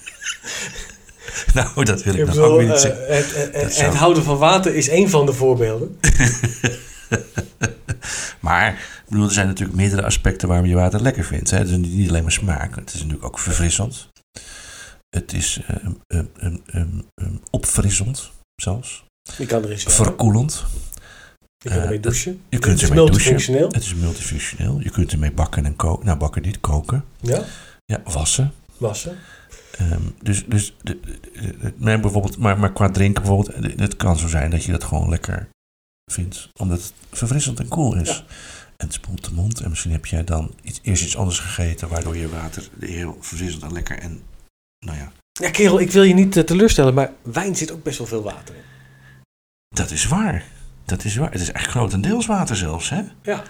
nou, 1.54 1.84
dat 1.86 2.04
wil 2.04 2.13
ik, 2.13 2.19
Ik 2.19 2.26
nog 2.28 2.38
ook 2.38 2.62
niet 2.62 2.69
eh, 2.69 2.78
zeggen. 2.78 3.15
het, 3.15 3.54
het- 3.54 3.74
zou- 3.74 3.86
het 3.89 3.95
houden 3.98 4.24
van 4.24 4.38
water 4.38 4.76
is 4.76 4.88
één 4.89 5.10
van 5.10 5.26
de 5.26 5.34
voorbeelden. 5.34 5.98
Maar 8.39 8.71
ik 8.74 9.10
bedoel, 9.10 9.26
er 9.26 9.32
zijn 9.34 9.48
natuurlijk 9.48 9.78
meerdere 9.78 10.04
aspecten 10.04 10.48
waarom 10.48 10.65
je 10.67 10.76
water 10.76 11.02
lekker 11.02 11.24
vindt. 11.24 11.50
Hè. 11.52 11.58
Het 11.58 11.69
is 11.69 11.78
niet 11.78 12.10
alleen 12.10 12.24
maar 12.24 12.32
smaak, 12.32 12.76
het 12.76 12.88
is 12.93 13.00
natuurlijk 13.00 13.26
ook 13.26 13.39
verfrissend. 13.39 14.08
Het 15.10 15.34
is 15.34 15.60
ehm, 16.08 16.98
opfrissend 17.50 18.32
zelfs. 18.56 19.04
Kan 19.48 19.63
er 19.63 19.71
eens 19.71 19.84
Verkoelend. 19.84 20.63
Je 21.65 21.71
kan 21.71 21.80
ermee 21.80 21.97
eh, 21.97 22.04
dat- 22.04 22.12
douchen. 22.12 22.41
Je 22.49 22.60
kunt 22.60 22.73
Het 22.73 22.82
is 22.82 22.89
ermee 22.89 23.06
douchen. 23.06 23.32
multifunctioneel. 23.32 23.67
Het 23.67 23.84
is 23.84 23.93
multifunctioneel. 23.95 24.80
Je 24.80 24.89
kunt 24.89 25.12
ermee 25.12 25.32
bakken 25.32 25.65
en 25.65 25.75
koken. 25.75 26.06
Nou, 26.06 26.17
bakken 26.17 26.41
niet, 26.41 26.60
koken. 26.60 27.06
Ja, 27.21 27.43
Ja, 27.86 28.01
wassen. 28.04 28.54
wassen. 28.78 29.17
Ehm, 29.78 30.01
dus 30.21 30.45
dus 30.45 30.75
de, 30.82 30.99
de- 30.99 31.19
de- 31.60 31.73
maar 31.78 31.99
bijvoorbeeld, 31.99 32.38
maar, 32.38 32.60
maar 32.60 32.73
qua 32.73 32.89
drinken 32.91 33.21
bijvoorbeeld, 33.23 33.65
eh, 33.65 33.78
het 33.80 33.95
kan 33.95 34.17
zo 34.17 34.28
zijn 34.28 34.49
dat 34.51 34.63
je 34.63 34.71
dat 34.71 34.84
gewoon 34.84 35.10
lekker 35.10 35.47
vindt. 36.12 36.49
Omdat 36.60 36.82
het 36.82 36.93
verfrissend 37.12 37.60
en 37.60 37.67
koel 37.67 37.95
is. 37.95 38.10
Ja. 38.10 38.23
En 38.78 38.86
het 38.86 38.93
spoelt 38.93 39.25
de 39.25 39.32
mond. 39.34 39.60
En 39.62 39.69
misschien 39.69 39.91
heb 39.91 40.06
jij 40.06 40.23
dan 40.23 40.54
iets, 40.62 40.80
eerst 40.84 41.04
iets 41.04 41.17
anders 41.17 41.39
gegeten, 41.39 41.88
waardoor 41.88 42.17
je 42.17 42.30
water 42.30 42.69
heel 42.80 43.17
verfrissend 43.21 43.63
en 43.63 43.73
lekker 43.73 43.99
en 43.99 44.21
nou 44.86 44.97
ja, 44.97 45.12
Ja, 45.32 45.49
kerel, 45.49 45.80
ik 45.80 45.91
wil 45.91 46.04
je 46.04 46.13
niet 46.13 46.38
eh, 46.38 46.43
teleurstellen, 46.43 46.93
maar 46.93 47.12
wijn 47.21 47.56
zit 47.56 47.71
ook 47.71 47.84
best 47.84 47.97
wel 47.97 48.08
veel 48.08 48.23
water 48.23 48.56
in. 48.56 48.62
dat 49.75 49.91
is 49.91 50.06
waar. 50.06 50.43
Dat 50.86 51.04
is 51.04 51.15
waar. 51.15 51.32
Het 51.32 51.41
is 51.41 51.52
echt 51.52 51.67
grotendeels 51.69 52.26
water 52.26 52.56
zelfs, 52.56 52.89
hè? 52.89 53.02
Ja. 53.21 53.43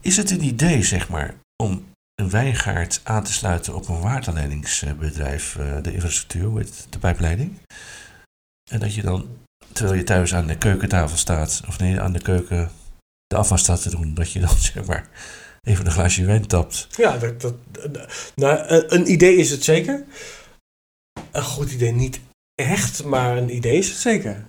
Is 0.00 0.16
het 0.16 0.30
een 0.30 0.44
idee, 0.44 0.82
zeg 0.82 1.08
maar, 1.08 1.34
om 1.62 1.86
een 2.14 2.30
wijngaard 2.30 3.00
aan 3.04 3.24
te 3.24 3.32
sluiten 3.32 3.74
op 3.74 3.88
een 3.88 4.00
waterleidingsbedrijf, 4.00 5.56
eh, 5.56 5.82
de 5.82 5.92
infrastructuur, 5.92 6.66
de 6.90 6.98
pijpleiding? 6.98 7.58
En 8.70 8.78
dat 8.80 8.94
je 8.94 9.02
dan, 9.02 9.28
terwijl 9.72 9.96
je 9.98 10.04
thuis 10.04 10.34
aan 10.34 10.46
de 10.46 10.58
keukentafel 10.58 11.16
staat, 11.16 11.62
of 11.68 11.78
nee, 11.78 12.00
aan 12.00 12.12
de 12.12 12.22
keuken 12.22 12.70
de 13.26 13.36
afwas 13.36 13.60
staat 13.60 13.82
te 13.82 13.90
doen, 13.90 14.14
dat 14.14 14.32
je 14.32 14.40
dan 14.40 14.56
zeg 14.72 14.84
maar 14.84 15.08
even 15.62 15.86
een 15.86 15.92
glaasje 15.92 16.24
wijn 16.24 16.46
tapt. 16.46 16.86
Ja, 16.96 17.16
dat, 17.18 17.40
dat, 17.40 17.54
nou, 18.34 18.58
een- 18.68 18.94
een 18.94 19.10
idee 19.10 19.36
is 19.36 19.50
het 19.50 19.64
zeker. 19.64 20.04
Een 21.32 21.42
goed 21.42 21.70
idee 21.72 21.92
niet 21.92 22.20
echt, 22.54 23.04
maar 23.04 23.36
een 23.36 23.54
idee 23.54 23.78
is 23.78 23.88
het 23.88 23.96
zeker. 23.98 24.44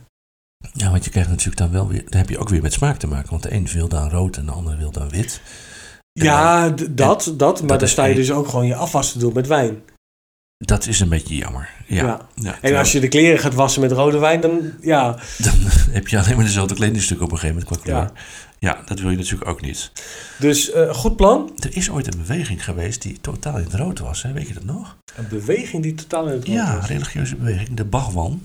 Ja, 0.74 0.92
want 0.92 1.04
je 1.04 1.10
krijgt 1.10 1.30
natuurlijk 1.30 1.58
dan 1.58 1.72
wel 1.72 1.88
weer, 1.88 2.04
dan 2.10 2.20
heb 2.20 2.30
je 2.30 2.38
ook 2.38 2.50
weer 2.50 2.62
met 2.62 2.74
smaak 2.74 2.98
te 2.98 3.08
maken, 3.08 3.30
want 3.30 3.44
de 3.44 3.54
een 3.54 3.68
wil 3.68 3.88
dan 3.88 4.10
rood 4.10 4.38
en 4.38 4.46
de 4.46 4.52
ander 4.52 4.78
wil 4.78 4.92
dan 4.92 5.10
wit. 5.10 5.42
En 6.14 6.24
Ja, 6.26 6.70
dat, 6.90 7.34
dat, 7.38 7.60
maar 7.60 7.68
dat 7.68 7.80
dan 7.80 7.90
sta 7.90 8.06
je 8.06 8.16
dus 8.16 8.32
ook 8.32 8.48
gewoon 8.48 8.66
je 8.66 8.76
afwas 8.76 9.12
te 9.12 9.20
doen 9.20 9.34
met 9.34 9.48
wijn. 9.48 9.82
dat 10.58 10.88
is 10.88 11.00
een 11.00 11.10
beetje 11.10 11.36
jammer. 11.36 11.70
Ja. 11.88 12.04
Ja. 12.06 12.28
Ja, 12.36 12.58
En 12.62 12.76
als 12.76 12.92
je 12.92 13.00
de 13.00 13.08
kleren 13.08 13.40
gaat 13.40 13.54
wassen 13.54 13.82
met 13.82 13.92
rode 13.92 14.18
wijn, 14.18 14.42
dan 14.42 14.74
ja. 14.82 15.12
Dan 15.38 15.54
heb 15.92 16.08
je 16.08 16.20
alleen 16.20 16.36
maar 16.36 16.46
dezelfde 16.46 16.76
kledingstuk 16.76 17.22
op 17.22 17.32
een 17.32 17.38
gegeven 17.40 17.62
moment 17.62 17.82
qua 17.82 17.92
kleur. 17.92 18.12
Ja. 18.60 18.82
dat 18.86 19.00
wil 19.00 19.10
je 19.12 19.18
natuurlijk 19.18 19.50
ook 19.50 19.62
niet. 19.62 19.92
Dus 20.40 20.72
eh, 20.72 20.94
goed 20.94 21.16
plan. 21.16 21.52
Er 21.60 21.76
is 21.76 21.90
ooit 21.90 22.14
een 22.14 22.20
beweging 22.20 22.64
geweest 22.64 23.02
die 23.02 23.22
totaal 23.22 23.58
in 23.58 23.64
het 23.64 23.74
rood 23.74 24.00
was. 24.00 24.24
Hè? 24.24 24.32
Weet 24.34 24.48
je 24.48 24.54
dat 24.54 24.64
nog? 24.64 24.98
Een 25.16 25.28
beweging 25.30 25.84
die 25.84 25.96
totaal 25.96 26.26
in 26.28 26.34
het 26.34 26.46
rond 26.46 26.58
Ja, 26.58 26.76
was. 26.78 26.88
religieuze 26.88 27.36
beweging. 27.36 27.74
De 27.74 27.86
Bhagwan. 27.86 28.42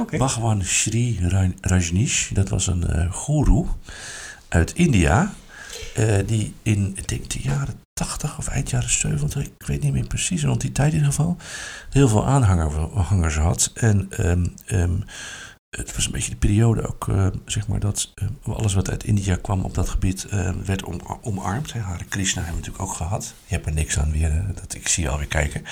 Oké. 0.00 0.16
Bhagwan 0.16 0.62
Sri 0.64 1.18
Ra- 1.28 1.50
Rajneesh. 1.60 2.30
Dat 2.30 2.48
was 2.48 2.66
een 2.66 2.86
eh 2.86 3.12
goeroe 3.12 3.66
uit 4.48 4.72
India. 4.74 5.32
eh, 5.94 6.16
die 6.26 6.54
in, 6.62 6.92
ik 6.96 7.08
denk, 7.08 7.30
de 7.30 7.40
jaren 7.42 7.74
80 7.92 8.38
of 8.38 8.46
eind 8.48 8.70
jaren 8.70 8.90
70, 8.90 9.42
ik 9.44 9.66
weet 9.66 9.82
niet 9.82 9.92
meer 9.92 10.06
precies, 10.06 10.44
rond 10.44 10.60
die 10.60 10.72
tijd 10.72 10.88
in 10.92 10.98
ieder 10.98 11.12
geval, 11.12 11.36
heel 11.90 12.08
veel 12.08 12.26
aanhanger- 12.26 12.90
aanhangers 12.96 13.36
had. 13.36 13.70
En 13.74 14.06
ehm, 14.10 14.46
ehm, 14.66 14.96
het 15.76 15.94
was 15.94 16.06
een 16.06 16.12
beetje 16.12 16.30
de 16.30 16.36
periode 16.36 16.88
ook, 16.88 17.08
eh, 17.08 17.26
zeg 17.44 17.66
maar, 17.68 17.80
dat 17.80 18.12
eh, 18.14 18.54
alles 18.56 18.74
wat 18.74 18.90
uit 18.90 19.04
India 19.04 19.36
kwam 19.36 19.60
op 19.60 19.74
dat 19.74 19.88
gebied 19.88 20.26
werd 20.64 20.84
om, 20.84 21.00
omarmd. 21.22 21.72
Hare 21.72 22.04
Krishna 22.04 22.42
hebben 22.42 22.60
we 22.60 22.66
natuurlijk 22.66 22.90
ook 22.90 22.96
gehad. 22.96 23.34
Je 23.46 23.54
hebt 23.54 23.66
er 23.66 23.72
niks 23.72 23.98
aan 23.98 24.10
weer, 24.12 24.44
dat, 24.54 24.74
ik 24.74 24.88
zie 24.88 25.02
je 25.04 25.08
alweer 25.10 25.26
kijken. 25.26 25.62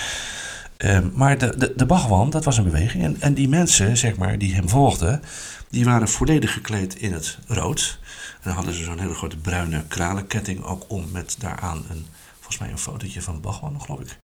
Ehm, 0.76 1.08
maar 1.12 1.38
de, 1.38 1.56
de, 1.56 1.72
de 1.76 1.86
Bhagwan, 1.86 2.30
dat 2.30 2.44
was 2.44 2.58
een 2.58 2.64
beweging. 2.64 3.04
En, 3.04 3.20
en 3.20 3.34
die 3.34 3.48
mensen, 3.48 3.96
zeg 3.96 4.16
maar, 4.16 4.38
die 4.38 4.54
hem 4.54 4.68
volgden, 4.68 5.22
die 5.70 5.84
waren 5.84 6.08
volledig 6.08 6.52
gekleed 6.52 6.96
in 6.96 7.12
het 7.12 7.38
rood. 7.46 7.98
En 8.34 8.42
dan 8.42 8.52
hadden 8.52 8.74
ze 8.74 8.84
zo'n 8.84 8.98
hele 8.98 9.14
grote 9.14 9.36
bruine 9.36 9.84
kralenketting 9.88 10.64
ook 10.64 10.84
om 10.88 11.10
met 11.10 11.36
daaraan 11.38 11.84
een, 11.90 12.06
volgens 12.34 12.58
mij 12.58 12.70
een 12.70 12.78
fotootje 12.78 13.22
van 13.22 13.40
Bhagwan, 13.40 13.80
geloof 13.80 14.00
ik. 14.00 14.18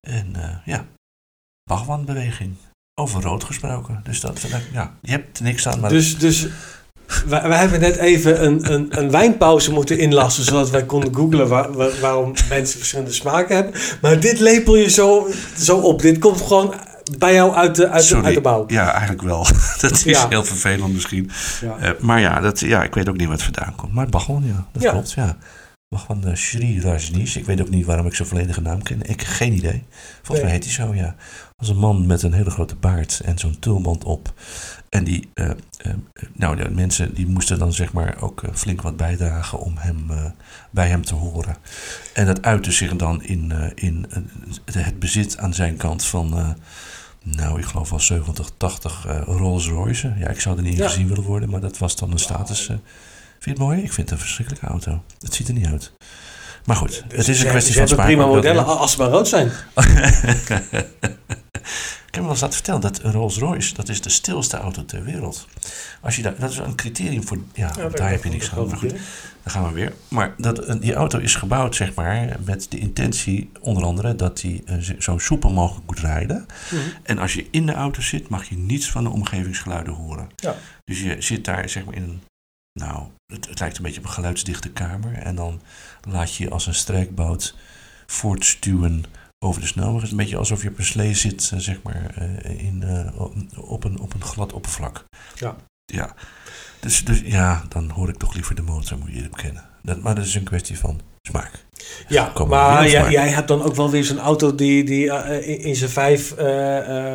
En 0.00 0.60
ja, 0.64 0.86
Bhagwan-beweging. 1.70 2.54
Over 2.94 3.22
rood 3.22 3.44
gesproken. 3.44 4.00
Dus 4.04 4.20
dat, 4.20 4.40
ja, 4.72 4.94
je 5.02 5.10
hebt 5.10 5.40
niks 5.40 5.68
aan. 5.68 5.80
Maar... 5.80 5.90
Dus, 5.90 6.18
dus 6.18 6.48
wij, 7.26 7.48
wij, 7.48 7.58
hebben 7.58 7.80
net 7.80 7.96
even 7.96 8.44
een, 8.44 8.72
een, 8.72 8.86
een, 8.98 9.10
wijnpauze 9.10 9.72
moeten 9.72 9.98
inlassen, 9.98 10.44
zodat 10.44 10.70
wij 10.70 10.84
konden 10.84 11.14
googlen 11.14 11.48
waarom 12.00 12.32
mensen 12.48 12.78
verschillende 12.78 13.12
smaken 13.12 13.54
hebben. 13.54 13.74
Maar 14.00 14.20
dit 14.20 14.40
lepel 14.40 14.76
je 14.76 14.90
zo, 14.90 15.28
zo 15.58 15.76
op. 15.76 16.02
Dit 16.02 16.18
komt 16.18 16.40
gewoon 16.40 16.74
bij 17.18 17.34
jou 17.34 17.54
uit 17.54 17.74
de, 17.74 17.88
uit, 17.88 18.08
de, 18.08 18.22
uit 18.22 18.34
de 18.34 18.40
bouw. 18.40 18.64
Ja, 18.66 18.92
eigenlijk 18.92 19.22
wel. 19.22 19.46
dat 19.80 20.06
is 20.06 20.24
heel 20.28 20.44
vervelend 20.44 20.94
misschien. 20.94 21.30
Ja. 21.60 21.76
Uh, 21.82 22.00
maar 22.00 22.20
ja, 22.20 22.40
dat, 22.40 22.60
ja, 22.60 22.82
ik 22.82 22.94
weet 22.94 23.08
ook 23.08 23.16
niet 23.16 23.28
wat 23.28 23.42
vandaan 23.42 23.74
komt. 23.76 23.92
Maar 23.92 24.08
Bachon, 24.08 24.44
ja, 24.46 24.66
dat 24.72 24.82
ja. 24.82 24.90
klopt, 24.90 25.12
ja. 25.12 25.36
Bhagwan 25.88 26.22
uh, 26.26 26.34
Sri 26.34 26.80
Rajneesh. 26.80 27.36
Ik 27.36 27.44
weet 27.44 27.60
ook 27.60 27.70
niet 27.70 27.86
waarom 27.86 28.06
ik 28.06 28.14
zijn 28.14 28.28
volledige 28.28 28.60
naam 28.60 28.82
ken. 28.82 29.02
Ik 29.02 29.20
heb 29.20 29.28
geen 29.28 29.52
idee. 29.52 29.84
Volgens 30.22 30.46
mij 30.46 30.50
heet 30.56 30.64
hij 30.64 30.72
zo, 30.72 30.94
ja 30.94 31.16
was 31.60 31.68
een 31.68 31.76
man 31.76 32.06
met 32.06 32.22
een 32.22 32.32
hele 32.32 32.50
grote 32.50 32.76
baard 32.76 33.20
en 33.24 33.38
zo'n 33.38 33.58
tulband 33.58 34.04
op. 34.04 34.32
En 34.90 35.04
die, 35.04 35.30
uh, 35.34 35.46
uh, 35.86 35.92
nou, 36.32 36.56
de 36.56 36.70
mensen 36.70 37.14
die 37.14 37.26
moesten 37.26 37.58
dan 37.58 37.72
zeg 37.72 37.92
maar 37.92 38.16
ook 38.20 38.42
flink 38.54 38.82
wat 38.82 38.96
bijdragen 38.96 39.58
om 39.58 39.74
hem, 39.76 40.06
bij 40.70 40.88
hem 40.88 41.04
te 41.04 41.14
horen. 41.14 41.56
En 42.12 42.26
dat 42.26 42.42
uitte 42.42 42.72
zich 42.72 42.96
dan 42.96 43.22
in, 43.22 43.52
in 43.74 44.06
het 44.72 44.98
bezit 44.98 45.38
aan 45.38 45.54
zijn 45.54 45.76
kant 45.76 46.04
van, 46.04 46.56
nou, 47.22 47.58
ik 47.58 47.64
geloof 47.64 47.90
wel 47.90 48.00
70, 48.00 48.50
80 48.56 49.06
Rolls 49.26 49.68
Royce. 49.68 50.14
Ja, 50.18 50.28
ik 50.28 50.40
zou 50.40 50.56
er 50.56 50.62
niet 50.62 50.78
in 50.78 50.84
gezien 50.88 51.08
willen 51.08 51.24
worden, 51.24 51.50
maar 51.50 51.60
dat 51.60 51.78
was 51.78 51.96
dan 51.96 52.12
een 52.12 52.18
status. 52.18 52.66
vind 52.66 52.80
je 53.38 53.50
het 53.50 53.58
mooi? 53.58 53.82
Ik 53.82 53.92
vind 53.92 54.10
het 54.10 54.18
een 54.18 54.24
verschrikkelijke 54.24 54.66
auto. 54.66 55.02
Het 55.18 55.34
ziet 55.34 55.48
er 55.48 55.54
niet 55.54 55.66
uit. 55.66 55.92
Maar 56.64 56.76
goed, 56.76 57.04
het 57.08 57.28
is 57.28 57.42
een 57.42 57.48
kwestie 57.48 57.74
van 57.74 57.88
smaak. 57.88 58.06
prima 58.06 58.26
modellen 58.26 58.66
als 58.66 58.92
ze 58.92 58.98
maar 58.98 59.08
rood 59.08 59.28
zijn. 59.28 59.50
Ik 62.10 62.16
heb 62.16 62.24
wel 62.24 62.32
eens 62.32 62.42
laten 62.42 62.56
vertellen 62.56 62.80
dat 62.80 63.02
een 63.02 63.12
Rolls 63.12 63.38
Royce, 63.38 63.74
dat 63.74 63.88
is 63.88 64.00
de 64.00 64.08
stilste 64.08 64.56
auto 64.56 64.84
ter 64.84 65.04
wereld. 65.04 65.46
Als 66.00 66.16
je 66.16 66.22
daar, 66.22 66.38
dat 66.38 66.50
is 66.50 66.56
een 66.56 66.74
criterium 66.74 67.26
voor, 67.26 67.38
ja, 67.54 67.72
daar 67.72 68.10
heb 68.10 68.24
je 68.24 68.30
niks 68.30 68.52
aan. 68.52 68.66
Maar 68.66 68.76
goed, 68.76 68.90
dan 69.42 69.52
gaan 69.52 69.66
we 69.66 69.72
weer. 69.72 69.92
Maar 70.08 70.34
dat, 70.36 70.76
die 70.80 70.94
auto 70.94 71.18
is 71.18 71.34
gebouwd, 71.34 71.76
zeg 71.76 71.94
maar, 71.94 72.36
met 72.44 72.66
de 72.70 72.78
intentie, 72.78 73.50
onder 73.60 73.84
andere, 73.84 74.16
dat 74.16 74.40
hij 74.40 74.62
uh, 74.66 74.90
zo 74.98 75.18
soepel 75.18 75.52
mogelijk 75.52 75.86
moet 75.86 75.98
rijden. 75.98 76.46
Mhm. 76.70 76.80
En 77.02 77.18
als 77.18 77.34
je 77.34 77.46
in 77.50 77.66
de 77.66 77.72
auto 77.72 78.00
zit, 78.00 78.28
mag 78.28 78.44
je 78.44 78.56
niets 78.56 78.90
van 78.90 79.04
de 79.04 79.10
omgevingsgeluiden 79.10 79.92
horen. 79.92 80.28
Ja. 80.36 80.56
Dus 80.84 81.00
je 81.00 81.16
zit 81.18 81.44
daar, 81.44 81.68
zeg 81.68 81.84
maar, 81.84 81.94
in 81.94 82.02
een, 82.02 82.22
nou, 82.72 83.02
het, 83.26 83.48
het 83.48 83.60
lijkt 83.60 83.76
een 83.76 83.82
beetje 83.82 84.00
op 84.00 84.06
een 84.06 84.12
geluidsdichte 84.12 84.70
kamer. 84.70 85.12
En 85.14 85.34
dan 85.34 85.60
laat 86.08 86.34
je 86.34 86.44
je 86.44 86.50
als 86.50 86.66
een 86.66 86.74
strijkboot 86.74 87.54
voortstuwen 88.06 89.04
over 89.44 89.60
de 89.60 89.66
snelweg. 89.66 89.94
Het 89.94 90.04
is 90.04 90.10
een 90.10 90.16
beetje 90.16 90.36
alsof 90.36 90.62
je 90.62 90.68
op 90.68 90.78
een 90.78 90.84
slee 90.84 91.14
zit, 91.14 91.50
eh, 91.52 91.58
zeg 91.58 91.82
maar, 91.82 92.12
eh, 92.14 92.66
in, 92.66 92.82
eh, 92.82 93.20
op, 93.56 93.84
een, 93.84 94.00
op 94.00 94.14
een 94.14 94.22
glad 94.22 94.52
oppervlak. 94.52 95.04
Ja. 95.34 95.56
Ja. 95.84 96.14
Dus, 96.80 97.04
dus 97.04 97.20
ja, 97.24 97.64
dan 97.68 97.90
hoor 97.90 98.08
ik 98.08 98.16
toch 98.16 98.34
liever 98.34 98.54
de 98.54 98.62
motor, 98.62 98.98
moet 98.98 99.12
je 99.12 99.28
bekennen. 99.28 99.64
Dat, 99.82 100.00
maar 100.00 100.14
dat 100.14 100.24
is 100.24 100.34
een 100.34 100.42
kwestie 100.42 100.78
van 100.78 101.00
smaak. 101.22 101.50
Ja, 102.08 102.32
maar 102.48 102.88
jij, 102.88 103.10
jij, 103.10 103.28
hebt 103.28 103.48
dan 103.48 103.62
ook 103.62 103.74
wel 103.74 103.90
weer 103.90 104.04
zo'n 104.04 104.18
auto 104.18 104.54
die, 104.54 104.84
die 104.84 105.04
in 105.58 105.76
zijn 105.76 105.90
vijf 105.90 106.34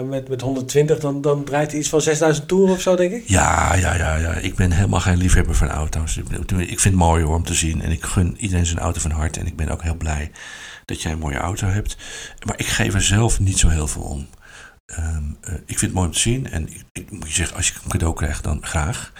met, 0.09 0.27
met 0.27 0.41
120, 0.41 0.99
dan, 0.99 1.21
dan 1.21 1.43
draait 1.43 1.71
hij 1.71 1.79
iets 1.79 1.89
van 1.89 2.01
6000 2.01 2.47
toeren 2.47 2.75
of 2.75 2.81
zo, 2.81 2.95
denk 2.95 3.11
ik? 3.11 3.23
Ja, 3.27 3.75
ja, 3.75 3.95
ja, 3.95 4.15
ja. 4.15 4.33
Ik 4.33 4.55
ben 4.55 4.71
helemaal 4.71 4.99
geen 4.99 5.17
liefhebber 5.17 5.55
van 5.55 5.69
auto's. 5.69 6.17
Ik 6.17 6.27
vind 6.67 6.83
het 6.83 6.93
mooi 6.93 7.23
hoor, 7.23 7.35
om 7.35 7.43
te 7.43 7.53
zien. 7.53 7.81
En 7.81 7.91
ik 7.91 8.03
gun 8.03 8.35
iedereen 8.39 8.65
zijn 8.65 8.79
auto 8.79 8.99
van 8.99 9.11
harte. 9.11 9.39
En 9.39 9.47
ik 9.47 9.55
ben 9.55 9.69
ook 9.69 9.83
heel 9.83 9.97
blij 9.97 10.31
dat 10.85 11.01
jij 11.01 11.11
een 11.11 11.19
mooie 11.19 11.37
auto 11.37 11.67
hebt. 11.67 11.97
Maar 12.45 12.59
ik 12.59 12.67
geef 12.67 12.93
er 12.93 13.03
zelf 13.03 13.39
niet 13.39 13.59
zo 13.59 13.67
heel 13.67 13.87
veel 13.87 14.01
om. 14.01 14.27
Ehm, 14.85 15.23
eh, 15.41 15.53
ik 15.53 15.79
vind 15.79 15.81
het 15.81 15.93
mooi 15.93 16.07
om 16.07 16.13
te 16.13 16.19
zien. 16.19 16.51
En 16.51 16.67
ik, 16.67 16.83
ik, 16.91 17.11
moet 17.11 17.27
je 17.27 17.33
zeggen, 17.33 17.55
als 17.55 17.67
je 17.67 17.73
een 17.83 17.89
cadeau 17.89 18.15
krijgt, 18.15 18.43
dan 18.43 18.65
graag. 18.65 19.11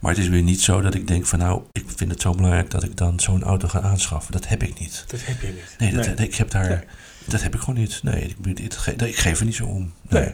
Maar 0.00 0.10
het 0.10 0.20
is 0.20 0.28
weer 0.28 0.42
niet 0.42 0.60
zo 0.60 0.80
dat 0.80 0.94
ik 0.94 1.06
denk 1.06 1.26
van 1.26 1.38
nou, 1.38 1.62
ik 1.72 1.84
vind 1.96 2.10
het 2.10 2.20
zo 2.20 2.34
belangrijk 2.34 2.70
dat 2.70 2.82
ik 2.82 2.96
dan 2.96 3.20
zo'n 3.20 3.42
auto 3.42 3.68
ga 3.68 3.80
aanschaffen. 3.80 4.32
Dat 4.32 4.48
heb 4.48 4.62
ik 4.62 4.78
niet. 4.78 5.04
Dat 5.06 5.20
heb 5.24 5.40
je 5.40 5.46
niet. 5.46 5.74
Nee, 5.78 5.92
dat, 5.92 6.18
ik 6.18 6.34
heb 6.34 6.50
daar, 6.50 6.84
dat 7.24 7.42
heb 7.42 7.54
ik 7.54 7.60
gewoon 7.60 7.80
niet. 7.80 8.02
Nee, 8.02 8.36
ik, 8.44 8.58
ik 9.00 9.16
geef 9.16 9.38
er 9.38 9.44
niet 9.44 9.54
zo 9.54 9.64
om. 9.64 9.92
Nee. 10.08 10.30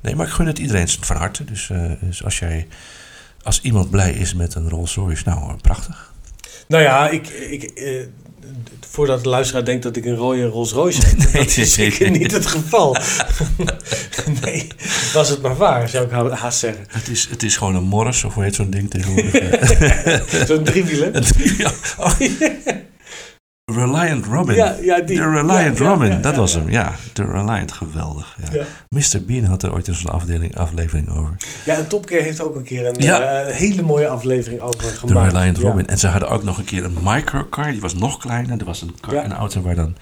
nee. 0.00 0.16
maar 0.16 0.26
ik 0.26 0.32
gun 0.32 0.46
het 0.46 0.58
iedereen 0.58 0.88
van 0.88 1.16
harte. 1.16 1.44
Dus, 1.44 1.68
uh, 1.68 1.92
dus 2.00 2.24
als 2.24 2.38
jij, 2.38 2.68
als 3.42 3.60
iemand 3.60 3.90
blij 3.90 4.12
is 4.12 4.34
met 4.34 4.54
een 4.54 4.68
Rolls 4.68 4.94
Royce, 4.94 5.22
nou, 5.26 5.56
prachtig. 5.56 6.12
Nou 6.68 6.82
ja, 6.82 7.08
ik, 7.08 7.28
ik, 7.28 7.62
eh, 7.62 8.06
voordat 8.90 9.22
de 9.22 9.28
luisteraar 9.28 9.64
denkt 9.64 9.82
dat 9.82 9.96
ik 9.96 10.04
een 10.04 10.16
rode 10.16 10.44
Rolls 10.44 10.72
Royce 10.72 11.06
heb. 11.06 11.18
Nee, 11.32 11.44
dat 11.44 11.56
is 11.56 11.72
zeker 11.72 12.10
niet 12.10 12.32
het 12.32 12.46
geval. 12.46 12.96
nee, 14.44 14.66
was 15.12 15.28
het 15.28 15.42
maar 15.42 15.56
waar, 15.56 15.88
zou 15.88 16.04
ik 16.04 16.32
haast 16.32 16.58
zeggen. 16.58 16.84
Het 16.88 17.08
is, 17.08 17.26
het 17.30 17.42
is 17.42 17.56
gewoon 17.56 17.74
een 17.74 17.82
Morris, 17.82 18.24
of 18.24 18.34
hoe 18.34 18.42
heet 18.42 18.54
zo'n 18.54 18.70
ding 18.70 18.90
tegenwoordig? 18.90 20.46
zo'n 20.48 20.64
driewielen? 20.64 21.14
oh, 21.98 22.20
Reliant 23.74 24.26
Robin. 24.26 24.56
Ja, 24.56 24.76
ja, 24.82 25.00
die. 25.00 25.16
De 25.16 25.30
Reliant 25.30 25.78
Robin, 25.78 26.20
dat 26.20 26.36
was 26.36 26.54
hem. 26.54 26.70
Ja, 26.70 26.94
de 27.12 27.24
Reliant, 27.24 27.72
geweldig. 27.72 28.36
Ja. 28.52 28.64
Mr. 28.88 29.24
Bean 29.26 29.44
had 29.44 29.62
er 29.62 29.72
ooit 29.72 29.88
eens 29.88 30.04
een 30.04 30.10
afdeling, 30.10 30.56
aflevering 30.56 31.10
over. 31.10 31.36
Ja, 31.64 31.76
en 31.76 31.88
Top 31.88 32.06
Gear 32.06 32.22
heeft 32.22 32.40
ook 32.40 32.56
een 32.56 32.62
keer 32.62 32.86
een 32.86 33.04
uh, 33.04 33.46
hele 33.46 33.82
mooie 33.82 34.08
aflevering 34.08 34.60
over 34.60 34.82
gemaakt. 34.82 35.30
De 35.30 35.36
Reliant 35.36 35.58
Robin. 35.58 35.86
En 35.86 35.98
ze 35.98 36.06
hadden 36.06 36.28
ook 36.28 36.42
nog 36.42 36.58
een 36.58 36.64
keer 36.64 36.84
een 36.84 36.96
microcar, 37.02 37.70
die 37.70 37.80
was 37.80 37.94
nog 37.94 38.18
kleiner. 38.18 38.58
Er 38.58 38.64
was 38.64 38.82
een, 38.82 38.94
car, 39.00 39.24
een 39.24 39.32
auto 39.32 39.62
waar 39.62 39.74
dan 39.74 39.96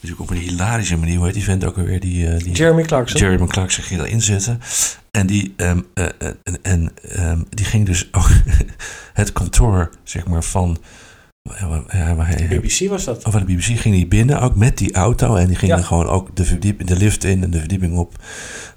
natuurlijk 0.00 0.20
op 0.20 0.30
een 0.30 0.42
hilarische 0.42 0.96
manier, 0.96 1.16
hoe 1.16 1.24
heet 1.24 1.34
die 1.34 1.44
vent 1.44 1.64
ook 1.64 1.78
alweer? 1.78 2.00
Die, 2.00 2.28
uh, 2.28 2.38
die 2.38 2.52
Jeremy 2.52 2.82
Clarkson. 2.82 3.20
Jeremy 3.20 3.46
Clarkson 3.46 3.84
ging 3.84 4.00
erin 4.00 4.20
zitten. 4.20 4.60
En 5.10 5.26
die, 5.26 5.54
um, 5.56 5.86
uh, 5.94 6.06
en, 6.18 6.58
en 6.62 6.92
um, 7.18 7.46
die 7.50 7.64
ging 7.64 7.86
dus 7.86 8.08
ook 8.12 8.28
het 9.12 9.32
kantoor, 9.32 9.90
zeg 10.02 10.26
maar, 10.26 10.42
van 10.42 10.78
ja, 11.92 12.14
de 12.36 12.60
BBC 12.60 12.88
was 12.88 13.04
dat. 13.04 13.24
Of 13.24 13.32
de 13.32 13.44
BBC 13.44 13.78
ging 13.80 13.94
hij 13.94 14.08
binnen, 14.08 14.40
ook 14.40 14.56
met 14.56 14.78
die 14.78 14.94
auto. 14.94 15.34
En 15.34 15.46
die 15.46 15.56
ging 15.56 15.72
dan 15.72 15.84
gewoon 15.84 16.06
ook 16.06 16.36
de, 16.36 16.44
verdiep, 16.44 16.86
de 16.86 16.96
lift 16.96 17.24
in 17.24 17.42
en 17.42 17.50
de 17.50 17.58
verdieping 17.58 17.96
op. 17.96 18.14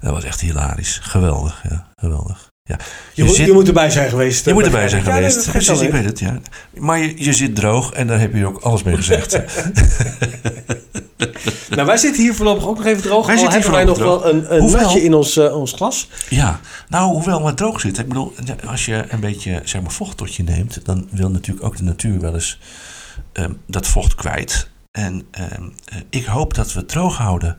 Dat 0.00 0.12
was 0.12 0.24
echt 0.24 0.40
hilarisch. 0.40 0.98
Geweldig, 1.02 1.62
ja. 1.68 1.86
Geweldig. 1.96 2.50
Ja. 2.64 2.76
Je, 3.12 3.24
moet, 3.24 3.36
je 3.36 3.52
moet 3.52 3.68
erbij 3.68 3.90
zijn 3.90 4.08
geweest. 4.08 4.44
Je 4.44 4.52
moet 4.52 4.64
erbij 4.64 4.88
zijn 4.88 5.02
geweest. 5.02 5.50
Precies, 5.50 5.80
ik 5.80 5.90
weet 5.90 6.04
het, 6.04 6.18
ja. 6.18 6.40
Maar 6.74 6.98
je, 6.98 7.24
je 7.24 7.32
zit 7.32 7.54
droog 7.54 7.92
en 7.92 8.06
daar 8.06 8.20
heb 8.20 8.34
je 8.34 8.46
ook 8.46 8.60
alles 8.60 8.82
mee 8.82 8.96
gezegd. 8.96 9.38
nou, 11.70 11.86
wij 11.86 11.96
zitten 11.96 12.22
hier 12.22 12.34
voorlopig 12.34 12.66
ook 12.66 12.76
nog 12.76 12.86
even 12.86 13.02
droog. 13.02 13.26
Wij 13.26 13.36
zitten 13.36 13.54
hebben 13.54 13.72
wij 13.72 13.84
nog 13.84 13.98
wel 13.98 14.26
een, 14.26 14.54
een 14.54 15.02
in 15.02 15.14
ons, 15.14 15.36
uh, 15.36 15.56
ons 15.56 15.72
glas. 15.72 16.08
Ja, 16.28 16.60
nou, 16.88 17.12
hoewel 17.12 17.46
het 17.46 17.56
droog 17.56 17.80
zit. 17.80 17.98
Ik 17.98 18.08
bedoel, 18.08 18.32
als 18.66 18.84
je 18.84 19.04
een 19.08 19.20
beetje 19.20 19.60
zeg 19.64 19.82
maar, 19.82 19.90
vocht 19.90 20.16
tot 20.16 20.34
je 20.34 20.42
neemt... 20.42 20.84
dan 20.84 21.08
wil 21.10 21.30
natuurlijk 21.30 21.66
ook 21.66 21.76
de 21.76 21.82
natuur 21.82 22.20
wel 22.20 22.34
eens 22.34 22.58
um, 23.32 23.60
dat 23.66 23.86
vocht 23.86 24.14
kwijt. 24.14 24.70
En 24.90 25.26
um, 25.54 25.74
ik 26.10 26.24
hoop 26.24 26.54
dat 26.54 26.72
we 26.72 26.78
het 26.78 26.88
droog 26.88 27.16
houden. 27.16 27.58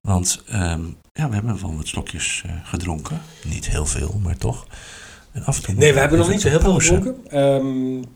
Want 0.00 0.42
um, 0.52 0.96
ja, 1.12 1.28
we 1.28 1.34
hebben 1.34 1.60
wel 1.60 1.76
wat 1.76 1.88
slokjes 1.88 2.42
uh, 2.46 2.52
gedronken. 2.64 3.20
Niet 3.44 3.68
heel 3.68 3.86
veel, 3.86 4.20
maar 4.22 4.36
toch. 4.36 4.66
En 5.32 5.44
af 5.44 5.56
en 5.56 5.62
toe 5.62 5.74
nee, 5.74 5.92
we 5.92 6.00
hebben 6.00 6.18
nog 6.18 6.28
niet 6.28 6.40
zo 6.40 6.48
heel 6.48 6.60
veel 6.60 6.74
gedronken. 6.74 8.14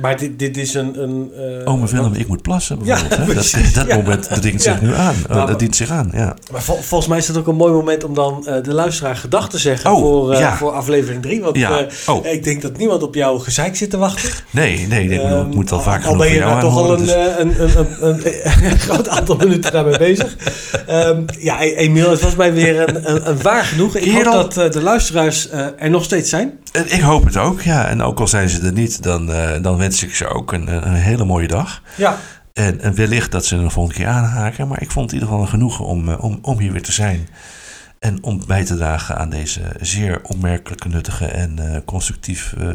Maar 0.00 0.16
dit, 0.16 0.38
dit 0.38 0.56
is 0.56 0.74
een... 0.74 1.02
een 1.02 1.32
uh, 1.36 1.72
oh, 1.72 1.74
mijn 1.74 1.86
Willem, 1.86 2.14
ik 2.14 2.28
moet 2.28 2.42
plassen 2.42 2.78
bijvoorbeeld. 2.78 3.50
Ja, 3.56 3.60
dat, 3.74 3.74
dat 3.74 3.96
moment 3.96 4.42
dient 4.42 4.62
zich 4.62 4.80
nu 4.80 4.94
aan. 4.94 5.14
Nou, 5.28 5.46
dat 5.46 5.58
dient 5.58 5.76
zich 5.76 5.90
aan, 5.90 6.10
ja. 6.12 6.36
Maar 6.52 6.62
vol, 6.62 6.76
volgens 6.76 7.08
mij 7.08 7.18
is 7.18 7.28
het 7.28 7.36
ook 7.36 7.46
een 7.46 7.56
mooi 7.56 7.72
moment 7.72 8.04
om 8.04 8.14
dan 8.14 8.46
uh, 8.48 8.54
de 8.62 8.74
luisteraar 8.74 9.16
gedag 9.16 9.48
te 9.48 9.58
zeggen 9.58 9.92
oh, 9.92 10.00
voor, 10.00 10.32
uh, 10.32 10.56
voor 10.56 10.70
aflevering 10.70 11.22
3. 11.22 11.40
Want 11.40 11.58
oh. 12.06 12.26
ik 12.26 12.44
denk 12.44 12.62
dat 12.62 12.76
niemand 12.76 13.02
op 13.02 13.14
jouw 13.14 13.38
gezeik 13.38 13.76
zit 13.76 13.90
te 13.90 13.96
wachten. 13.96 14.30
Nee, 14.50 14.86
nee, 14.86 15.08
ik 15.08 15.22
um, 15.22 15.46
moet 15.46 15.72
al 15.72 15.80
vaak 15.80 16.04
Al 16.04 16.16
ben 16.16 16.32
je 16.32 16.40
daar 16.40 16.60
toch 16.60 16.76
al 16.76 16.92
een, 16.92 16.98
dus. 16.98 17.12
een, 17.38 17.62
een, 17.62 17.86
een, 18.00 18.26
een, 18.64 18.78
groot 18.86 19.08
aantal 19.08 19.36
minuten 19.36 19.72
daarmee 19.72 19.98
bezig. 19.98 20.36
Um, 20.90 21.24
ja, 21.38 21.62
e- 21.62 21.74
Emiel, 21.74 22.10
het 22.10 22.20
was 22.20 22.34
mij 22.34 22.52
weer 22.52 22.88
een, 22.88 23.28
een, 23.28 23.42
waar 23.42 23.64
genoeg. 23.64 23.96
Ik 23.96 24.12
hoop 24.12 24.52
dat 24.54 24.72
de 24.72 24.82
luisteraars 24.82 25.50
er 25.78 25.90
nog 25.90 26.04
steeds 26.04 26.30
zijn. 26.30 26.58
Ik 26.84 27.00
hoop 27.00 27.24
het 27.24 27.36
ook, 27.36 27.60
ja. 27.62 27.88
En 27.88 28.02
ook 28.02 28.20
al 28.20 28.28
zijn 28.28 28.48
ze 28.48 28.60
er 28.60 28.72
niet, 28.72 29.02
dan, 29.02 29.26
dan 29.62 29.76
wens 29.76 30.02
ik 30.02 30.14
ze 30.14 30.26
ook 30.26 30.52
een, 30.52 30.86
een 30.88 30.94
hele 30.94 31.24
mooie 31.24 31.48
dag. 31.48 31.82
Ja. 31.96 32.18
En, 32.56 32.80
en 32.80 32.94
wellicht 32.94 33.32
dat 33.32 33.46
ze 33.46 33.56
er 33.56 33.62
een 33.62 33.70
volgende 33.70 33.98
keer 33.98 34.08
aanhaken. 34.08 34.68
Maar 34.68 34.82
ik 34.82 34.90
vond 34.90 35.10
het 35.10 35.14
in 35.14 35.20
ieder 35.20 35.28
geval 35.28 35.42
een 35.42 35.50
genoegen 35.50 35.84
om, 35.84 36.08
eh, 36.08 36.24
om, 36.24 36.38
om 36.42 36.58
hier 36.58 36.72
weer 36.72 36.82
te 36.82 36.92
zijn. 36.92 37.28
En 37.98 38.18
om 38.22 38.42
bij 38.46 38.64
te 38.64 38.76
dragen 38.76 39.16
aan 39.16 39.30
deze 39.30 39.60
zeer 39.80 40.20
opmerkelijke, 40.22 40.88
nuttige 40.88 41.26
en 41.26 41.56
uh, 41.60 41.76
constructief 41.84 42.54
uh, 42.58 42.68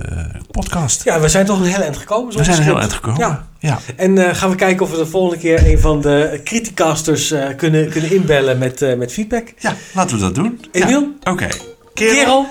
podcast. 0.51 1.03
Ja, 1.03 1.19
we 1.19 1.29
zijn 1.29 1.45
toch 1.45 1.59
een 1.59 1.65
heel 1.65 1.81
eind 1.81 1.97
gekomen. 1.97 2.37
We 2.37 2.43
zijn 2.43 2.57
een 2.57 2.63
heel 2.63 2.79
eind 2.79 2.93
gekomen. 2.93 3.19
Ja. 3.19 3.47
ja. 3.59 3.79
En 3.95 4.15
uh, 4.15 4.33
gaan 4.33 4.49
we 4.49 4.55
kijken 4.55 4.85
of 4.85 4.91
we 4.91 4.97
de 4.97 5.05
volgende 5.05 5.37
keer 5.37 5.67
een 5.67 5.79
van 5.79 6.01
de 6.01 6.41
criticasters 6.43 7.33
kunnen, 7.57 7.89
kunnen 7.89 8.11
inbellen 8.11 8.57
met, 8.57 8.97
met 8.97 9.13
feedback. 9.13 9.53
Ja, 9.57 9.73
laten 9.93 10.15
we 10.15 10.21
dat 10.21 10.35
doen. 10.35 10.65
Emiel? 10.71 11.01
Ja. 11.01 11.31
Oké. 11.31 11.31
Okay. 11.31 11.51
Kerel, 11.93 12.15
Kerel, 12.15 12.47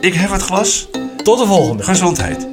ik 0.00 0.14
heb 0.14 0.30
het 0.30 0.42
glas. 0.42 0.88
Tot 1.22 1.38
de 1.38 1.46
volgende. 1.46 1.82
Gezondheid. 1.82 2.48